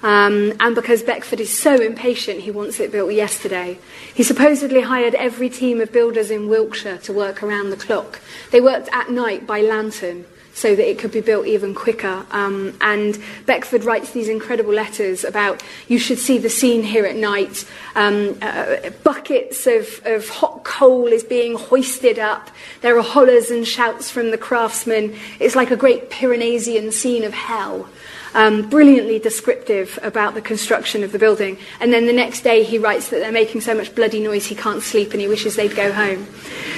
um, 0.03 0.53
and 0.59 0.75
because 0.75 1.03
Beckford 1.03 1.39
is 1.39 1.55
so 1.55 1.75
impatient, 1.75 2.41
he 2.41 2.51
wants 2.51 2.79
it 2.79 2.91
built 2.91 3.13
yesterday. 3.13 3.77
He 4.13 4.23
supposedly 4.23 4.81
hired 4.81 5.15
every 5.15 5.49
team 5.49 5.79
of 5.81 5.91
builders 5.91 6.31
in 6.31 6.49
Wiltshire 6.49 6.97
to 6.99 7.13
work 7.13 7.43
around 7.43 7.69
the 7.69 7.77
clock. 7.77 8.19
They 8.51 8.61
worked 8.61 8.89
at 8.91 9.09
night 9.11 9.45
by 9.45 9.61
lantern 9.61 10.25
so 10.53 10.75
that 10.75 10.89
it 10.89 10.99
could 10.99 11.11
be 11.11 11.21
built 11.21 11.47
even 11.47 11.73
quicker. 11.73 12.25
Um, 12.31 12.77
and 12.81 13.17
Beckford 13.45 13.83
writes 13.83 14.11
these 14.11 14.27
incredible 14.27 14.73
letters 14.73 15.23
about 15.23 15.63
you 15.87 15.97
should 15.97 16.19
see 16.19 16.37
the 16.37 16.49
scene 16.49 16.83
here 16.83 17.05
at 17.05 17.15
night. 17.15 17.65
Um, 17.95 18.37
uh, 18.41 18.89
buckets 19.03 19.65
of, 19.65 20.01
of 20.05 20.27
hot 20.27 20.63
coal 20.63 21.07
is 21.07 21.23
being 21.23 21.55
hoisted 21.55 22.19
up. 22.19 22.51
There 22.81 22.97
are 22.97 23.03
hollers 23.03 23.49
and 23.49 23.65
shouts 23.65 24.11
from 24.11 24.31
the 24.31 24.37
craftsmen. 24.37 25.15
It's 25.39 25.55
like 25.55 25.71
a 25.71 25.77
great 25.77 26.09
Piranesian 26.09 26.91
scene 26.91 27.23
of 27.23 27.33
hell 27.33 27.87
um, 28.33 28.69
brilliantly 28.69 29.19
descriptive 29.19 29.99
about 30.01 30.33
the 30.33 30.41
construction 30.41 31.03
of 31.03 31.11
the 31.11 31.19
building. 31.19 31.57
And 31.79 31.91
then 31.91 32.05
the 32.05 32.13
next 32.13 32.41
day 32.41 32.63
he 32.63 32.77
writes 32.77 33.09
that 33.09 33.19
they're 33.19 33.31
making 33.31 33.61
so 33.61 33.75
much 33.75 33.93
bloody 33.95 34.19
noise 34.19 34.45
he 34.45 34.55
can't 34.55 34.81
sleep 34.81 35.11
and 35.11 35.21
he 35.21 35.27
wishes 35.27 35.55
they'd 35.55 35.75
go 35.75 35.91
home. 35.91 36.27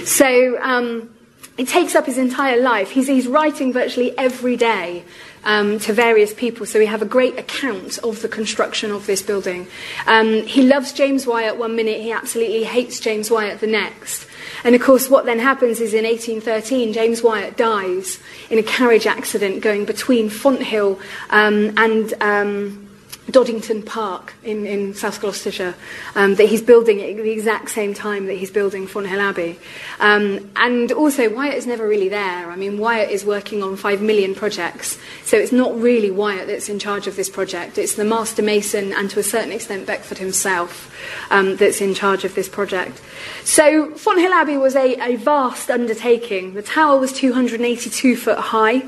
So 0.06 0.60
um, 0.62 1.14
it 1.58 1.68
takes 1.68 1.96
up 1.96 2.06
his 2.06 2.18
entire 2.18 2.62
life. 2.62 2.92
He's, 2.92 3.08
he's 3.08 3.28
writing 3.28 3.72
virtually 3.72 4.18
every 4.18 4.56
day 4.56 5.04
um, 5.44 5.80
to 5.80 5.94
various 5.94 6.34
people. 6.34 6.66
So 6.66 6.80
we 6.80 6.86
have 6.86 7.02
a 7.02 7.06
great 7.06 7.38
account 7.38 8.00
of 8.00 8.22
the 8.22 8.30
construction 8.30 8.92
of 8.92 9.06
this 9.06 9.22
building. 9.22 9.68
Um, 10.08 10.44
he 10.44 10.64
loves 10.64 10.94
James 10.94 11.28
Wyatt 11.28 11.58
one 11.58 11.76
minute, 11.76 12.02
he 12.02 12.12
absolutely 12.12 12.64
hates 12.64 13.00
James 13.00 13.30
Wyatt 13.30 13.60
the 13.60 13.68
next. 13.68 14.28
And 14.64 14.76
of 14.76 14.82
course, 14.82 15.10
what 15.10 15.26
then 15.26 15.40
happens 15.40 15.82
is 15.82 15.94
in 15.94 16.06
1813, 16.06 16.94
James 16.94 17.22
Wyatt 17.22 17.58
dies 17.58 18.20
in 18.50 18.60
a 18.60 18.64
carriage 18.64 19.06
accident 19.06 19.62
going 19.62 19.86
between 19.86 20.30
Fonthill 20.30 21.00
um, 21.30 21.74
and. 21.78 22.14
Um, 22.22 22.83
Dodington 23.32 23.84
Park 23.84 24.34
in, 24.44 24.66
in 24.66 24.94
South 24.94 25.22
Gloucestershire 25.22 25.76
um, 26.14 26.36
that 26.36 26.50
he's 26.50 26.62
building 26.62 27.02
at 27.02 27.16
the 27.16 27.32
exact 27.32 27.70
same 27.70 27.94
time 27.94 28.26
that 28.26 28.34
he's 28.34 28.52
building 28.52 28.86
Fonthill 28.86 29.20
Abbey. 29.20 29.58
Um, 30.00 30.52
and 30.58 30.92
also, 30.92 31.34
Wyatt 31.34 31.56
is 31.56 31.66
never 31.66 31.88
really 31.88 32.10
there. 32.10 32.52
I 32.52 32.56
mean, 32.58 32.78
Wyatt 32.78 33.10
is 33.10 33.24
working 33.24 33.64
on 33.64 33.78
five 33.78 34.02
million 34.02 34.36
projects, 34.36 34.98
so 35.24 35.38
it's 35.38 35.54
not 35.54 35.80
really 35.80 36.12
Wyatt 36.12 36.48
that's 36.48 36.68
in 36.68 36.80
charge 36.80 37.08
of 37.08 37.16
this 37.16 37.30
project. 37.30 37.78
It's 37.78 37.96
the 37.96 38.04
master 38.04 38.42
mason 38.42 38.92
and 38.92 39.10
to 39.12 39.20
a 39.20 39.24
certain 39.24 39.54
extent 39.54 39.88
Beckford 39.88 40.18
himself 40.18 40.94
um, 41.32 41.56
that's 41.56 41.80
in 41.80 41.94
charge 41.94 42.26
of 42.26 42.36
this 42.36 42.50
project. 42.50 43.02
So, 43.46 43.96
Fonthill 43.96 44.34
Abbey 44.34 44.58
was 44.58 44.76
a, 44.76 44.96
a 45.02 45.16
vast 45.16 45.70
undertaking. 45.70 46.56
The 46.56 46.62
tower 46.62 47.00
was 47.00 47.14
282 47.14 48.18
foot 48.18 48.38
high, 48.38 48.84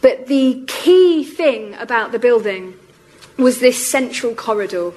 but 0.00 0.28
the 0.28 0.64
key 0.66 1.24
thing 1.24 1.74
about 1.74 2.12
the 2.12 2.18
building 2.18 2.74
was 3.36 3.60
this 3.60 3.86
central 3.86 4.34
corridor. 4.34 4.92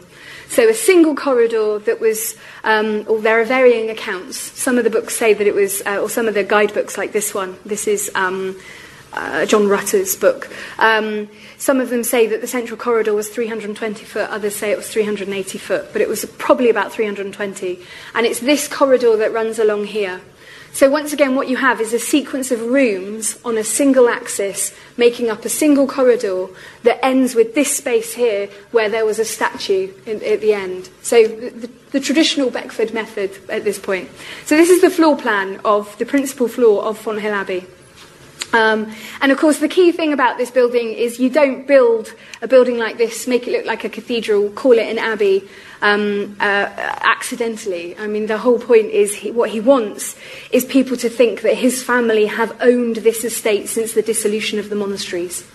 So 0.49 0.67
a 0.67 0.73
single 0.73 1.15
corridor 1.15 1.77
that 1.79 1.99
was, 1.99 2.35
um, 2.63 3.05
or 3.07 3.19
there 3.21 3.39
are 3.39 3.45
varying 3.45 3.89
accounts. 3.89 4.37
Some 4.37 4.77
of 4.77 4.83
the 4.83 4.89
books 4.89 5.15
say 5.15 5.33
that 5.33 5.45
it 5.45 5.53
was, 5.53 5.83
uh, 5.85 5.99
or 5.99 6.09
some 6.09 6.27
of 6.27 6.33
the 6.33 6.43
guidebooks 6.43 6.97
like 6.97 7.11
this 7.11 7.35
one. 7.35 7.57
This 7.65 7.87
is 7.87 8.09
um, 8.15 8.59
uh, 9.13 9.45
John 9.45 9.67
Rutter's 9.67 10.15
book. 10.15 10.51
Um, 10.79 11.29
some 11.57 11.79
of 11.79 11.89
them 11.89 12.03
say 12.03 12.27
that 12.27 12.41
the 12.41 12.47
central 12.47 12.77
corridor 12.77 13.13
was 13.13 13.29
320 13.29 14.05
foot, 14.05 14.29
others 14.29 14.55
say 14.55 14.71
it 14.71 14.77
was 14.77 14.89
380 14.89 15.57
foot, 15.57 15.93
but 15.93 16.01
it 16.01 16.07
was 16.07 16.25
probably 16.37 16.69
about 16.69 16.91
320. 16.91 17.79
And 18.15 18.25
it's 18.25 18.39
this 18.39 18.67
corridor 18.67 19.17
that 19.17 19.33
runs 19.33 19.59
along 19.59 19.85
here. 19.85 20.21
So, 20.71 20.89
once 20.89 21.13
again, 21.13 21.35
what 21.35 21.49
you 21.49 21.57
have 21.57 21.81
is 21.81 21.93
a 21.93 21.99
sequence 21.99 22.51
of 22.51 22.61
rooms 22.61 23.39
on 23.43 23.57
a 23.57 23.63
single 23.63 24.07
axis, 24.07 24.73
making 24.97 25.29
up 25.29 25.43
a 25.43 25.49
single 25.49 25.87
corridor 25.87 26.47
that 26.83 27.03
ends 27.03 27.35
with 27.35 27.55
this 27.55 27.75
space 27.75 28.13
here 28.13 28.47
where 28.71 28.89
there 28.89 29.05
was 29.05 29.19
a 29.19 29.25
statue 29.25 29.91
in, 30.05 30.23
at 30.23 30.41
the 30.41 30.53
end. 30.53 30.89
So, 31.01 31.27
the, 31.27 31.69
the, 31.91 31.99
traditional 31.99 32.49
Beckford 32.49 32.93
method 32.93 33.37
at 33.49 33.63
this 33.63 33.79
point. 33.79 34.09
So, 34.45 34.55
this 34.55 34.69
is 34.69 34.81
the 34.81 34.89
floor 34.89 35.17
plan 35.17 35.59
of 35.65 35.97
the 35.97 36.05
principal 36.05 36.47
floor 36.47 36.83
of 36.83 36.97
Fonthill 36.97 37.33
Abbey. 37.33 37.65
Um, 38.51 38.91
and 39.21 39.31
of 39.31 39.37
course, 39.37 39.59
the 39.59 39.67
key 39.67 39.91
thing 39.91 40.11
about 40.11 40.37
this 40.37 40.49
building 40.49 40.93
is 40.93 41.19
you 41.19 41.29
don't 41.29 41.67
build 41.67 42.13
a 42.41 42.47
building 42.47 42.77
like 42.77 42.97
this, 42.97 43.27
make 43.27 43.47
it 43.47 43.51
look 43.51 43.65
like 43.65 43.83
a 43.83 43.89
cathedral, 43.89 44.49
call 44.49 44.73
it 44.73 44.87
an 44.87 44.97
abbey 44.97 45.47
um, 45.81 46.35
uh, 46.39 46.69
accidentally. 47.01 47.97
I 47.97 48.07
mean, 48.07 48.25
the 48.25 48.39
whole 48.39 48.59
point 48.59 48.87
is 48.87 49.15
he, 49.15 49.31
what 49.31 49.51
he 49.51 49.59
wants 49.59 50.15
is 50.51 50.65
people 50.65 50.97
to 50.97 51.09
think 51.09 51.41
that 51.41 51.55
his 51.55 51.83
family 51.83 52.25
have 52.25 52.55
owned 52.61 52.97
this 52.97 53.23
estate 53.23 53.69
since 53.69 53.93
the 53.93 54.01
dissolution 54.01 54.57
of 54.59 54.69
the 54.69 54.75
monasteries. 54.75 55.45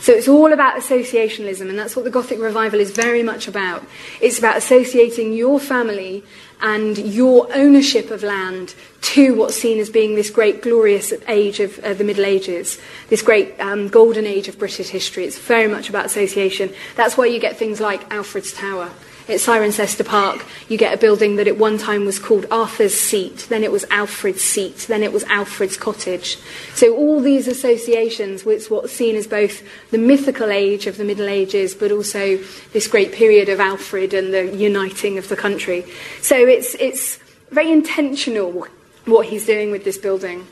So 0.00 0.12
it's 0.12 0.26
all 0.26 0.52
about 0.52 0.80
associationalism, 0.80 1.68
and 1.68 1.78
that's 1.78 1.94
what 1.94 2.04
the 2.04 2.10
Gothic 2.10 2.40
revival 2.40 2.80
is 2.80 2.90
very 2.90 3.22
much 3.22 3.46
about. 3.46 3.84
It's 4.20 4.36
about 4.36 4.56
associating 4.56 5.32
your 5.32 5.60
family 5.60 6.24
and 6.62 6.96
your 6.96 7.48
ownership 7.54 8.10
of 8.10 8.22
land 8.22 8.74
to 9.02 9.34
what's 9.34 9.56
seen 9.56 9.80
as 9.80 9.90
being 9.90 10.14
this 10.14 10.30
great 10.30 10.62
glorious 10.62 11.12
age 11.26 11.58
of 11.58 11.78
uh, 11.80 11.92
the 11.92 12.04
Middle 12.04 12.24
Ages, 12.24 12.78
this 13.08 13.20
great 13.20 13.60
um, 13.60 13.88
golden 13.88 14.26
age 14.26 14.46
of 14.48 14.58
British 14.58 14.88
history. 14.88 15.24
It's 15.24 15.38
very 15.38 15.68
much 15.68 15.88
about 15.90 16.06
association. 16.06 16.72
That's 16.94 17.18
why 17.18 17.26
you 17.26 17.40
get 17.40 17.56
things 17.56 17.80
like 17.80 18.08
Alfred's 18.12 18.52
Tower. 18.52 18.90
At 19.28 19.36
Cirencester 19.36 20.04
Park, 20.04 20.44
you 20.68 20.76
get 20.76 20.92
a 20.92 20.96
building 20.96 21.36
that 21.36 21.46
at 21.46 21.56
one 21.56 21.78
time 21.78 22.04
was 22.04 22.18
called 22.18 22.46
Arthur's 22.50 22.98
Seat, 22.98 23.46
then 23.48 23.62
it 23.62 23.70
was 23.70 23.84
Alfred's 23.90 24.42
Seat, 24.42 24.86
then 24.88 25.02
it 25.02 25.12
was 25.12 25.22
Alfred's 25.24 25.76
Cottage. 25.76 26.38
So 26.74 26.96
all 26.96 27.20
these 27.20 27.46
associations 27.46 28.44
with 28.44 28.70
what's 28.70 28.92
seen 28.92 29.14
as 29.14 29.28
both 29.28 29.62
the 29.92 29.98
mythical 29.98 30.50
age 30.50 30.88
of 30.88 30.96
the 30.96 31.04
Middle 31.04 31.28
Ages, 31.28 31.74
but 31.74 31.92
also 31.92 32.38
this 32.72 32.88
great 32.88 33.12
period 33.12 33.48
of 33.48 33.60
Alfred 33.60 34.12
and 34.12 34.34
the 34.34 34.56
uniting 34.56 35.18
of 35.18 35.28
the 35.28 35.36
country. 35.36 35.84
So 36.20 36.36
it's, 36.36 36.74
it's 36.74 37.18
very 37.50 37.70
intentional 37.70 38.66
what 39.04 39.26
he's 39.26 39.46
doing 39.46 39.70
with 39.70 39.84
this 39.84 39.98
building 39.98 40.46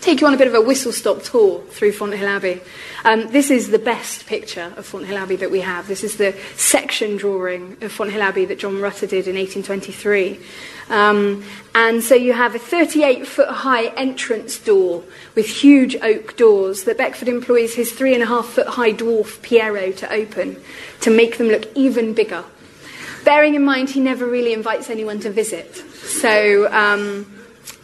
take 0.00 0.20
you 0.20 0.26
on 0.26 0.34
a 0.34 0.36
bit 0.36 0.46
of 0.46 0.54
a 0.54 0.60
whistle 0.60 0.92
stop 0.92 1.22
tour 1.22 1.60
through 1.70 1.92
Fonthill 1.92 2.28
Abbey. 2.28 2.60
Um, 3.04 3.28
this 3.28 3.50
is 3.50 3.70
the 3.70 3.78
best 3.78 4.26
picture 4.26 4.72
of 4.76 4.86
Fonthill 4.86 5.16
Abbey 5.16 5.36
that 5.36 5.50
we 5.50 5.60
have. 5.60 5.88
This 5.88 6.04
is 6.04 6.16
the 6.16 6.36
section 6.56 7.16
drawing 7.16 7.76
of 7.82 7.92
Fonthill 7.92 8.22
Abbey 8.22 8.44
that 8.46 8.58
John 8.58 8.80
Rutter 8.80 9.06
did 9.06 9.28
in 9.28 9.36
1823. 9.36 10.40
Um, 10.90 11.44
and 11.74 12.02
so 12.02 12.14
you 12.14 12.32
have 12.32 12.54
a 12.54 12.58
38 12.58 13.26
foot 13.26 13.48
high 13.48 13.86
entrance 13.88 14.58
door 14.58 15.04
with 15.34 15.46
huge 15.46 15.96
oak 15.96 16.36
doors 16.36 16.84
that 16.84 16.96
Beckford 16.96 17.28
employs 17.28 17.74
his 17.74 17.92
three 17.92 18.14
and 18.14 18.22
a 18.22 18.26
half 18.26 18.46
foot 18.46 18.66
high 18.66 18.92
dwarf 18.92 19.42
Piero 19.42 19.92
to 19.92 20.12
open 20.12 20.60
to 21.00 21.10
make 21.10 21.38
them 21.38 21.48
look 21.48 21.64
even 21.76 22.14
bigger. 22.14 22.44
Bearing 23.24 23.54
in 23.54 23.64
mind 23.64 23.90
he 23.90 24.00
never 24.00 24.26
really 24.26 24.52
invites 24.52 24.88
anyone 24.88 25.20
to 25.20 25.30
visit. 25.30 25.76
So 25.76 26.72
um, 26.72 27.30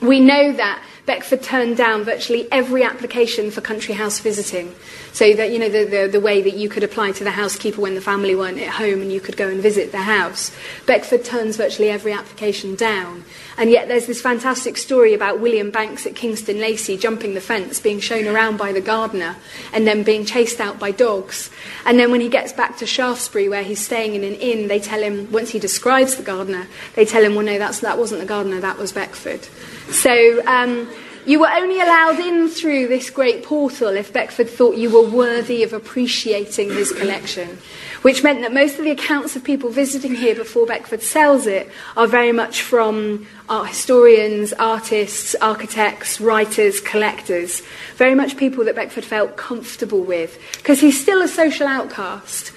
we 0.01 0.21
know 0.21 0.53
that 0.53 0.83
Beckford 1.07 1.43
turned 1.43 1.77
down 1.77 2.05
virtually 2.05 2.49
every 2.51 2.83
application 2.83 3.51
for 3.51 3.61
country 3.61 3.95
house 3.95 4.21
visiting. 4.21 4.75
So 5.13 5.35
that, 5.35 5.53
you 5.53 5.59
know, 5.59 5.69
the, 5.69 5.85
the, 5.85 6.09
the, 6.09 6.21
way 6.21 6.41
that 6.41 6.55
you 6.55 6.69
could 6.69 6.83
apply 6.83 7.13
to 7.13 7.25
the 7.25 7.31
housekeeper 7.31 7.81
when 7.81 7.95
the 7.95 8.01
family 8.01 8.35
weren't 8.35 8.59
at 8.59 8.71
home 8.71 9.03
and 9.03 9.13
you 9.13 9.21
could 9.21 9.37
go 9.37 9.47
and 9.47 9.61
visit 9.61 9.93
the 9.93 9.99
house. 9.99 10.51
Beckford 10.87 11.25
turns 11.25 11.57
virtually 11.57 11.91
every 11.91 12.13
application 12.13 12.75
down. 12.75 13.25
And 13.59 13.71
yet 13.71 13.87
there's 13.87 14.07
this 14.07 14.23
fantastic 14.23 14.79
story 14.79 15.13
about 15.13 15.41
William 15.41 15.71
Bankes 15.71 16.07
at 16.07 16.17
Kingston 16.17 16.59
Lacy 16.59 16.97
jumping 16.97 17.35
the 17.35 17.41
fence, 17.41 17.79
being 17.79 18.01
shown 18.01 18.27
around 18.27 18.57
by 18.57 18.73
the 18.73 18.81
gardener, 18.81 19.37
and 19.73 19.87
then 19.87 20.03
being 20.03 20.25
chased 20.25 20.59
out 20.59 20.81
by 20.81 20.91
dogs. 20.91 21.51
And 21.85 21.99
then 21.99 22.11
when 22.11 22.23
he 22.23 22.29
gets 22.31 22.53
back 22.53 22.79
to 22.79 22.87
Shaftesbury, 22.87 23.49
where 23.49 23.63
he's 23.63 23.85
staying 23.85 24.15
in 24.15 24.25
an 24.25 24.35
inn, 24.35 24.69
they 24.69 24.81
tell 24.81 25.03
him, 25.03 25.31
once 25.31 25.51
he 25.51 25.59
describes 25.59 26.17
the 26.17 26.23
gardener, 26.23 26.67
they 26.95 27.05
tell 27.05 27.23
him, 27.23 27.35
well, 27.35 27.45
no, 27.45 27.59
that's, 27.59 27.81
that 27.81 27.99
wasn't 27.99 28.21
the 28.21 28.27
gardener, 28.27 28.59
that 28.61 28.79
was 28.79 28.91
Beckford. 28.93 29.47
So 29.91 30.45
um, 30.47 30.89
you 31.27 31.41
were 31.41 31.49
only 31.49 31.81
allowed 31.81 32.19
in 32.21 32.49
through 32.49 32.89
this 32.89 33.09
great 33.11 33.45
portal 33.45 33.89
if 33.89 34.13
Beckford 34.13 34.49
thought 34.49 34.77
you 34.77 34.91
were 34.91 35.09
worthy 35.09 35.63
of 35.63 35.73
appreciating 35.73 36.69
his 36.71 36.93
collection, 36.93 37.59
which 38.03 38.23
meant 38.23 38.43
that 38.43 38.53
most 38.53 38.79
of 38.79 38.85
the 38.85 38.91
accounts 38.91 39.35
of 39.35 39.43
people 39.43 39.71
visiting 39.71 40.15
here 40.15 40.35
before 40.35 40.67
Beckford 40.67 41.03
sells 41.03 41.47
it 41.47 41.71
are 41.97 42.07
very 42.07 42.33
much 42.33 42.61
from 42.61 43.27
art 43.49 43.69
historians, 43.69 44.53
artists, 44.55 45.35
architects, 45.41 46.21
writers, 46.21 46.81
collectors, 46.81 47.63
very 47.97 48.15
much 48.15 48.37
people 48.37 48.65
that 48.65 48.75
Beckford 48.75 49.05
felt 49.05 49.37
comfortable 49.37 50.03
with, 50.03 50.39
because 50.59 50.81
he's 50.81 51.01
still 51.01 51.23
a 51.23 51.29
social 51.29 51.67
outcast. 51.67 52.53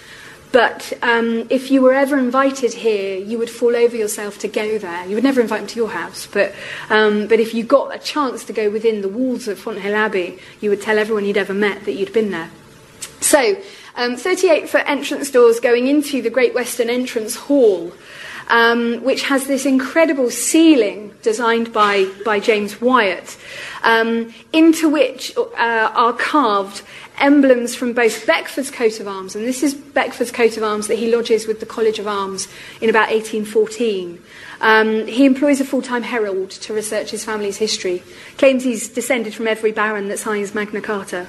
But 0.57 0.91
um, 1.03 1.45
if 1.51 1.69
you 1.69 1.83
were 1.83 1.93
ever 1.93 2.17
invited 2.17 2.73
here, 2.73 3.15
you 3.15 3.37
would 3.37 3.51
fall 3.51 3.75
over 3.75 3.95
yourself 3.95 4.39
to 4.39 4.47
go 4.47 4.79
there. 4.79 5.05
You 5.05 5.13
would 5.13 5.23
never 5.23 5.39
invite 5.39 5.59
them 5.59 5.67
to 5.67 5.75
your 5.75 5.89
house, 5.89 6.25
but, 6.25 6.51
um, 6.89 7.27
but 7.27 7.39
if 7.39 7.53
you 7.53 7.63
got 7.63 7.95
a 7.95 7.99
chance 7.99 8.43
to 8.45 8.53
go 8.53 8.71
within 8.71 9.03
the 9.03 9.07
walls 9.07 9.47
of 9.47 9.59
Fonthill 9.59 9.93
Abbey, 9.93 10.39
you 10.59 10.71
would 10.71 10.81
tell 10.81 10.97
everyone 10.97 11.25
you'd 11.25 11.37
ever 11.37 11.53
met 11.53 11.85
that 11.85 11.93
you'd 11.93 12.11
been 12.11 12.31
there. 12.31 12.49
So, 13.21 13.61
um, 13.97 14.15
38 14.15 14.67
foot 14.67 14.81
entrance 14.87 15.29
doors 15.29 15.59
going 15.59 15.85
into 15.85 16.23
the 16.23 16.31
Great 16.31 16.55
Western 16.55 16.89
Entrance 16.89 17.35
Hall, 17.35 17.93
um, 18.47 19.03
which 19.03 19.25
has 19.25 19.45
this 19.45 19.63
incredible 19.63 20.31
ceiling 20.31 21.13
designed 21.21 21.71
by, 21.71 22.09
by 22.25 22.39
James 22.39 22.81
Wyatt, 22.81 23.37
um, 23.83 24.33
into 24.53 24.89
which 24.89 25.37
uh, 25.37 25.91
are 25.93 26.13
carved 26.13 26.81
emblems 27.19 27.75
from 27.75 27.93
both 27.93 28.25
Beckford's 28.25 28.71
coat 28.71 28.99
of 28.99 29.07
arms, 29.07 29.35
and 29.35 29.45
this 29.45 29.63
is 29.63 29.73
Beckford's 29.73 30.31
coat 30.31 30.57
of 30.57 30.63
arms 30.63 30.87
that 30.87 30.97
he 30.97 31.13
lodges 31.13 31.47
with 31.47 31.59
the 31.59 31.65
College 31.65 31.99
of 31.99 32.07
Arms 32.07 32.47
in 32.81 32.89
about 32.89 33.09
1814. 33.09 34.21
Um, 34.59 35.05
he 35.05 35.25
employs 35.25 35.61
a 35.61 35.65
full 35.65 35.81
time 35.81 36.03
herald 36.03 36.49
to 36.51 36.73
research 36.73 37.11
his 37.11 37.23
family's 37.23 37.57
history, 37.57 38.03
claims 38.37 38.63
he's 38.63 38.87
descended 38.89 39.33
from 39.33 39.47
every 39.47 39.71
baron 39.71 40.07
that 40.09 40.19
signs 40.19 40.55
Magna 40.55 40.81
Carta. 40.81 41.27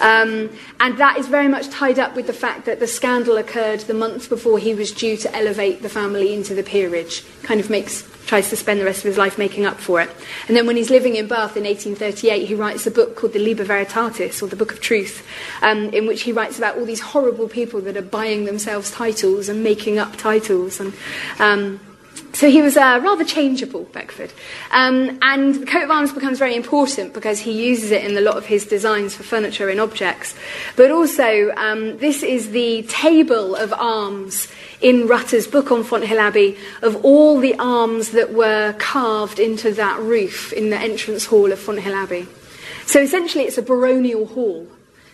Um, 0.00 0.50
and 0.80 0.96
that 0.98 1.18
is 1.18 1.26
very 1.26 1.48
much 1.48 1.68
tied 1.68 1.98
up 1.98 2.16
with 2.16 2.26
the 2.26 2.32
fact 2.32 2.64
that 2.64 2.80
the 2.80 2.86
scandal 2.86 3.36
occurred 3.36 3.80
the 3.80 3.94
month 3.94 4.28
before 4.28 4.58
he 4.58 4.74
was 4.74 4.92
due 4.92 5.16
to 5.18 5.36
elevate 5.36 5.82
the 5.82 5.90
family 5.90 6.32
into 6.32 6.54
the 6.54 6.62
peerage. 6.62 7.22
Kind 7.42 7.60
of 7.60 7.68
makes 7.68 8.02
tries 8.30 8.48
to 8.48 8.54
spend 8.54 8.80
the 8.80 8.84
rest 8.84 9.00
of 9.00 9.06
his 9.06 9.18
life 9.18 9.38
making 9.38 9.66
up 9.66 9.76
for 9.76 10.00
it. 10.00 10.08
And 10.46 10.56
then 10.56 10.64
when 10.64 10.76
he's 10.76 10.88
living 10.88 11.16
in 11.16 11.26
Bath 11.26 11.56
in 11.56 11.64
1838, 11.64 12.46
he 12.46 12.54
writes 12.54 12.86
a 12.86 12.90
book 12.92 13.16
called 13.16 13.32
the 13.32 13.40
Liber 13.40 13.64
Veritatis, 13.64 14.40
or 14.40 14.46
the 14.46 14.54
Book 14.54 14.70
of 14.70 14.80
Truth, 14.80 15.26
um, 15.62 15.90
in 15.90 16.06
which 16.06 16.22
he 16.22 16.30
writes 16.30 16.56
about 16.56 16.78
all 16.78 16.84
these 16.84 17.00
horrible 17.00 17.48
people 17.48 17.80
that 17.80 17.96
are 17.96 18.02
buying 18.02 18.44
themselves 18.44 18.92
titles 18.92 19.48
and 19.48 19.64
making 19.64 19.98
up 19.98 20.14
titles. 20.14 20.78
And 20.78 20.92
um, 21.40 21.80
so 22.32 22.48
he 22.48 22.62
was 22.62 22.76
uh, 22.76 23.00
rather 23.02 23.24
changeable, 23.24 23.84
Beckford. 23.92 24.32
Um, 24.70 25.18
and 25.20 25.56
the 25.56 25.66
coat 25.66 25.82
of 25.82 25.90
arms 25.90 26.12
becomes 26.12 26.38
very 26.38 26.54
important 26.54 27.12
because 27.12 27.40
he 27.40 27.66
uses 27.68 27.90
it 27.90 28.04
in 28.04 28.16
a 28.16 28.20
lot 28.20 28.36
of 28.36 28.46
his 28.46 28.64
designs 28.64 29.14
for 29.14 29.24
furniture 29.24 29.68
and 29.68 29.80
objects. 29.80 30.34
But 30.76 30.90
also, 30.90 31.50
um, 31.56 31.98
this 31.98 32.22
is 32.22 32.50
the 32.50 32.82
table 32.84 33.56
of 33.56 33.72
arms 33.72 34.48
in 34.80 35.06
Rutter's 35.06 35.46
book 35.46 35.70
on 35.70 35.84
Fonthill 35.84 36.18
Abbey 36.18 36.56
of 36.82 37.04
all 37.04 37.38
the 37.38 37.54
arms 37.58 38.12
that 38.12 38.32
were 38.32 38.74
carved 38.78 39.38
into 39.38 39.72
that 39.72 40.00
roof 40.00 40.52
in 40.52 40.70
the 40.70 40.78
entrance 40.78 41.26
hall 41.26 41.52
of 41.52 41.58
Fonthill 41.58 41.94
Abbey. 41.94 42.26
So 42.86 43.00
essentially, 43.00 43.44
it's 43.44 43.58
a 43.58 43.62
baronial 43.62 44.26
hall. 44.26 44.66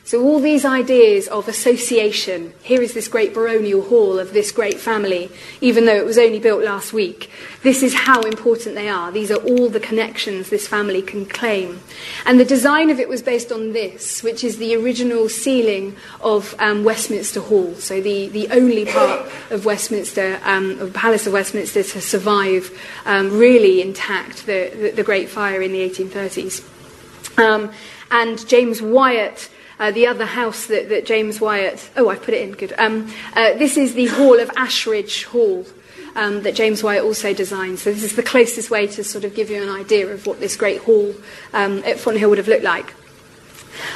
So, 0.06 0.22
all 0.22 0.38
these 0.38 0.64
ideas 0.64 1.26
of 1.26 1.48
association 1.48 2.54
here 2.62 2.80
is 2.80 2.94
this 2.94 3.08
great 3.08 3.34
baronial 3.34 3.82
hall 3.82 4.20
of 4.20 4.32
this 4.32 4.52
great 4.52 4.78
family, 4.78 5.32
even 5.60 5.84
though 5.84 5.96
it 5.96 6.06
was 6.06 6.16
only 6.16 6.38
built 6.38 6.62
last 6.62 6.92
week. 6.92 7.28
This 7.64 7.82
is 7.82 7.92
how 7.92 8.20
important 8.20 8.76
they 8.76 8.88
are. 8.88 9.10
These 9.10 9.32
are 9.32 9.42
all 9.42 9.68
the 9.68 9.80
connections 9.80 10.48
this 10.48 10.68
family 10.68 11.02
can 11.02 11.26
claim. 11.26 11.80
And 12.24 12.38
the 12.38 12.44
design 12.44 12.88
of 12.88 13.00
it 13.00 13.08
was 13.08 13.20
based 13.20 13.50
on 13.50 13.72
this, 13.72 14.22
which 14.22 14.44
is 14.44 14.58
the 14.58 14.76
original 14.76 15.28
ceiling 15.28 15.96
of 16.20 16.54
um, 16.60 16.84
Westminster 16.84 17.40
Hall. 17.40 17.74
So, 17.74 18.00
the, 18.00 18.28
the 18.28 18.46
only 18.52 18.84
part 18.84 19.28
of 19.50 19.64
Westminster, 19.64 20.38
um, 20.44 20.78
of 20.78 20.94
Palace 20.94 21.26
of 21.26 21.32
Westminster, 21.32 21.82
to 21.82 22.00
survive 22.00 22.70
um, 23.06 23.36
really 23.36 23.82
intact 23.82 24.46
the, 24.46 24.70
the, 24.72 24.90
the, 24.92 25.02
Great 25.02 25.28
Fire 25.28 25.60
in 25.60 25.72
the 25.72 25.80
1830s. 25.80 26.62
Um, 27.40 27.72
and 28.12 28.46
James 28.46 28.80
Wyatt 28.80 29.50
uh, 29.78 29.90
the 29.90 30.06
other 30.06 30.26
house 30.26 30.66
that, 30.66 30.88
that, 30.88 31.06
James 31.06 31.40
Wyatt, 31.40 31.90
oh, 31.96 32.08
I've 32.08 32.22
put 32.22 32.34
it 32.34 32.48
in, 32.48 32.52
good. 32.52 32.74
Um, 32.78 33.12
uh, 33.34 33.54
this 33.54 33.76
is 33.76 33.94
the 33.94 34.06
Hall 34.06 34.38
of 34.38 34.48
Ashridge 34.50 35.24
Hall. 35.24 35.66
Um, 36.14 36.44
that 36.44 36.54
James 36.54 36.82
Wyatt 36.82 37.04
also 37.04 37.34
designed. 37.34 37.78
So, 37.78 37.92
this 37.92 38.02
is 38.02 38.16
the 38.16 38.22
closest 38.22 38.70
way 38.70 38.86
to 38.86 39.04
sort 39.04 39.24
of 39.24 39.34
give 39.34 39.50
you 39.50 39.62
an 39.62 39.68
idea 39.68 40.08
of 40.08 40.26
what 40.26 40.40
this 40.40 40.56
great 40.56 40.80
hall 40.80 41.14
um, 41.52 41.84
at 41.84 41.98
Fonthill 41.98 42.30
would 42.30 42.38
have 42.38 42.48
looked 42.48 42.64
like. 42.64 42.94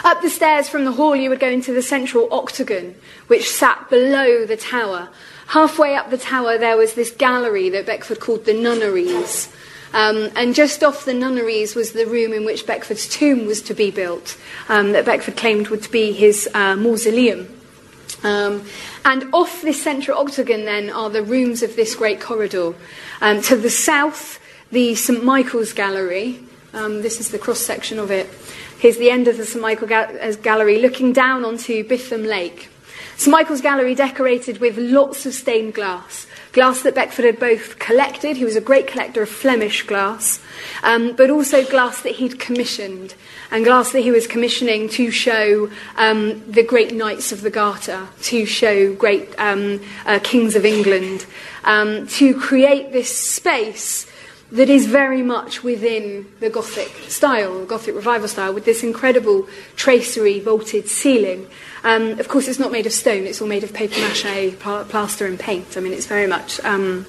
Up 0.05 0.21
the 0.21 0.31
stairs 0.31 0.69
from 0.69 0.85
the 0.85 0.93
hall, 0.93 1.17
you 1.17 1.31
would 1.31 1.41
go 1.41 1.49
into 1.49 1.73
the 1.73 1.83
central 1.83 2.29
octagon, 2.33 2.95
which 3.29 3.49
sat 3.49 3.89
below 3.91 4.45
the 4.47 4.57
tower. 4.57 5.09
Halfway 5.49 5.95
up 5.95 6.11
the 6.11 6.19
tower, 6.19 6.59
there 6.59 6.77
was 6.77 6.95
this 6.95 7.11
gallery 7.11 7.71
that 7.71 7.87
Beckford 7.87 8.21
called 8.21 8.45
the 8.45 8.55
nunneries. 8.55 9.53
Um, 9.93 10.31
and 10.37 10.55
just 10.55 10.85
off 10.85 11.05
the 11.05 11.15
nunneries 11.15 11.75
was 11.75 11.93
the 11.93 12.07
room 12.07 12.33
in 12.33 12.45
which 12.45 12.67
Beckford's 12.67 13.09
tomb 13.09 13.47
was 13.47 13.61
to 13.63 13.75
be 13.75 13.91
built, 13.91 14.39
um, 14.69 14.93
that 14.93 15.05
Beckford 15.05 15.37
claimed 15.37 15.69
would 15.69 15.91
be 15.91 16.13
his 16.13 16.49
uh, 16.55 16.77
mausoleum. 16.77 17.49
Um, 18.23 18.65
and 19.05 19.33
off 19.33 19.63
this 19.63 19.83
central 19.83 20.19
octagon, 20.19 20.65
then, 20.65 20.91
are 20.91 21.11
the 21.11 21.23
rooms 21.23 21.63
of 21.63 21.75
this 21.75 21.95
great 21.95 22.21
corridor. 22.21 22.75
Um, 23.21 23.41
to 23.43 23.57
the 23.57 23.71
south, 23.71 24.39
the 24.71 24.95
St 24.95 25.25
Michael's 25.25 25.73
Gallery. 25.73 26.41
Um, 26.73 27.03
this 27.03 27.19
is 27.19 27.31
the 27.31 27.39
cross 27.39 27.61
section 27.61 27.99
of 27.99 28.11
it. 28.11 28.29
Here's 28.79 28.99
the 28.99 29.11
end 29.11 29.27
of 29.27 29.37
the 29.37 29.45
St 29.45 29.61
Michael's 29.61 29.91
uh, 29.91 30.37
Gallery, 30.43 30.81
looking 30.81 31.13
down 31.13 31.45
onto 31.45 31.83
Bitham 31.87 32.27
Lake. 32.27 32.69
St 33.17 33.31
Michael's 33.33 33.61
Gallery 33.61 33.95
decorated 33.95 34.59
with 34.59 34.79
lots 34.79 35.27
of 35.27 35.35
stained 35.35 35.75
glass. 35.75 36.27
Glass 36.53 36.83
that 36.83 36.97
Beckford 36.97 37.25
had 37.25 37.39
both 37.39 37.79
collected, 37.79 38.37
he 38.37 38.45
was 38.45 38.57
a 38.57 38.61
great 38.61 38.89
collector 38.89 39.23
of 39.23 39.29
Flemish 39.29 39.85
glass, 39.85 40.41
um, 40.83 41.15
but 41.15 41.31
also 41.31 41.65
glass 41.65 42.03
that 42.03 42.17
he'd 42.17 42.41
commissioned, 42.41 43.15
and 43.53 43.65
glass 43.65 43.93
that 43.93 44.01
he 44.01 44.11
was 44.11 44.27
commissioning 44.27 44.89
to 44.89 45.13
show 45.13 45.71
um, 45.97 46.43
the 46.51 46.65
great 46.65 46.93
knights 46.93 47.31
of 47.31 47.43
the 47.43 47.51
Garter, 47.51 48.09
to 48.23 48.45
show 48.47 48.93
great 48.95 49.33
um, 49.39 49.81
uh, 50.07 50.19
kings 50.25 50.57
of 50.57 50.65
England, 50.65 51.25
um, 51.63 52.09
to 52.09 52.35
create 52.35 52.93
this 52.93 53.17
space 53.17 54.10
that 54.53 54.69
is 54.69 54.87
very 54.87 55.23
much 55.23 55.63
within 55.63 56.27
the 56.41 56.51
Gothic 56.51 57.11
style, 57.11 57.61
the 57.61 57.67
Gothic 57.67 57.95
revival 57.95 58.29
style, 58.29 58.53
with 58.53 58.65
this 58.65 58.83
incredible 58.83 59.49
tracery 59.77 60.41
vaulted 60.41 60.89
ceiling. 60.89 61.49
Um, 61.85 62.19
of 62.19 62.29
course, 62.29 62.49
it's 62.49 62.59
not 62.59 62.73
made 62.73 62.87
of 62.87 62.93
stone, 62.93 63.27
it's 63.27 63.41
all 63.41 63.49
made 63.49 63.65
of 63.65 63.73
paper 63.73 64.01
mache, 64.01 64.59
plaster, 64.59 65.27
and 65.27 65.39
paint. 65.39 65.77
I 65.77 65.81
mean, 65.81 65.93
it's 65.93 66.07
very 66.07 66.27
much. 66.27 66.61
Um, 66.65 67.07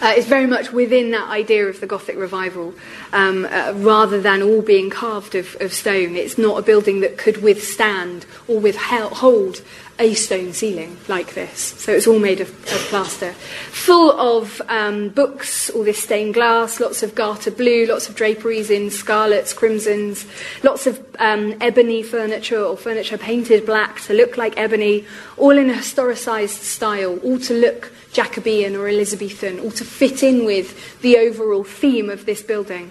uh, 0.00 0.12
it's 0.16 0.26
very 0.26 0.46
much 0.46 0.72
within 0.72 1.10
that 1.10 1.28
idea 1.28 1.66
of 1.66 1.80
the 1.80 1.86
Gothic 1.86 2.16
revival, 2.16 2.74
um, 3.12 3.44
uh, 3.44 3.72
rather 3.76 4.20
than 4.20 4.42
all 4.42 4.62
being 4.62 4.90
carved 4.90 5.34
of, 5.34 5.56
of, 5.60 5.72
stone. 5.72 6.16
It's 6.16 6.38
not 6.38 6.58
a 6.58 6.62
building 6.62 7.00
that 7.00 7.18
could 7.18 7.42
withstand 7.42 8.26
or 8.46 8.60
withhold 8.60 9.62
a 9.98 10.12
stone 10.14 10.52
ceiling 10.52 10.96
like 11.06 11.34
this. 11.34 11.60
So 11.60 11.92
it's 11.92 12.06
all 12.06 12.18
made 12.18 12.40
of, 12.40 12.48
of 12.50 12.80
plaster. 12.88 13.32
Full 13.32 14.10
of 14.12 14.60
um, 14.68 15.10
books, 15.10 15.70
all 15.70 15.84
this 15.84 16.02
stained 16.02 16.34
glass, 16.34 16.80
lots 16.80 17.02
of 17.02 17.14
garter 17.14 17.50
blue, 17.50 17.86
lots 17.86 18.08
of 18.08 18.16
draperies 18.16 18.70
in 18.70 18.90
scarlets, 18.90 19.52
crimsons, 19.52 20.26
lots 20.64 20.86
of 20.86 21.04
um, 21.20 21.54
ebony 21.60 22.02
furniture 22.02 22.60
or 22.60 22.76
furniture 22.76 23.18
painted 23.18 23.64
black 23.64 24.00
to 24.02 24.14
look 24.14 24.36
like 24.36 24.58
ebony, 24.58 25.04
all 25.36 25.56
in 25.56 25.70
a 25.70 25.74
historicised 25.74 26.62
style, 26.62 27.18
all 27.18 27.38
to 27.38 27.54
look 27.54 27.92
Jacobean 28.12 28.74
or 28.74 28.88
Elizabethan, 28.88 29.60
all 29.60 29.70
to 29.72 29.84
fit 29.84 30.22
in 30.22 30.44
with 30.44 31.00
the 31.02 31.18
overall 31.18 31.64
theme 31.64 32.10
of 32.10 32.26
this 32.26 32.42
building. 32.42 32.90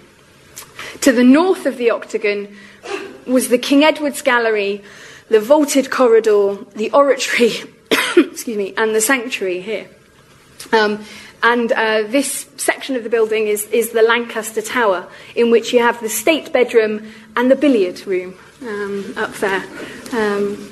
To 1.02 1.12
the 1.12 1.24
north 1.24 1.66
of 1.66 1.76
the 1.76 1.90
octagon 1.90 2.54
was 3.26 3.48
the 3.48 3.58
King 3.58 3.84
Edward's 3.84 4.22
Gallery, 4.22 4.82
the 5.28 5.40
vaulted 5.40 5.90
corridor, 5.90 6.56
the 6.74 6.90
oratory, 6.92 7.52
excuse 8.16 8.56
me, 8.56 8.74
and 8.76 8.94
the 8.94 9.00
sanctuary 9.00 9.60
here. 9.60 9.88
Um, 10.72 11.04
and 11.42 11.72
uh, 11.72 12.04
this 12.04 12.46
section 12.56 12.96
of 12.96 13.04
the 13.04 13.10
building 13.10 13.48
is, 13.48 13.66
is 13.66 13.90
the 13.90 14.02
Lancaster 14.02 14.62
Tower, 14.62 15.06
in 15.34 15.50
which 15.50 15.72
you 15.72 15.80
have 15.80 16.00
the 16.00 16.08
state 16.08 16.52
bedroom 16.52 17.12
and 17.36 17.50
the 17.50 17.56
billiard 17.56 18.06
room 18.06 18.34
um, 18.62 19.12
up 19.16 19.32
there. 19.34 19.62
Um, 20.12 20.70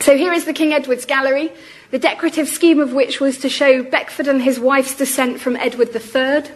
so 0.00 0.16
here 0.16 0.32
is 0.32 0.44
the 0.44 0.52
King 0.52 0.72
Edward's 0.72 1.06
Gallery, 1.06 1.50
the 1.90 1.98
decorative 1.98 2.48
scheme 2.48 2.78
of 2.78 2.92
which 2.92 3.20
was 3.20 3.38
to 3.38 3.48
show 3.48 3.82
Beckford 3.82 4.28
and 4.28 4.42
his 4.42 4.60
wife's 4.60 4.94
descent 4.94 5.40
from 5.40 5.56
Edward 5.56 5.88
III. 5.94 6.50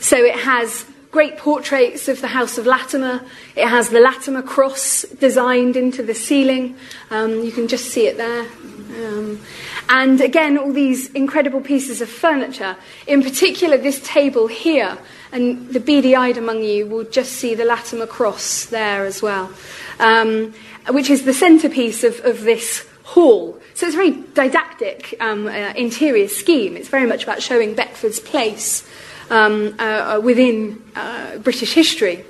So 0.00 0.16
it 0.18 0.36
has 0.36 0.84
great 1.10 1.38
portraits 1.38 2.08
of 2.08 2.20
the 2.20 2.28
House 2.28 2.58
of 2.58 2.66
Latimer. 2.66 3.22
It 3.56 3.66
has 3.66 3.88
the 3.88 4.00
Latimer 4.00 4.42
cross 4.42 5.02
designed 5.02 5.76
into 5.76 6.02
the 6.02 6.14
ceiling. 6.14 6.76
Um, 7.10 7.42
you 7.42 7.52
can 7.52 7.66
just 7.66 7.86
see 7.86 8.06
it 8.06 8.16
there. 8.16 8.42
Um, 8.42 9.40
and 9.88 10.20
again, 10.20 10.58
all 10.58 10.72
these 10.72 11.10
incredible 11.12 11.60
pieces 11.60 12.02
of 12.02 12.10
furniture. 12.10 12.76
In 13.06 13.22
particular, 13.22 13.78
this 13.78 14.00
table 14.06 14.48
here, 14.48 14.98
and 15.32 15.68
the 15.70 15.80
beady 15.80 16.14
eyed 16.14 16.36
among 16.36 16.62
you 16.62 16.86
will 16.86 17.04
just 17.04 17.32
see 17.32 17.54
the 17.54 17.64
Latimer 17.64 18.06
cross 18.06 18.66
there 18.66 19.06
as 19.06 19.22
well, 19.22 19.50
um, 20.00 20.52
which 20.90 21.08
is 21.08 21.24
the 21.24 21.32
centrepiece 21.32 22.04
of, 22.04 22.20
of 22.24 22.42
this 22.42 22.86
hall. 23.04 23.58
So 23.74 23.86
it's 23.86 23.94
a 23.94 23.98
very 23.98 24.10
didactic 24.10 25.14
um, 25.20 25.46
uh, 25.46 25.72
interior 25.74 26.28
scheme. 26.28 26.76
It's 26.76 26.88
very 26.88 27.06
much 27.06 27.22
about 27.22 27.40
showing 27.40 27.74
Beckford's 27.74 28.20
place 28.20 28.86
um, 29.30 29.74
uh, 29.78 30.20
within 30.22 30.82
uh, 30.96 31.38
British 31.38 31.72
history. 31.72 32.24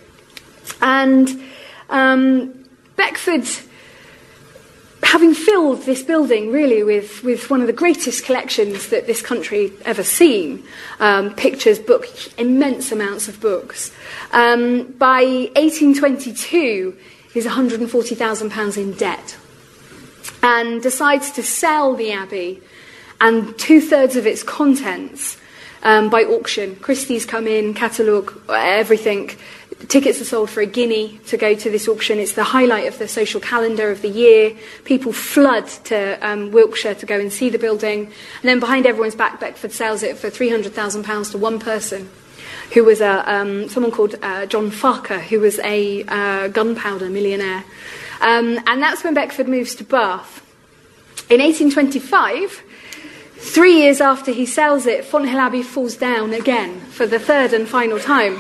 And 0.81 1.43
um, 1.91 2.65
Beckford, 2.97 3.47
having 5.03 5.33
filled 5.33 5.83
this 5.83 6.03
building 6.03 6.53
really 6.53 6.83
with, 6.83 7.23
with 7.25 7.49
one 7.49 7.63
of 7.63 7.67
the 7.67 7.73
greatest 7.73 8.25
collections 8.27 8.89
that 8.89 9.07
this 9.07 9.23
country 9.23 9.73
ever 9.87 10.03
seen 10.03 10.63
um, 11.01 11.35
pictures, 11.35 11.79
books, 11.79 12.29
immense 12.37 12.93
amounts 12.93 13.27
of 13.27 13.41
books. 13.41 13.91
Um, 14.33 14.93
by 14.99 15.23
1822, 15.57 16.95
he's 17.33 17.47
£140,000 17.47 18.77
in 18.77 18.93
debt 18.93 19.39
and 20.43 20.83
decides 20.83 21.31
to 21.33 21.43
sell 21.43 21.95
the 21.95 22.13
Abbey 22.13 22.61
and 23.19 23.59
two 23.59 23.81
thirds 23.81 24.15
of 24.15 24.27
its 24.27 24.43
contents 24.43 25.38
um, 25.83 26.11
by 26.11 26.23
auction. 26.23 26.77
Christie's 26.77 27.25
come 27.25 27.47
in, 27.47 27.75
catalogue, 27.75 28.41
everything. 28.49 29.31
Tickets 29.87 30.21
are 30.21 30.25
sold 30.25 30.51
for 30.51 30.61
a 30.61 30.67
guinea 30.67 31.19
to 31.27 31.37
go 31.37 31.55
to 31.55 31.71
this 31.71 31.87
auction. 31.87 32.19
It's 32.19 32.33
the 32.33 32.45
highlight 32.45 32.89
of 32.89 32.99
the 32.99 33.07
social 33.07 33.41
calendar 33.41 33.91
of 33.91 34.03
the 34.03 34.09
year. 34.09 34.57
People 34.85 35.13
flood 35.13 35.69
to 35.85 36.19
um, 36.27 36.51
Wiltshire 36.51 36.97
to 36.97 37.07
go 37.07 37.19
and 37.19 37.33
see 37.33 37.49
the 37.49 37.59
building. 37.59 38.07
And 38.07 38.43
then 38.43 38.59
behind 38.59 38.87
everyone's 38.87 39.15
back, 39.15 39.39
Beckford 39.39 39.73
sells 39.73 40.03
it 40.03 40.19
for 40.19 40.31
£300,000 40.31 41.31
to 41.31 41.39
one 41.39 41.61
person 41.61 42.11
who 42.75 42.85
was 42.85 43.01
a, 43.01 43.33
um, 43.33 43.69
someone 43.69 43.93
called 43.93 44.17
uh, 44.23 44.47
John 44.47 44.71
Farquhar, 44.71 45.21
who 45.21 45.41
was 45.41 45.59
a 45.61 46.05
uh, 46.05 46.49
gunpowder 46.49 47.09
millionaire. 47.09 47.65
Um, 48.21 48.59
and 48.67 48.83
that's 48.83 49.05
when 49.05 49.15
Beckford 49.15 49.49
moves 49.49 49.75
to 49.77 49.85
Bath. 49.85 50.45
In 51.31 51.41
1825, 51.41 52.63
three 53.39 53.83
years 53.83 54.01
after 54.01 54.31
he 54.31 54.47
sells 54.47 54.87
it, 54.87 55.05
Fonthill 55.05 55.39
Abbey 55.39 55.63
falls 55.63 55.97
down 55.97 56.33
again 56.33 56.81
for 56.81 57.07
the 57.07 57.19
third 57.19 57.53
and 57.53 57.69
final 57.69 57.99
time. 57.99 58.39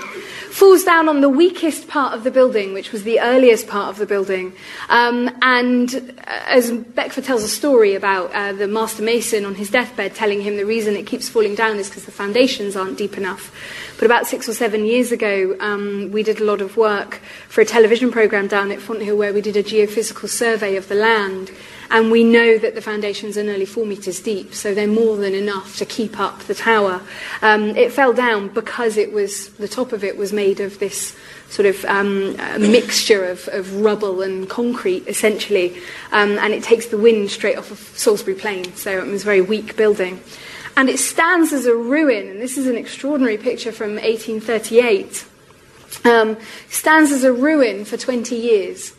Falls 0.50 0.82
down 0.82 1.08
on 1.08 1.20
the 1.20 1.28
weakest 1.28 1.86
part 1.86 2.14
of 2.14 2.24
the 2.24 2.32
building, 2.32 2.72
which 2.72 2.90
was 2.90 3.04
the 3.04 3.20
earliest 3.20 3.68
part 3.68 3.90
of 3.90 3.98
the 3.98 4.06
building. 4.06 4.52
Um, 4.88 5.30
and 5.40 5.94
uh, 6.26 6.42
as 6.48 6.72
Beckford 6.72 7.24
tells 7.24 7.44
a 7.44 7.48
story 7.48 7.94
about 7.94 8.34
uh, 8.34 8.54
the 8.54 8.66
master 8.66 9.02
mason 9.02 9.44
on 9.44 9.54
his 9.54 9.70
deathbed 9.70 10.16
telling 10.16 10.40
him 10.40 10.56
the 10.56 10.66
reason 10.66 10.96
it 10.96 11.06
keeps 11.06 11.28
falling 11.28 11.54
down 11.54 11.76
is 11.76 11.88
because 11.88 12.06
the 12.06 12.12
foundations 12.12 12.74
aren't 12.74 12.98
deep 12.98 13.16
enough. 13.16 13.54
But 13.98 14.06
about 14.06 14.26
six 14.26 14.48
or 14.48 14.54
seven 14.54 14.84
years 14.84 15.12
ago, 15.12 15.56
um, 15.60 16.10
we 16.10 16.22
did 16.24 16.40
a 16.40 16.44
lot 16.44 16.60
of 16.60 16.76
work 16.76 17.20
for 17.48 17.60
a 17.60 17.64
television 17.64 18.10
program 18.10 18.48
down 18.48 18.72
at 18.72 18.80
Fonthill 18.80 19.16
where 19.16 19.32
we 19.32 19.40
did 19.40 19.56
a 19.56 19.62
geophysical 19.62 20.28
survey 20.28 20.76
of 20.76 20.88
the 20.88 20.94
land. 20.94 21.52
And 21.90 22.10
we 22.10 22.22
know 22.22 22.58
that 22.58 22.74
the 22.74 22.82
foundations 22.82 23.38
are 23.38 23.42
nearly 23.42 23.64
four 23.64 23.86
metres 23.86 24.20
deep, 24.20 24.54
so 24.54 24.74
they're 24.74 24.86
more 24.86 25.16
than 25.16 25.34
enough 25.34 25.76
to 25.78 25.86
keep 25.86 26.20
up 26.20 26.40
the 26.40 26.54
tower. 26.54 27.00
Um, 27.40 27.76
it 27.76 27.92
fell 27.92 28.12
down 28.12 28.48
because 28.48 28.96
it 28.96 29.12
was 29.12 29.50
the 29.54 29.68
top 29.68 29.92
of 29.92 30.04
it 30.04 30.16
was 30.16 30.32
made 30.32 30.60
of 30.60 30.78
this 30.78 31.16
sort 31.48 31.64
of 31.64 31.82
um, 31.86 32.36
mixture 32.60 33.24
of, 33.24 33.48
of, 33.48 33.80
rubble 33.80 34.20
and 34.20 34.50
concrete, 34.50 35.06
essentially, 35.06 35.78
um, 36.12 36.38
and 36.38 36.52
it 36.52 36.62
takes 36.62 36.86
the 36.86 36.98
wind 36.98 37.30
straight 37.30 37.56
off 37.56 37.70
of 37.70 37.78
Salisbury 37.78 38.36
Plain, 38.36 38.74
so 38.74 38.98
it 38.98 39.06
was 39.06 39.22
a 39.22 39.24
very 39.24 39.40
weak 39.40 39.74
building. 39.76 40.20
And 40.76 40.88
it 40.88 40.98
stands 40.98 41.52
as 41.52 41.66
a 41.66 41.74
ruin, 41.74 42.28
and 42.28 42.40
this 42.40 42.58
is 42.58 42.66
an 42.66 42.76
extraordinary 42.76 43.38
picture 43.38 43.72
from 43.72 43.94
1838. 43.94 45.26
Um, 46.04 46.36
stands 46.68 47.10
as 47.10 47.24
a 47.24 47.32
ruin 47.32 47.84
for 47.84 47.96
20 47.96 48.36
years. 48.36 48.92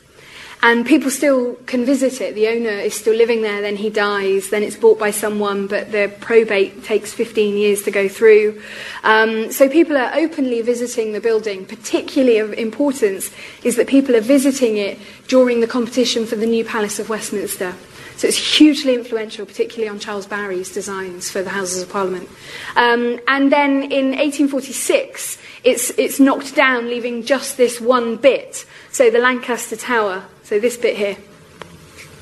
And 0.61 0.85
people 0.85 1.09
still 1.09 1.55
can 1.67 1.85
visit 1.85 2.19
it. 2.19 2.35
The 2.35 2.49
owner 2.49 2.69
is 2.69 2.93
still 2.93 3.15
living 3.15 3.41
there, 3.41 3.61
then 3.61 3.77
he 3.77 3.89
dies, 3.89 4.49
then 4.49 4.61
it's 4.61 4.75
bought 4.75 4.99
by 4.99 5.11
someone, 5.11 5.67
but 5.67 5.93
the 5.93 6.11
probate 6.19 6.83
takes 6.83 7.13
15 7.13 7.55
years 7.55 7.83
to 7.83 7.91
go 7.91 8.09
through. 8.09 8.61
Um, 9.05 9.53
so 9.53 9.69
people 9.69 9.95
are 9.95 10.13
openly 10.15 10.61
visiting 10.61 11.13
the 11.13 11.21
building. 11.21 11.65
Particularly 11.65 12.39
of 12.39 12.51
importance 12.53 13.31
is 13.63 13.77
that 13.77 13.87
people 13.87 14.17
are 14.17 14.21
visiting 14.21 14.75
it 14.75 14.99
during 15.29 15.61
the 15.61 15.67
competition 15.67 16.25
for 16.25 16.35
the 16.35 16.45
new 16.45 16.65
Palace 16.65 16.99
of 16.99 17.07
Westminster. 17.07 17.75
So 18.19 18.27
it's 18.27 18.57
hugely 18.57 18.95
influential, 18.95 19.45
particularly 19.45 19.87
on 19.87 19.97
Charles 19.97 20.27
Barry's 20.27 20.73
designs 20.73 21.31
for 21.31 21.41
the 21.41 21.51
Houses 21.51 21.83
of 21.83 21.89
Parliament. 21.89 22.27
Um, 22.75 23.17
and 23.29 23.49
then 23.49 23.83
in 23.83 24.07
1846, 24.09 25.37
it's, 25.63 25.91
it's 25.91 26.19
knocked 26.19 26.53
down, 26.53 26.89
leaving 26.89 27.23
just 27.23 27.55
this 27.55 27.79
one 27.79 28.17
bit. 28.17 28.65
So 28.91 29.09
the 29.09 29.19
Lancaster 29.19 29.77
Tower, 29.77 30.25
so 30.43 30.59
this 30.59 30.75
bit 30.75 30.97
here. 30.97 31.15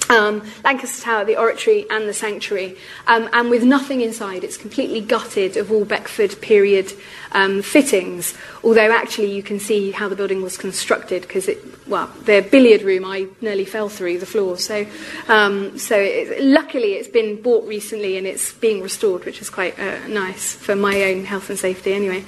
Um, 0.09 0.43
Lancaster 0.63 1.03
Tower, 1.03 1.25
the 1.25 1.37
oratory, 1.37 1.85
and 1.89 2.07
the 2.07 2.13
sanctuary, 2.13 2.77
um, 3.07 3.29
and 3.33 3.49
with 3.49 3.63
nothing 3.63 4.01
inside. 4.01 4.43
It's 4.43 4.57
completely 4.57 5.01
gutted 5.01 5.57
of 5.57 5.71
all 5.71 5.85
Beckford 5.85 6.39
period 6.41 6.93
um, 7.31 7.61
fittings. 7.61 8.33
Although 8.63 8.91
actually, 8.91 9.33
you 9.33 9.43
can 9.43 9.59
see 9.59 9.91
how 9.91 10.07
the 10.07 10.15
building 10.15 10.41
was 10.41 10.57
constructed 10.57 11.23
because 11.23 11.47
it, 11.47 11.59
well, 11.87 12.07
the 12.23 12.47
billiard 12.49 12.81
room 12.81 13.05
I 13.05 13.27
nearly 13.41 13.65
fell 13.65 13.89
through 13.89 14.19
the 14.19 14.25
floor. 14.25 14.57
So, 14.57 14.85
um, 15.27 15.77
so 15.77 15.97
it, 15.99 16.43
luckily, 16.43 16.93
it's 16.93 17.09
been 17.09 17.41
bought 17.41 17.67
recently 17.67 18.17
and 18.17 18.25
it's 18.25 18.53
being 18.53 18.81
restored, 18.81 19.25
which 19.25 19.41
is 19.41 19.49
quite 19.49 19.77
uh, 19.79 20.07
nice 20.07 20.53
for 20.53 20.75
my 20.75 21.03
own 21.03 21.25
health 21.25 21.49
and 21.49 21.59
safety. 21.59 21.93
Anyway. 21.93 22.23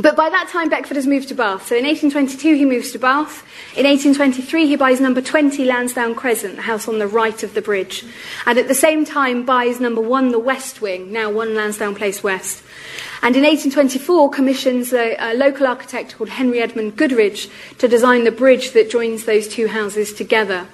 But 0.00 0.14
by 0.14 0.30
that 0.30 0.48
time, 0.48 0.68
Beckford 0.68 0.96
has 0.96 1.08
moved 1.08 1.26
to 1.28 1.34
Bath. 1.34 1.66
So 1.66 1.76
in 1.76 1.84
1822, 1.84 2.54
he 2.54 2.64
moves 2.64 2.92
to 2.92 3.00
Bath. 3.00 3.44
In 3.76 3.84
1823, 3.84 4.66
he 4.66 4.76
buys 4.76 5.00
number 5.00 5.20
20 5.20 5.64
Lansdowne 5.64 6.14
Crescent, 6.14 6.54
the 6.54 6.62
house 6.62 6.86
on 6.86 7.00
the 7.00 7.08
right 7.08 7.42
of 7.42 7.54
the 7.54 7.62
bridge. 7.62 8.04
And 8.46 8.58
at 8.58 8.68
the 8.68 8.76
same 8.76 9.04
time, 9.04 9.44
buys 9.44 9.80
number 9.80 10.00
one, 10.00 10.30
the 10.30 10.38
West 10.38 10.80
Wing, 10.80 11.10
now 11.12 11.32
one 11.32 11.56
Lansdowne 11.56 11.96
Place 11.96 12.22
West. 12.22 12.62
And 13.22 13.34
in 13.34 13.42
1824, 13.42 14.30
commissions 14.30 14.92
a, 14.92 15.16
a 15.18 15.34
local 15.34 15.66
architect 15.66 16.16
called 16.16 16.30
Henry 16.30 16.60
Edmund 16.60 16.96
Goodridge 16.96 17.50
to 17.78 17.88
design 17.88 18.22
the 18.22 18.30
bridge 18.30 18.70
that 18.72 18.90
joins 18.90 19.24
those 19.24 19.48
two 19.48 19.66
houses 19.66 20.12
together. 20.12 20.68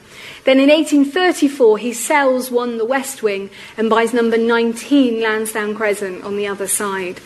Then 0.44 0.60
in 0.60 0.68
1834, 0.68 1.78
he 1.78 1.94
sells 1.94 2.50
one, 2.50 2.76
the 2.76 2.84
West 2.84 3.22
Wing, 3.22 3.48
and 3.78 3.88
buys 3.88 4.12
number 4.12 4.36
19 4.36 5.22
Lansdowne 5.22 5.74
Crescent 5.74 6.22
on 6.22 6.36
the 6.36 6.46
other 6.46 6.68
side. 6.68 7.20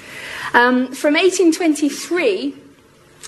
Um, 0.55 0.93
from 0.93 1.15
1823, 1.15 2.55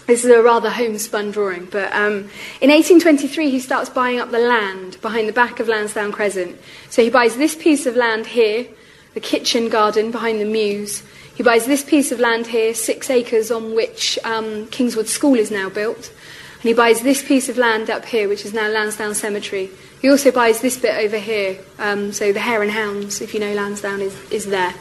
this 0.06 0.24
is 0.24 0.30
a 0.30 0.42
rather 0.42 0.70
homespun 0.70 1.30
drawing, 1.30 1.66
but 1.66 1.92
um, 1.92 2.30
in 2.60 2.70
1823 2.70 3.50
he 3.50 3.60
starts 3.60 3.90
buying 3.90 4.18
up 4.18 4.30
the 4.30 4.38
land 4.38 5.00
behind 5.02 5.28
the 5.28 5.32
back 5.32 5.60
of 5.60 5.68
Lansdowne 5.68 6.12
Crescent. 6.12 6.58
So 6.88 7.02
he 7.02 7.10
buys 7.10 7.36
this 7.36 7.54
piece 7.54 7.86
of 7.86 7.94
land 7.94 8.26
here, 8.26 8.66
the 9.14 9.20
kitchen 9.20 9.68
garden 9.68 10.10
behind 10.10 10.40
the 10.40 10.46
mews. 10.46 11.02
He 11.34 11.42
buys 11.42 11.66
this 11.66 11.84
piece 11.84 12.10
of 12.10 12.20
land 12.20 12.46
here, 12.46 12.74
six 12.74 13.10
acres 13.10 13.50
on 13.50 13.74
which 13.74 14.18
um, 14.24 14.66
Kingswood 14.68 15.08
School 15.08 15.34
is 15.34 15.50
now 15.50 15.68
built. 15.68 16.12
And 16.54 16.68
he 16.68 16.74
buys 16.74 17.02
this 17.02 17.22
piece 17.22 17.48
of 17.48 17.56
land 17.56 17.88
up 17.90 18.04
here, 18.04 18.28
which 18.28 18.44
is 18.44 18.52
now 18.52 18.68
Lansdowne 18.68 19.14
Cemetery, 19.14 19.70
He 20.00 20.08
also 20.08 20.30
buys 20.30 20.60
this 20.60 20.78
bit 20.78 20.96
over 21.04 21.18
here. 21.18 21.58
Um, 21.78 22.12
so 22.12 22.32
the 22.32 22.40
Hare 22.40 22.62
and 22.62 22.70
Hounds, 22.70 23.20
if 23.20 23.34
you 23.34 23.40
know 23.40 23.52
Lansdowne, 23.52 24.00
is, 24.00 24.18
is 24.30 24.46
there. 24.46 24.74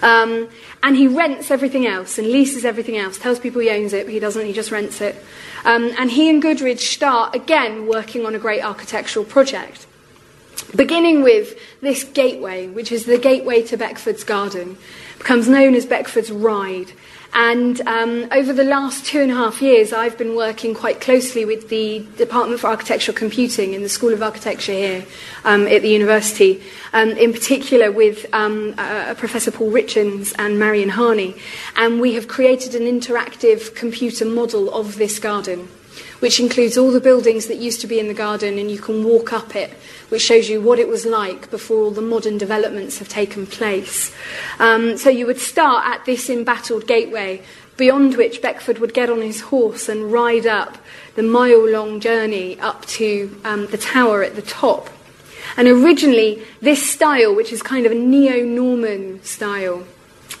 Um, 0.00 0.48
and 0.82 0.96
he 0.96 1.08
rents 1.08 1.50
everything 1.50 1.86
else 1.86 2.18
and 2.18 2.28
leases 2.28 2.64
everything 2.64 2.96
else, 2.96 3.18
tells 3.18 3.40
people 3.40 3.60
he 3.60 3.70
owns 3.70 3.92
it, 3.92 4.06
but 4.06 4.12
he 4.12 4.20
doesn't, 4.20 4.46
he 4.46 4.52
just 4.52 4.70
rents 4.70 5.00
it. 5.00 5.16
Um, 5.64 5.90
and 5.98 6.10
he 6.10 6.30
and 6.30 6.42
Goodridge 6.42 6.80
start 6.80 7.34
again 7.34 7.86
working 7.86 8.24
on 8.24 8.34
a 8.34 8.38
great 8.38 8.62
architectural 8.62 9.24
project. 9.24 9.86
Beginning 10.74 11.22
with 11.22 11.58
this 11.80 12.04
gateway, 12.04 12.68
which 12.68 12.92
is 12.92 13.06
the 13.06 13.18
gateway 13.18 13.62
to 13.62 13.76
Beckford's 13.76 14.22
garden, 14.22 14.78
becomes 15.18 15.48
known 15.48 15.74
as 15.74 15.84
Beckford's 15.84 16.30
Ride. 16.30 16.92
And 17.32 17.80
um, 17.86 18.26
over 18.32 18.52
the 18.52 18.64
last 18.64 19.06
two 19.06 19.20
and 19.20 19.30
a 19.30 19.34
half 19.34 19.62
years, 19.62 19.92
I've 19.92 20.18
been 20.18 20.34
working 20.34 20.74
quite 20.74 21.00
closely 21.00 21.44
with 21.44 21.68
the 21.68 22.06
Department 22.16 22.60
for 22.60 22.66
Architectural 22.66 23.16
Computing 23.16 23.72
in 23.72 23.82
the 23.82 23.88
School 23.88 24.12
of 24.12 24.22
Architecture 24.22 24.72
here 24.72 25.06
um, 25.44 25.66
at 25.68 25.82
the 25.82 25.88
university, 25.88 26.62
um, 26.92 27.10
in 27.10 27.32
particular 27.32 27.92
with 27.92 28.26
uh, 28.32 29.14
Professor 29.16 29.52
Paul 29.52 29.70
Richens 29.70 30.34
and 30.38 30.58
Marion 30.58 30.90
Harney. 30.90 31.36
And 31.76 32.00
we 32.00 32.14
have 32.14 32.26
created 32.26 32.74
an 32.74 32.82
interactive 32.82 33.74
computer 33.76 34.24
model 34.24 34.72
of 34.74 34.96
this 34.96 35.18
garden 35.18 35.68
which 36.20 36.40
includes 36.40 36.76
all 36.76 36.90
the 36.90 37.00
buildings 37.00 37.46
that 37.46 37.56
used 37.56 37.80
to 37.80 37.86
be 37.86 37.98
in 37.98 38.08
the 38.08 38.14
garden, 38.14 38.58
and 38.58 38.70
you 38.70 38.78
can 38.78 39.04
walk 39.04 39.32
up 39.32 39.56
it, 39.56 39.70
which 40.08 40.22
shows 40.22 40.48
you 40.48 40.60
what 40.60 40.78
it 40.78 40.88
was 40.88 41.06
like 41.06 41.50
before 41.50 41.84
all 41.84 41.90
the 41.90 42.02
modern 42.02 42.38
developments 42.38 42.98
have 42.98 43.08
taken 43.08 43.46
place. 43.46 44.14
Um, 44.58 44.96
so 44.96 45.10
you 45.10 45.26
would 45.26 45.40
start 45.40 45.86
at 45.86 46.04
this 46.04 46.28
embattled 46.30 46.86
gateway, 46.86 47.42
beyond 47.76 48.16
which 48.16 48.42
Beckford 48.42 48.78
would 48.78 48.92
get 48.92 49.08
on 49.08 49.22
his 49.22 49.40
horse 49.40 49.88
and 49.88 50.12
ride 50.12 50.46
up 50.46 50.76
the 51.14 51.22
mile 51.22 51.66
long 51.66 51.98
journey 51.98 52.60
up 52.60 52.84
to 52.86 53.40
um, 53.44 53.66
the 53.68 53.78
tower 53.78 54.22
at 54.22 54.36
the 54.36 54.42
top. 54.42 54.90
And 55.56 55.66
originally, 55.66 56.42
this 56.60 56.88
style, 56.88 57.34
which 57.34 57.52
is 57.52 57.62
kind 57.62 57.86
of 57.86 57.92
a 57.92 57.94
neo 57.94 58.44
Norman 58.44 59.22
style, 59.22 59.84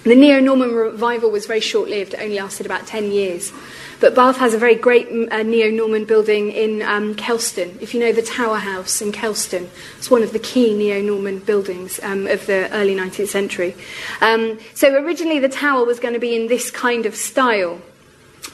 the 0.04 0.14
neo 0.14 0.40
Norman 0.40 0.74
revival 0.74 1.30
was 1.30 1.46
very 1.46 1.60
short 1.60 1.88
lived, 1.88 2.14
it 2.14 2.20
only 2.20 2.38
lasted 2.38 2.66
about 2.66 2.86
10 2.86 3.10
years. 3.10 3.52
But 4.00 4.14
Bath 4.14 4.38
has 4.38 4.54
a 4.54 4.58
very 4.58 4.74
great 4.74 5.08
uh, 5.30 5.42
neo 5.42 5.70
Norman 5.70 6.06
building 6.06 6.50
in 6.50 6.80
um, 6.80 7.14
Kelston. 7.14 7.78
If 7.82 7.92
you 7.92 8.00
know 8.00 8.12
the 8.12 8.22
Tower 8.22 8.56
House 8.56 9.02
in 9.02 9.12
Kelston, 9.12 9.68
it's 9.98 10.10
one 10.10 10.22
of 10.22 10.32
the 10.32 10.38
key 10.38 10.74
neo 10.74 11.02
Norman 11.02 11.40
buildings 11.40 12.00
um, 12.02 12.26
of 12.26 12.46
the 12.46 12.72
early 12.72 12.96
19th 12.96 13.28
century. 13.28 13.76
Um, 14.22 14.58
so 14.72 14.94
originally 14.94 15.38
the 15.38 15.50
tower 15.50 15.84
was 15.84 16.00
going 16.00 16.14
to 16.14 16.20
be 16.20 16.34
in 16.34 16.48
this 16.48 16.70
kind 16.70 17.04
of 17.04 17.14
style. 17.14 17.80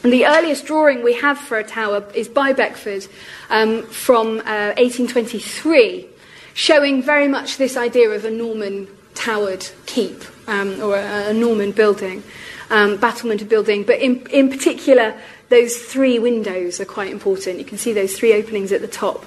And 0.03 0.13
the 0.13 0.27
earliest 0.27 0.67
drawing 0.67 1.05
we 1.05 1.15
have 1.15 1.39
for 1.39 1.59
a 1.59 1.65
tower 1.65 2.05
is 2.13 2.29
by 2.29 2.53
Beckford 2.53 3.07
um, 3.49 3.85
from 3.85 4.41
uh, 4.41 4.75
1823, 4.77 6.07
showing 6.55 7.03
very 7.03 7.29
much 7.29 7.57
this 7.57 7.77
idea 7.77 8.11
of 8.11 8.25
a 8.25 8.31
Norman 8.31 8.89
towered 9.15 9.69
keep 9.87 10.25
um, 10.49 10.81
or 10.83 10.97
a, 10.97 11.31
a 11.31 11.33
Norman 11.33 11.73
building, 11.73 12.23
um, 12.71 12.97
battlemented 12.97 13.49
building, 13.49 13.85
but 13.85 14.01
in, 14.01 14.27
in 14.27 14.51
particular 14.51 15.19
those 15.49 15.77
three 15.77 16.19
windows 16.19 16.81
are 16.81 16.85
quite 16.85 17.11
important. 17.11 17.59
You 17.59 17.65
can 17.65 17.79
see 17.79 17.93
those 17.93 18.19
three 18.19 18.33
openings 18.33 18.73
at 18.73 18.81
the 18.81 18.89
top. 18.89 19.25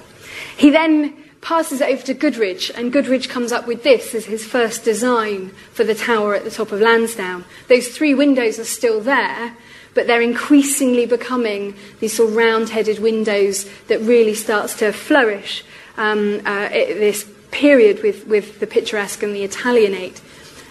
He 0.56 0.70
then 0.70 1.16
passes 1.40 1.80
it 1.80 1.88
over 1.88 2.02
to 2.02 2.14
Goodridge, 2.14 2.70
and 2.76 2.92
Goodridge 2.92 3.28
comes 3.28 3.50
up 3.50 3.66
with 3.66 3.82
this 3.82 4.14
as 4.14 4.26
his 4.26 4.44
first 4.44 4.84
design 4.84 5.48
for 5.72 5.84
the 5.84 5.94
tower 5.94 6.34
at 6.34 6.44
the 6.44 6.50
top 6.50 6.70
of 6.70 6.80
Lansdowne. 6.80 7.44
Those 7.68 7.88
three 7.88 8.14
windows 8.14 8.58
are 8.58 8.64
still 8.64 9.00
there, 9.00 9.56
but 9.94 10.06
they're 10.06 10.20
increasingly 10.20 11.06
becoming 11.06 11.74
these 11.98 12.16
sort 12.16 12.30
of 12.30 12.36
round-headed 12.36 12.98
windows 12.98 13.68
that 13.88 14.00
really 14.00 14.34
starts 14.34 14.74
to 14.78 14.92
flourish 14.92 15.64
um, 15.96 16.42
uh, 16.44 16.68
this 16.68 17.28
period 17.50 18.02
with, 18.02 18.26
with 18.26 18.60
the 18.60 18.66
picturesque 18.66 19.22
and 19.22 19.34
the 19.34 19.42
Italianate. 19.42 20.20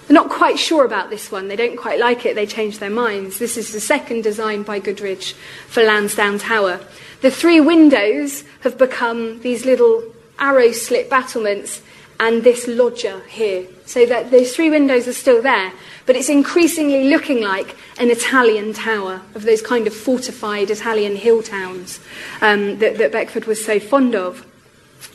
They're 0.10 0.16
not 0.16 0.32
quite 0.32 0.57
sure 0.57 0.86
about 0.86 1.12
this 1.12 1.32
one. 1.32 1.49
They 1.49 1.55
don't 1.55 1.78
quite 1.78 1.99
like 1.99 2.26
it. 2.26 2.34
They 2.34 2.47
change 2.47 2.80
their 2.80 2.89
minds. 2.89 3.38
This 3.38 3.57
is 3.57 3.72
the 3.72 3.80
second 3.80 4.24
design 4.24 4.64
by 4.64 4.80
Goodridge 4.80 5.34
for 5.68 5.84
Lansdowne 5.84 6.39
Tower. 6.39 6.80
The 7.22 7.30
three 7.30 7.62
windows 7.62 8.43
have 8.62 8.76
become 8.76 9.39
these 9.41 9.66
little 9.66 10.03
arrow 10.39 10.72
slit 10.72 11.12
battlements 11.12 11.84
and 12.20 12.43
this 12.43 12.68
loggia 12.68 13.22
here. 13.28 13.68
So 13.86 14.07
that 14.07 14.32
those 14.32 14.55
three 14.55 14.72
windows 14.72 15.07
are 15.07 15.14
still 15.14 15.43
there, 15.43 15.74
but 16.07 16.16
it's 16.16 16.28
increasingly 16.28 17.12
looking 17.12 17.43
like 17.43 17.78
an 17.99 18.10
Italian 18.10 18.74
tower 18.74 19.22
of 19.36 19.43
those 19.43 19.62
kind 19.62 19.86
of 19.86 19.93
fortified 19.93 20.72
Italian 20.72 21.18
hill 21.18 21.43
towns 21.43 21.99
um, 22.41 22.80
that, 22.80 22.97
that 22.97 23.12
Beckford 23.12 23.45
was 23.45 23.64
so 23.64 23.80
fond 23.80 24.16
of. 24.16 24.43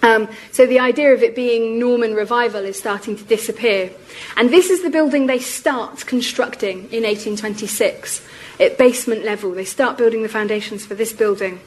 Um, 0.04 0.28
so 0.52 0.66
the 0.66 0.80
idea 0.80 1.14
of 1.14 1.22
it 1.22 1.34
being 1.34 1.78
Norman 1.78 2.12
revival 2.12 2.62
is 2.62 2.78
starting 2.78 3.16
to 3.16 3.24
disappear. 3.24 3.90
And 4.36 4.50
this 4.50 4.68
is 4.68 4.82
the 4.82 4.90
building 4.90 5.26
they 5.26 5.38
start 5.38 6.04
constructing 6.04 6.90
in 6.92 7.04
1826 7.04 8.20
at 8.60 8.76
basement 8.76 9.24
level. 9.24 9.52
They 9.52 9.64
start 9.64 9.96
building 9.96 10.22
the 10.22 10.28
foundations 10.28 10.84
for 10.84 10.94
this 10.94 11.14
building. 11.14 11.58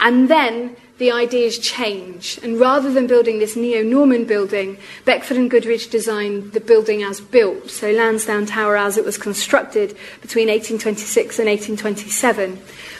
And 0.00 0.30
then 0.30 0.74
the 0.96 1.12
ideas 1.12 1.58
change. 1.58 2.40
And 2.42 2.58
rather 2.58 2.90
than 2.90 3.06
building 3.06 3.40
this 3.40 3.56
neo 3.56 3.82
Norman 3.82 4.24
building, 4.24 4.78
Beckford 5.04 5.36
and 5.36 5.50
Goodridge 5.50 5.90
designed 5.90 6.52
the 6.52 6.60
building 6.60 7.02
as 7.02 7.20
built, 7.20 7.68
so 7.68 7.90
Lansdowne 7.90 8.46
Tower 8.46 8.78
as 8.78 8.96
it 8.96 9.04
was 9.04 9.18
constructed 9.18 9.90
between 10.22 10.48
1826 10.48 11.38
and 11.38 11.48
1827, 11.48 12.56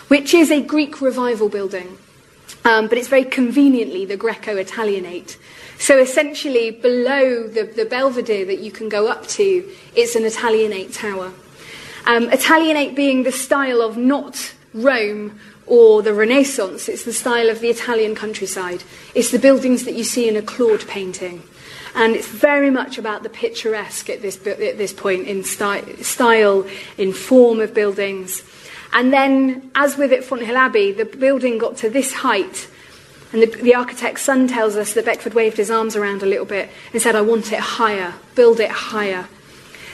which 0.09 0.35
is 0.35 0.51
a 0.51 0.61
Greek 0.61 1.01
revival 1.01 1.49
building. 1.49 1.97
Um, 2.65 2.87
but 2.89 2.99
it's 2.99 3.09
very 3.09 3.25
conveniently 3.25 4.05
the 4.05 4.17
Greco 4.17 4.57
Italianate. 4.57 5.37
So 5.79 5.99
essentially, 5.99 6.71
below 6.71 7.49
the, 7.49 7.65
the 7.65 7.85
Belvedere 7.85 8.45
that 8.45 8.61
you 8.61 8.71
can 8.71 8.89
go 8.89 9.09
up 9.09 9.27
to, 9.29 9.69
it's 9.97 10.15
an 10.15 10.25
Italianate 10.25 10.93
tower. 10.93 11.33
Um, 12.07 12.31
Italianate 12.31 12.95
being 12.95 13.25
the 13.25 13.33
style 13.33 13.81
of 13.81 13.97
not 13.97 14.55
Rome 14.75 15.41
or 15.67 16.03
the 16.03 16.15
Renaissance, 16.15 16.89
it's 16.89 17.05
the 17.05 17.13
style 17.13 17.49
of 17.49 17.61
the 17.61 17.69
Italian 17.69 18.15
countryside. 18.15 18.85
It's 19.15 19.31
the 19.31 19.39
buildings 19.39 19.85
that 19.85 19.95
you 19.95 20.05
see 20.05 20.29
in 20.29 20.37
a 20.37 20.43
Claude 20.43 20.87
painting. 20.87 21.43
And 21.95 22.17
it's 22.17 22.29
very 22.29 22.71
much 22.71 22.97
about 22.97 23.23
the 23.23 23.29
picturesque 23.29 24.09
at 24.09 24.23
this, 24.23 24.37
at 24.47 24.79
this 24.79 24.93
point 24.93 25.29
in 25.29 25.45
sty- 25.45 25.95
style, 25.97 26.67
in 26.97 27.13
form 27.13 27.61
of 27.61 27.75
buildings. 27.75 28.43
And 28.93 29.13
then, 29.13 29.71
as 29.75 29.97
with 29.97 30.13
at 30.13 30.25
Fonthill 30.25 30.57
Abbey, 30.57 30.93
the 30.93 31.05
building 31.05 31.59
got 31.59 31.77
to 31.79 31.89
this 31.89 32.13
height. 32.13 32.69
And 33.33 33.43
the, 33.43 33.47
the 33.47 33.75
architect's 33.75 34.23
son 34.23 34.47
tells 34.47 34.77
us 34.77 34.93
that 34.93 35.07
Beckford 35.07 35.35
waved 35.35 35.57
his 35.57 35.71
arms 35.71 35.97
around 35.97 36.23
a 36.23 36.27
little 36.27 36.45
bit 36.45 36.69
and 36.93 37.01
said, 37.01 37.17
I 37.17 37.23
want 37.23 37.53
it 37.53 37.61
higher, 37.61 38.15
build 38.35 38.61
it 38.61 38.71
higher. 38.71 39.29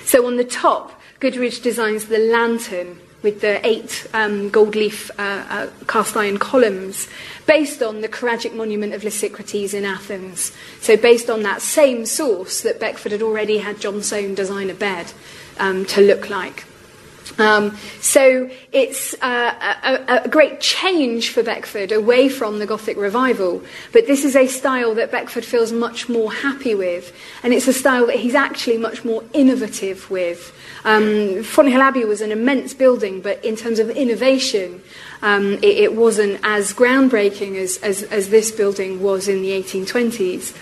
So 0.05 0.27
on 0.27 0.37
the 0.37 0.45
top, 0.45 1.01
Goodridge 1.21 1.63
designs 1.63 2.07
the 2.07 2.19
lantern 2.19 2.99
with 3.23 3.41
the 3.41 3.65
eight 3.67 4.07
um, 4.15 4.49
gold 4.49 4.75
leaf 4.77 5.11
uh, 5.19 5.45
uh, 5.49 5.71
cast 5.87 6.17
iron 6.17 6.39
columns, 6.39 7.09
based 7.47 7.83
on 7.83 8.01
the 8.01 8.09
Choragic 8.09 8.55
monument 8.55 8.95
of 8.95 9.03
Lysicrates 9.03 9.75
in 9.75 9.85
Athens. 9.85 10.53
So, 10.81 10.97
based 10.97 11.29
on 11.29 11.43
that 11.43 11.61
same 11.61 12.07
source 12.07 12.61
that 12.63 12.79
Beckford 12.79 13.13
had 13.13 13.23
already 13.23 13.59
had 13.59 13.81
John 13.81 14.03
Soane 14.03 14.35
design 14.35 14.71
a 14.71 14.75
bed 14.75 15.13
um, 15.59 15.85
to 15.87 16.01
look 16.01 16.31
like. 16.31 16.65
Um, 17.39 17.77
so 18.01 18.51
it's 18.73 19.15
uh, 19.23 19.77
a, 19.85 20.25
a, 20.25 20.29
great 20.29 20.61
change 20.61 21.31
for 21.31 21.43
Beckford 21.43 21.93
away 21.93 22.29
from 22.29 22.59
the 22.59 22.67
Gothic 22.67 22.97
revival, 22.97 23.63
but 23.93 24.07
this 24.07 24.25
is 24.25 24.35
a 24.35 24.47
style 24.47 24.95
that 24.95 25.11
Beckford 25.11 25.45
feels 25.45 25.73
much 25.73 26.09
more 26.09 26.33
happy 26.33 26.75
with, 26.75 27.15
and 27.43 27.53
it's 27.53 27.69
a 27.69 27.73
style 27.73 28.07
that 28.07 28.17
he's 28.17 28.35
actually 28.35 28.79
much 28.79 29.05
more 29.05 29.23
innovative 29.33 30.11
with. 30.11 30.55
Um, 30.85 31.45
Abbey 31.59 32.05
was 32.05 32.21
an 32.21 32.33
immense 32.33 32.75
building, 32.75 33.21
but 33.21 33.45
in 33.45 33.57
terms 33.57 33.79
of 33.79 33.91
innovation, 33.91 34.83
um, 35.23 35.55
it, 35.55 35.65
it, 35.65 35.95
wasn't 35.95 36.39
as 36.45 36.73
groundbreaking 36.73 37.57
as, 37.57 37.79
as, 37.79 38.05
as, 38.05 38.29
this 38.29 38.51
building 38.51 39.03
was 39.03 39.27
in 39.27 39.43
the 39.43 39.51
1820s. 39.51 40.55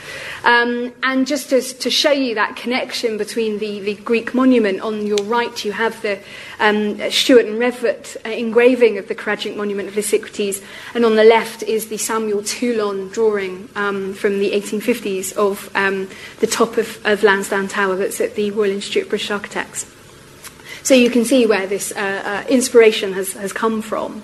Um, 0.44 0.94
and 1.02 1.26
just 1.26 1.50
to, 1.50 1.60
to, 1.60 1.90
show 1.90 2.12
you 2.12 2.34
that 2.36 2.56
connection 2.56 3.18
between 3.18 3.58
the, 3.58 3.80
the, 3.80 3.94
Greek 3.96 4.34
monument, 4.34 4.80
on 4.80 5.06
your 5.06 5.18
right 5.24 5.64
you 5.64 5.72
have 5.72 6.00
the 6.02 6.18
um, 6.58 6.98
Stuart 7.10 7.46
and 7.46 7.58
Revett 7.58 8.16
uh, 8.24 8.30
engraving 8.30 8.98
of 8.98 9.08
the 9.08 9.14
Choragic 9.14 9.56
monument 9.56 9.88
of 9.88 9.94
Lysicrates, 9.94 10.62
and 10.94 11.04
on 11.04 11.16
the 11.16 11.24
left 11.24 11.62
is 11.62 11.88
the 11.88 11.98
Samuel 11.98 12.42
Toulon 12.42 13.08
drawing 13.08 13.68
um, 13.74 14.14
from 14.14 14.38
the 14.38 14.52
1850s 14.52 15.34
of 15.36 15.70
um, 15.74 16.08
the 16.40 16.46
top 16.46 16.78
of, 16.78 17.04
of 17.04 17.22
Lansdowne 17.22 17.68
Tower 17.68 17.96
that's 17.96 18.20
at 18.20 18.34
the 18.36 18.50
Royal 18.52 18.70
Institute 18.70 19.04
of 19.04 19.08
British 19.10 19.30
Architects. 19.30 19.95
So 20.86 20.94
you 20.94 21.10
can 21.10 21.24
see 21.24 21.46
where 21.46 21.66
this 21.66 21.90
uh, 21.90 22.44
uh, 22.46 22.48
inspiration 22.48 23.12
has, 23.14 23.32
has 23.32 23.52
come 23.52 23.82
from. 23.82 24.22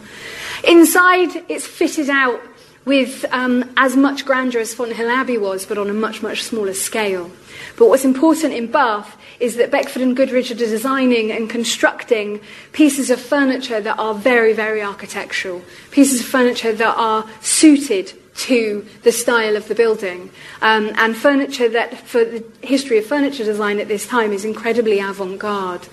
Inside, 0.62 1.44
it's 1.48 1.66
fitted 1.66 2.08
out 2.08 2.40
with 2.84 3.24
um, 3.32 3.68
as 3.76 3.96
much 3.96 4.24
grandeur 4.24 4.60
as 4.60 4.72
Fonthill 4.72 5.10
Abbey 5.10 5.38
was, 5.38 5.66
but 5.66 5.76
on 5.76 5.90
a 5.90 5.92
much, 5.92 6.22
much 6.22 6.44
smaller 6.44 6.72
scale. 6.72 7.32
But 7.76 7.88
what's 7.88 8.04
important 8.04 8.52
in 8.54 8.70
Bath 8.70 9.16
is 9.40 9.56
that 9.56 9.72
Beckford 9.72 10.02
and 10.02 10.16
Goodridge 10.16 10.52
are 10.52 10.54
designing 10.54 11.32
and 11.32 11.50
constructing 11.50 12.40
pieces 12.70 13.10
of 13.10 13.20
furniture 13.20 13.80
that 13.80 13.98
are 13.98 14.14
very, 14.14 14.52
very 14.52 14.82
architectural, 14.82 15.62
pieces 15.90 16.20
of 16.20 16.26
furniture 16.26 16.72
that 16.72 16.94
are 16.96 17.28
suited 17.40 18.12
to 18.34 18.86
the 19.02 19.10
style 19.10 19.56
of 19.56 19.66
the 19.66 19.74
building. 19.74 20.30
Um, 20.60 20.92
and 20.94 21.16
furniture 21.16 21.68
that, 21.70 21.98
for 21.98 22.24
the 22.24 22.44
history 22.60 22.98
of 22.98 23.06
furniture 23.06 23.42
design 23.42 23.80
at 23.80 23.88
this 23.88 24.06
time, 24.06 24.32
is 24.32 24.44
incredibly 24.44 25.00
avant 25.00 25.40
garde. 25.40 25.88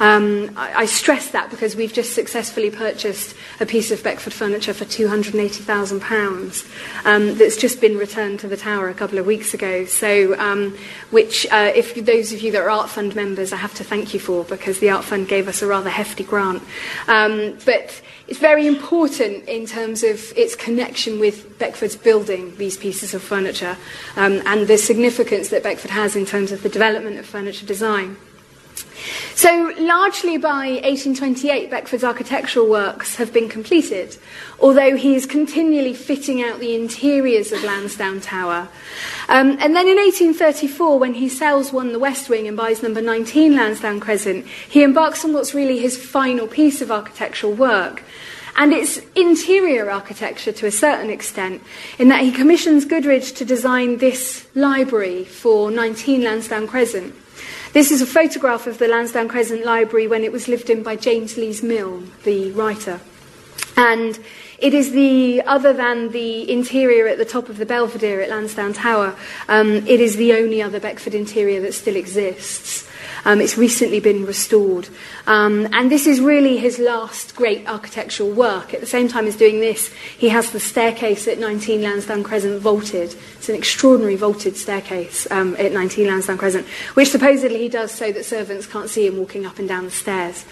Um, 0.00 0.50
I, 0.56 0.82
I, 0.82 0.86
stress 0.86 1.30
that 1.30 1.50
because 1.50 1.76
we've 1.76 1.92
just 1.92 2.14
successfully 2.14 2.70
purchased 2.70 3.36
a 3.60 3.66
piece 3.66 3.90
of 3.90 4.02
Beckford 4.02 4.32
furniture 4.32 4.74
for 4.74 4.84
£280,000 4.84 7.04
um, 7.04 7.34
that's 7.36 7.56
just 7.56 7.80
been 7.80 7.98
returned 7.98 8.40
to 8.40 8.48
the 8.48 8.56
tower 8.56 8.88
a 8.88 8.94
couple 8.94 9.18
of 9.18 9.26
weeks 9.26 9.54
ago. 9.54 9.84
So, 9.84 10.38
um, 10.38 10.76
which, 11.10 11.46
uh, 11.50 11.72
if 11.74 11.94
those 11.94 12.32
of 12.32 12.40
you 12.40 12.52
that 12.52 12.62
are 12.62 12.70
Art 12.70 12.90
Fund 12.90 13.14
members, 13.14 13.52
I 13.52 13.56
have 13.56 13.74
to 13.74 13.84
thank 13.84 14.14
you 14.14 14.20
for 14.20 14.44
because 14.44 14.80
the 14.80 14.90
Art 14.90 15.04
Fund 15.04 15.28
gave 15.28 15.48
us 15.48 15.62
a 15.62 15.66
rather 15.66 15.90
hefty 15.90 16.24
grant. 16.24 16.62
Um, 17.06 17.58
but 17.64 18.00
it's 18.28 18.38
very 18.38 18.66
important 18.66 19.48
in 19.48 19.66
terms 19.66 20.02
of 20.02 20.32
its 20.36 20.56
connection 20.56 21.20
with 21.20 21.58
Beckford's 21.58 21.96
building 21.96 22.56
these 22.56 22.76
pieces 22.76 23.14
of 23.14 23.22
furniture 23.22 23.76
um, 24.16 24.42
and 24.46 24.66
the 24.66 24.78
significance 24.78 25.50
that 25.50 25.62
Beckford 25.62 25.90
has 25.90 26.16
in 26.16 26.24
terms 26.24 26.50
of 26.50 26.62
the 26.62 26.68
development 26.68 27.18
of 27.18 27.26
furniture 27.26 27.66
design. 27.66 28.16
So, 29.34 29.72
largely 29.78 30.36
by 30.36 30.80
1828, 30.82 31.70
Beckford's 31.70 32.04
architectural 32.04 32.68
works 32.68 33.16
have 33.16 33.32
been 33.32 33.48
completed, 33.48 34.16
although 34.60 34.94
he 34.96 35.14
is 35.14 35.24
continually 35.24 35.94
fitting 35.94 36.42
out 36.42 36.60
the 36.60 36.74
interiors 36.74 37.50
of 37.50 37.64
Lansdowne 37.64 38.20
Tower. 38.20 38.68
Um, 39.28 39.56
and 39.60 39.74
then 39.74 39.88
in 39.88 39.96
1834, 39.96 40.98
when 40.98 41.14
he 41.14 41.28
sells 41.28 41.72
one 41.72 41.92
the 41.92 41.98
West 41.98 42.28
Wing 42.28 42.46
and 42.46 42.56
buys 42.56 42.82
number 42.82 43.00
19 43.00 43.56
Lansdowne 43.56 44.00
Crescent, 44.00 44.46
he 44.46 44.82
embarks 44.82 45.24
on 45.24 45.32
what's 45.32 45.54
really 45.54 45.78
his 45.78 45.96
final 45.96 46.46
piece 46.46 46.82
of 46.82 46.90
architectural 46.90 47.54
work. 47.54 48.02
And 48.56 48.74
it's 48.74 48.98
interior 49.16 49.90
architecture 49.90 50.52
to 50.52 50.66
a 50.66 50.70
certain 50.70 51.08
extent, 51.08 51.62
in 51.98 52.08
that 52.08 52.20
he 52.20 52.32
commissions 52.32 52.84
Goodridge 52.84 53.34
to 53.36 53.46
design 53.46 53.96
this 53.96 54.46
library 54.54 55.24
for 55.24 55.70
19 55.70 56.22
Lansdowne 56.22 56.68
Crescent. 56.68 57.14
This 57.72 57.90
is 57.90 58.02
a 58.02 58.06
photograph 58.06 58.66
of 58.66 58.76
the 58.76 58.86
Lansdowne 58.86 59.28
Crescent 59.28 59.64
Library 59.64 60.06
when 60.06 60.24
it 60.24 60.30
was 60.30 60.46
lived 60.46 60.68
in 60.68 60.82
by 60.82 60.94
James 60.94 61.38
Lees 61.38 61.62
Milne, 61.62 62.12
the 62.22 62.50
writer. 62.50 63.00
And 63.78 64.18
it 64.58 64.74
is 64.74 64.92
the, 64.92 65.40
other 65.46 65.72
than 65.72 66.10
the 66.10 66.50
interior 66.52 67.06
at 67.06 67.16
the 67.16 67.24
top 67.24 67.48
of 67.48 67.56
the 67.56 67.64
Belvedere 67.64 68.20
at 68.20 68.28
Lansdowne 68.28 68.74
Tower, 68.74 69.16
um, 69.48 69.70
it 69.86 70.00
is 70.00 70.16
the 70.16 70.34
only 70.34 70.60
other 70.60 70.80
Beckford 70.80 71.14
interior 71.14 71.62
that 71.62 71.72
still 71.72 71.96
exists. 71.96 72.86
Um, 73.24 73.40
it's 73.40 73.56
recently 73.56 74.00
been 74.00 74.26
restored. 74.26 74.88
Um, 75.26 75.68
and 75.72 75.90
this 75.90 76.06
is 76.06 76.20
really 76.20 76.56
his 76.58 76.78
last 76.78 77.36
great 77.36 77.66
architectural 77.68 78.30
work. 78.30 78.74
At 78.74 78.80
the 78.80 78.86
same 78.86 79.08
time 79.08 79.26
as 79.26 79.36
doing 79.36 79.60
this, 79.60 79.92
he 80.18 80.28
has 80.30 80.50
the 80.50 80.58
staircase 80.58 81.28
at 81.28 81.38
19 81.38 81.82
Lansdowne 81.82 82.24
Crescent 82.24 82.60
vaulted. 82.60 83.14
It's 83.36 83.48
an 83.48 83.54
extraordinary 83.54 84.16
vaulted 84.16 84.56
staircase 84.56 85.30
um, 85.30 85.54
at 85.58 85.72
19 85.72 86.06
Lansdowne 86.06 86.38
Crescent, 86.38 86.66
which 86.94 87.10
supposedly 87.10 87.58
he 87.58 87.68
does 87.68 87.92
so 87.92 88.10
that 88.10 88.24
servants 88.24 88.66
can't 88.66 88.90
see 88.90 89.06
him 89.06 89.18
walking 89.18 89.46
up 89.46 89.58
and 89.58 89.68
down 89.68 89.84
the 89.84 89.90
stairs. 89.90 90.44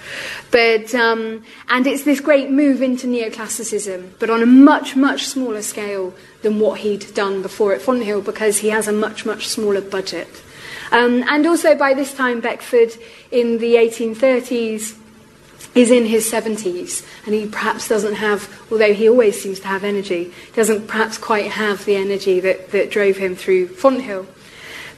But, 0.53 0.95
um, 0.95 1.43
and 1.69 1.87
it's 1.87 2.05
this 2.05 2.21
great 2.21 2.51
move 2.51 2.83
into 2.83 3.09
neoclassicism, 3.09 4.13
but 4.21 4.31
on 4.31 4.43
a 4.43 4.47
much, 4.47 4.95
much 4.95 5.27
smaller 5.27 5.63
scale 5.63 6.15
than 6.43 6.61
what 6.61 6.81
he'd 6.81 7.13
done 7.15 7.43
before 7.43 7.75
at 7.75 7.83
Fonthill 7.83 8.23
because 8.23 8.59
he 8.59 8.69
has 8.69 8.87
a 8.87 8.93
much, 8.93 9.27
much 9.27 9.49
smaller 9.49 9.81
budget. 9.81 10.43
Um, 10.91 11.25
and 11.29 11.47
also 11.47 11.75
by 11.75 11.95
this 11.95 12.15
time, 12.15 12.41
Beckford 12.41 12.93
in 13.31 13.59
the 13.59 13.75
1830s 13.75 14.97
is 15.75 15.91
in 15.91 16.07
his 16.07 16.31
70s 16.31 17.07
and 17.27 17.35
he 17.35 17.47
perhaps 17.47 17.89
doesn't 17.89 18.15
have, 18.15 18.51
although 18.73 18.93
he 18.93 19.09
always 19.09 19.41
seems 19.41 19.61
to 19.61 19.69
have 19.69 19.85
energy, 19.85 20.33
doesn't 20.55 20.89
perhaps 20.89 21.17
quite 21.17 21.51
have 21.53 21.85
the 21.85 21.95
energy 21.95 22.41
that, 22.41 22.71
that 22.73 22.91
drove 22.91 23.17
him 23.17 23.37
through 23.37 23.69
Fonthill. 23.69 24.27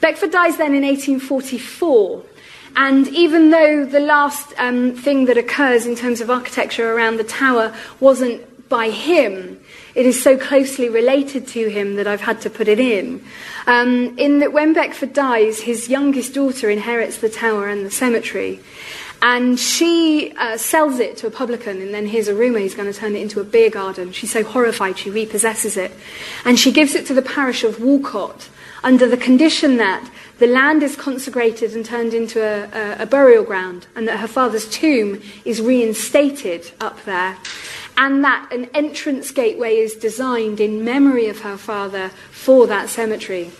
Beckford 0.01 0.31
dies 0.31 0.57
then 0.57 0.73
in 0.73 0.83
1844. 0.83 2.23
And 2.75 3.07
even 3.09 3.51
though 3.51 3.85
the 3.85 3.99
last 3.99 4.53
um, 4.57 4.95
thing 4.95 5.25
that 5.25 5.37
occurs 5.37 5.85
in 5.85 5.95
terms 5.95 6.21
of 6.21 6.31
architecture 6.31 6.91
around 6.91 7.17
the 7.17 7.23
tower 7.23 7.73
wasn't 7.99 8.67
by 8.67 8.89
him, 8.89 9.59
it 9.95 10.05
is 10.05 10.21
so 10.21 10.37
closely 10.37 10.89
related 10.89 11.47
to 11.49 11.69
him 11.69 11.95
that 11.95 12.07
I've 12.07 12.21
had 12.21 12.41
to 12.41 12.49
put 12.49 12.67
it 12.67 12.79
in. 12.79 13.23
Um, 13.67 14.17
in 14.17 14.39
that 14.39 14.51
when 14.51 14.73
Beckford 14.73 15.13
dies, 15.13 15.61
his 15.61 15.89
youngest 15.89 16.33
daughter 16.33 16.69
inherits 16.69 17.17
the 17.17 17.29
tower 17.29 17.67
and 17.67 17.85
the 17.85 17.91
cemetery. 17.91 18.59
And 19.21 19.57
she 19.57 20.33
uh, 20.37 20.57
sells 20.57 20.99
it 20.99 21.15
to 21.17 21.27
a 21.27 21.31
publican, 21.31 21.81
and 21.81 21.93
then 21.93 22.07
here's 22.07 22.27
a 22.27 22.35
rumour 22.35 22.59
he's 22.59 22.75
going 22.75 22.91
to 22.91 22.97
turn 22.97 23.15
it 23.15 23.21
into 23.21 23.39
a 23.39 23.45
beer 23.45 23.69
garden. 23.69 24.11
She's 24.11 24.33
so 24.33 24.43
horrified, 24.43 24.97
she 24.97 25.09
repossesses 25.09 25.77
it. 25.77 25.91
And 26.43 26.59
she 26.59 26.73
gives 26.73 26.93
it 26.93 27.05
to 27.07 27.13
the 27.13 27.21
parish 27.21 27.63
of 27.63 27.79
Walcot 27.79 28.49
under 28.83 29.07
the 29.07 29.15
condition 29.15 29.77
that 29.77 30.09
the 30.39 30.47
land 30.47 30.83
is 30.83 30.97
consecrated 30.97 31.73
and 31.73 31.85
turned 31.85 32.13
into 32.13 32.41
a, 32.41 32.99
a, 32.99 33.03
a 33.03 33.05
burial 33.05 33.45
ground, 33.45 33.87
and 33.95 34.09
that 34.09 34.19
her 34.19 34.27
father's 34.27 34.67
tomb 34.67 35.21
is 35.45 35.61
reinstated 35.61 36.71
up 36.81 37.01
there 37.05 37.37
and 37.97 38.23
that 38.23 38.51
an 38.51 38.69
entrance 38.73 39.31
gateway 39.31 39.77
is 39.77 39.95
designed 39.95 40.59
in 40.59 40.83
memory 40.83 41.27
of 41.27 41.41
her 41.41 41.57
father 41.57 42.09
for 42.31 42.67
that 42.67 42.89
cemetery. 42.89 43.51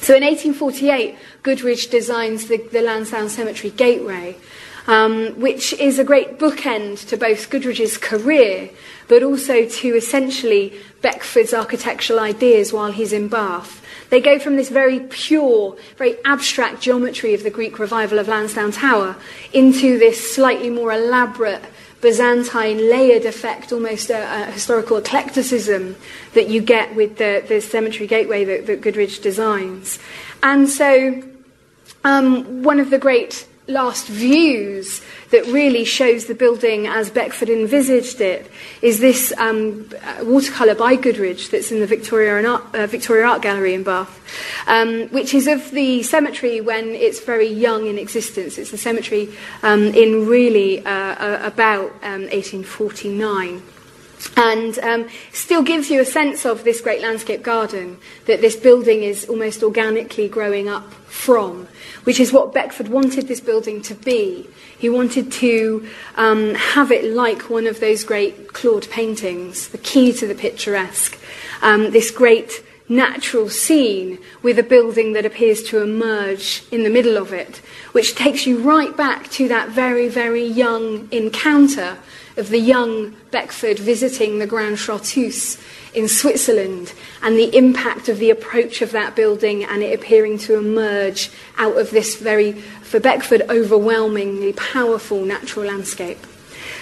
So 0.00 0.14
in 0.14 0.22
1848, 0.22 1.16
Goodridge 1.42 1.90
designs 1.90 2.48
the, 2.48 2.58
the 2.58 2.82
Lansdowne 2.82 3.30
Cemetery 3.30 3.70
Gateway, 3.70 4.36
um, 4.86 5.40
which 5.40 5.72
is 5.72 5.98
a 5.98 6.04
great 6.04 6.38
bookend 6.38 7.08
to 7.08 7.16
both 7.16 7.48
Goodridge's 7.48 7.96
career, 7.96 8.68
but 9.08 9.22
also 9.22 9.66
to 9.66 9.96
essentially 9.96 10.78
Beckford's 11.00 11.54
architectural 11.54 12.20
ideas 12.20 12.72
while 12.72 12.92
he's 12.92 13.12
in 13.12 13.28
Bath. 13.28 13.80
They 14.10 14.20
go 14.20 14.38
from 14.38 14.56
this 14.56 14.68
very 14.68 15.00
pure, 15.00 15.76
very 15.96 16.16
abstract 16.24 16.82
geometry 16.82 17.34
of 17.34 17.42
the 17.42 17.50
Greek 17.50 17.78
revival 17.78 18.18
of 18.18 18.28
Lansdowne 18.28 18.72
Tower 18.72 19.16
into 19.52 19.98
this 19.98 20.34
slightly 20.34 20.70
more 20.70 20.92
elaborate 20.92 21.64
Byzantine 22.04 22.90
layered 22.90 23.24
effect, 23.24 23.72
almost 23.72 24.10
a, 24.10 24.20
a 24.42 24.50
historical 24.50 24.98
eclecticism 24.98 25.96
that 26.34 26.48
you 26.48 26.60
get 26.60 26.94
with 26.94 27.16
the, 27.16 27.42
the 27.48 27.62
cemetery 27.62 28.06
gateway 28.06 28.44
that, 28.44 28.66
that 28.66 28.82
designs. 29.22 29.98
And 30.42 30.68
so, 30.68 31.22
um, 32.04 32.62
one 32.62 32.78
of 32.78 32.90
the 32.90 32.98
great 32.98 33.48
last 33.68 34.06
views 34.06 35.00
that 35.34 35.44
really 35.46 35.84
shows 35.84 36.26
the 36.26 36.34
building 36.34 36.86
as 36.86 37.10
Beckford 37.10 37.50
envisaged 37.50 38.20
it 38.20 38.48
is 38.82 39.00
this 39.00 39.32
um, 39.36 39.90
watercolour 40.22 40.76
by 40.76 40.96
Goodridge 40.96 41.50
that's 41.50 41.72
in 41.72 41.80
the 41.80 41.88
Victoria 41.88 42.48
Art, 42.48 42.62
uh, 42.72 42.86
Victoria 42.86 43.26
Art 43.26 43.42
Gallery 43.42 43.74
in 43.74 43.82
Bath, 43.82 44.14
um, 44.68 45.08
which 45.08 45.34
is 45.34 45.48
of 45.48 45.72
the 45.72 46.04
cemetery 46.04 46.60
when 46.60 46.90
it's 46.90 47.18
very 47.18 47.48
young 47.48 47.88
in 47.88 47.98
existence. 47.98 48.58
It's 48.58 48.70
the 48.70 48.78
cemetery 48.78 49.28
um, 49.64 49.86
in 49.86 50.28
really 50.28 50.86
uh, 50.86 51.44
about 51.44 51.90
1849 52.02 53.56
um, 53.56 53.62
and 54.36 54.78
um, 54.78 55.08
still 55.32 55.64
gives 55.64 55.90
you 55.90 56.00
a 56.00 56.04
sense 56.04 56.46
of 56.46 56.62
this 56.62 56.80
great 56.80 57.02
landscape 57.02 57.42
garden 57.42 57.98
that 58.26 58.40
this 58.40 58.54
building 58.54 59.02
is 59.02 59.28
almost 59.28 59.64
organically 59.64 60.28
growing 60.28 60.68
up 60.68 60.92
from, 61.06 61.66
which 62.04 62.20
is 62.20 62.32
what 62.32 62.54
Beckford 62.54 62.86
wanted 62.86 63.26
this 63.26 63.40
building 63.40 63.82
to 63.82 63.96
be. 63.96 64.48
He 64.84 64.90
wanted 64.90 65.32
to 65.32 65.88
um, 66.16 66.54
have 66.56 66.92
it 66.92 67.10
like 67.10 67.48
one 67.48 67.66
of 67.66 67.80
those 67.80 68.04
great 68.04 68.52
Claude 68.52 68.86
paintings, 68.90 69.68
the 69.68 69.78
key 69.78 70.12
to 70.12 70.26
the 70.26 70.34
picturesque, 70.34 71.18
um, 71.62 71.90
this 71.90 72.10
great 72.10 72.62
natural 72.88 73.48
scene 73.48 74.18
with 74.42 74.58
a 74.58 74.62
building 74.62 75.14
that 75.14 75.24
appears 75.24 75.62
to 75.62 75.82
emerge 75.82 76.62
in 76.70 76.82
the 76.82 76.90
middle 76.90 77.16
of 77.16 77.32
it, 77.32 77.58
which 77.92 78.14
takes 78.14 78.46
you 78.46 78.60
right 78.60 78.94
back 78.96 79.30
to 79.30 79.48
that 79.48 79.70
very, 79.70 80.08
very 80.08 80.44
young 80.44 81.08
encounter 81.10 81.96
of 82.36 82.48
the 82.48 82.58
young 82.58 83.14
Beckford 83.30 83.78
visiting 83.78 84.38
the 84.38 84.46
Grande 84.46 84.78
Chartreuse 84.78 85.58
in 85.94 86.08
Switzerland 86.08 86.92
and 87.22 87.36
the 87.36 87.56
impact 87.56 88.08
of 88.08 88.18
the 88.18 88.30
approach 88.30 88.82
of 88.82 88.90
that 88.92 89.14
building 89.14 89.64
and 89.64 89.82
it 89.82 89.98
appearing 89.98 90.38
to 90.38 90.56
emerge 90.58 91.30
out 91.56 91.78
of 91.78 91.90
this 91.90 92.16
very, 92.16 92.52
for 92.52 92.98
Beckford, 92.98 93.42
overwhelmingly 93.48 94.52
powerful 94.54 95.24
natural 95.24 95.66
landscape. 95.66 96.18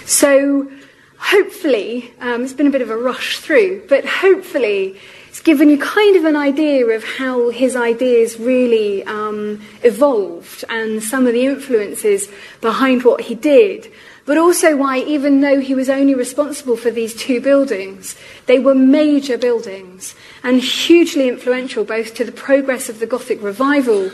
So, 0.05 0.69
hopefully, 1.17 2.13
um, 2.19 2.43
it's 2.43 2.53
been 2.53 2.67
a 2.67 2.71
bit 2.71 2.81
of 2.81 2.89
a 2.89 2.97
rush 2.97 3.39
through, 3.39 3.83
but 3.87 4.05
hopefully, 4.05 4.99
it's 5.33 5.41
given 5.41 5.67
you 5.67 5.79
kind 5.79 6.15
of 6.15 6.25
an 6.25 6.35
idea 6.35 6.85
of 6.85 7.03
how 7.03 7.49
his 7.49 7.75
ideas 7.75 8.39
really 8.39 9.03
um, 9.05 9.59
evolved 9.81 10.63
and 10.69 11.01
some 11.01 11.25
of 11.25 11.33
the 11.33 11.43
influences 11.43 12.29
behind 12.61 13.03
what 13.03 13.21
he 13.21 13.33
did 13.33 13.91
but 14.25 14.37
also 14.37 14.77
why, 14.77 14.99
even 14.99 15.41
though 15.41 15.59
he 15.59 15.73
was 15.73 15.89
only 15.89 16.13
responsible 16.13 16.77
for 16.77 16.91
these 16.91 17.15
two 17.15 17.41
buildings, 17.41 18.15
they 18.45 18.59
were 18.59 18.75
major 18.75 19.37
buildings 19.37 20.15
and 20.43 20.61
hugely 20.61 21.27
influential 21.27 21.83
both 21.83 22.13
to 22.13 22.23
the 22.23 22.31
progress 22.31 22.87
of 22.87 22.99
the 22.99 23.07
Gothic 23.07 23.41
revival 23.41 24.11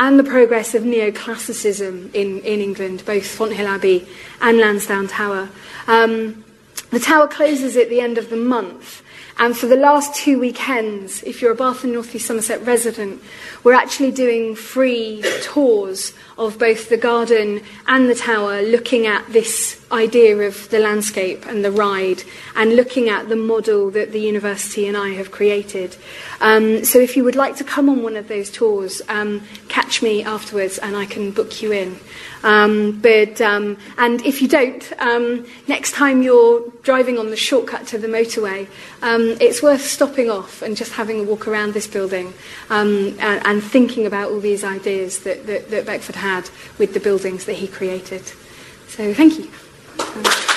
and 0.00 0.18
the 0.18 0.24
progress 0.24 0.74
of 0.74 0.82
neoclassicism 0.82 2.12
in, 2.14 2.40
in 2.40 2.60
England, 2.60 3.04
both 3.04 3.26
Fonthill 3.26 3.68
Abbey 3.68 4.08
and 4.40 4.58
Lansdowne 4.58 5.06
Tower. 5.06 5.48
Um, 5.86 6.42
the 6.90 6.98
tower 6.98 7.28
closes 7.28 7.76
at 7.76 7.88
the 7.88 8.00
end 8.00 8.18
of 8.18 8.30
the 8.30 8.36
month, 8.36 9.02
And 9.36 9.56
for 9.56 9.66
the 9.66 9.76
last 9.76 10.14
two 10.14 10.38
weekends, 10.38 11.22
if 11.24 11.42
you're 11.42 11.52
a 11.52 11.56
Bath 11.56 11.82
and 11.82 11.92
North 11.92 12.14
East 12.14 12.26
Somerset 12.26 12.64
resident, 12.64 13.20
we're 13.64 13.74
actually 13.74 14.12
doing 14.12 14.54
free 14.54 15.24
tours 15.42 16.12
of 16.38 16.58
both 16.58 16.88
the 16.88 16.96
garden 16.96 17.62
and 17.88 18.08
the 18.08 18.14
tower, 18.14 18.62
looking 18.62 19.06
at 19.06 19.26
this 19.32 19.83
idea 19.94 20.36
of 20.36 20.68
the 20.70 20.78
landscape 20.78 21.46
and 21.46 21.64
the 21.64 21.70
ride, 21.70 22.22
and 22.56 22.76
looking 22.76 23.08
at 23.08 23.28
the 23.28 23.36
model 23.36 23.90
that 23.92 24.12
the 24.12 24.20
university 24.20 24.86
and 24.86 24.96
I 24.96 25.10
have 25.10 25.30
created. 25.30 25.96
Um, 26.40 26.84
so 26.84 26.98
if 26.98 27.16
you 27.16 27.24
would 27.24 27.36
like 27.36 27.56
to 27.56 27.64
come 27.64 27.88
on 27.88 28.02
one 28.02 28.16
of 28.16 28.28
those 28.28 28.50
tours, 28.50 29.00
um, 29.08 29.42
catch 29.68 30.02
me 30.02 30.22
afterwards 30.22 30.78
and 30.78 30.96
I 30.96 31.06
can 31.06 31.30
book 31.30 31.62
you 31.62 31.72
in. 31.72 31.96
Um, 32.42 33.00
but 33.00 33.40
um, 33.40 33.78
and 33.96 34.20
if 34.26 34.42
you 34.42 34.48
don't, 34.48 34.92
um, 35.00 35.46
next 35.66 35.92
time 35.92 36.22
you're 36.22 36.62
driving 36.82 37.18
on 37.18 37.30
the 37.30 37.36
shortcut 37.36 37.86
to 37.88 37.98
the 37.98 38.06
motorway, 38.08 38.68
um, 39.00 39.36
it's 39.40 39.62
worth 39.62 39.80
stopping 39.80 40.30
off 40.30 40.60
and 40.60 40.76
just 40.76 40.92
having 40.92 41.20
a 41.20 41.22
walk 41.22 41.48
around 41.48 41.72
this 41.72 41.86
building 41.86 42.34
um, 42.68 43.16
and, 43.18 43.46
and 43.46 43.64
thinking 43.64 44.04
about 44.04 44.30
all 44.30 44.40
these 44.40 44.62
ideas 44.62 45.20
that, 45.20 45.46
that, 45.46 45.70
that 45.70 45.86
Beckford 45.86 46.16
had 46.16 46.50
with 46.78 46.92
the 46.92 47.00
buildings 47.00 47.46
that 47.46 47.54
he 47.54 47.66
created. 47.66 48.26
So 48.88 49.14
thank 49.14 49.38
you. 49.38 49.50
Mm 49.98 50.22
-hmm. 50.22 50.53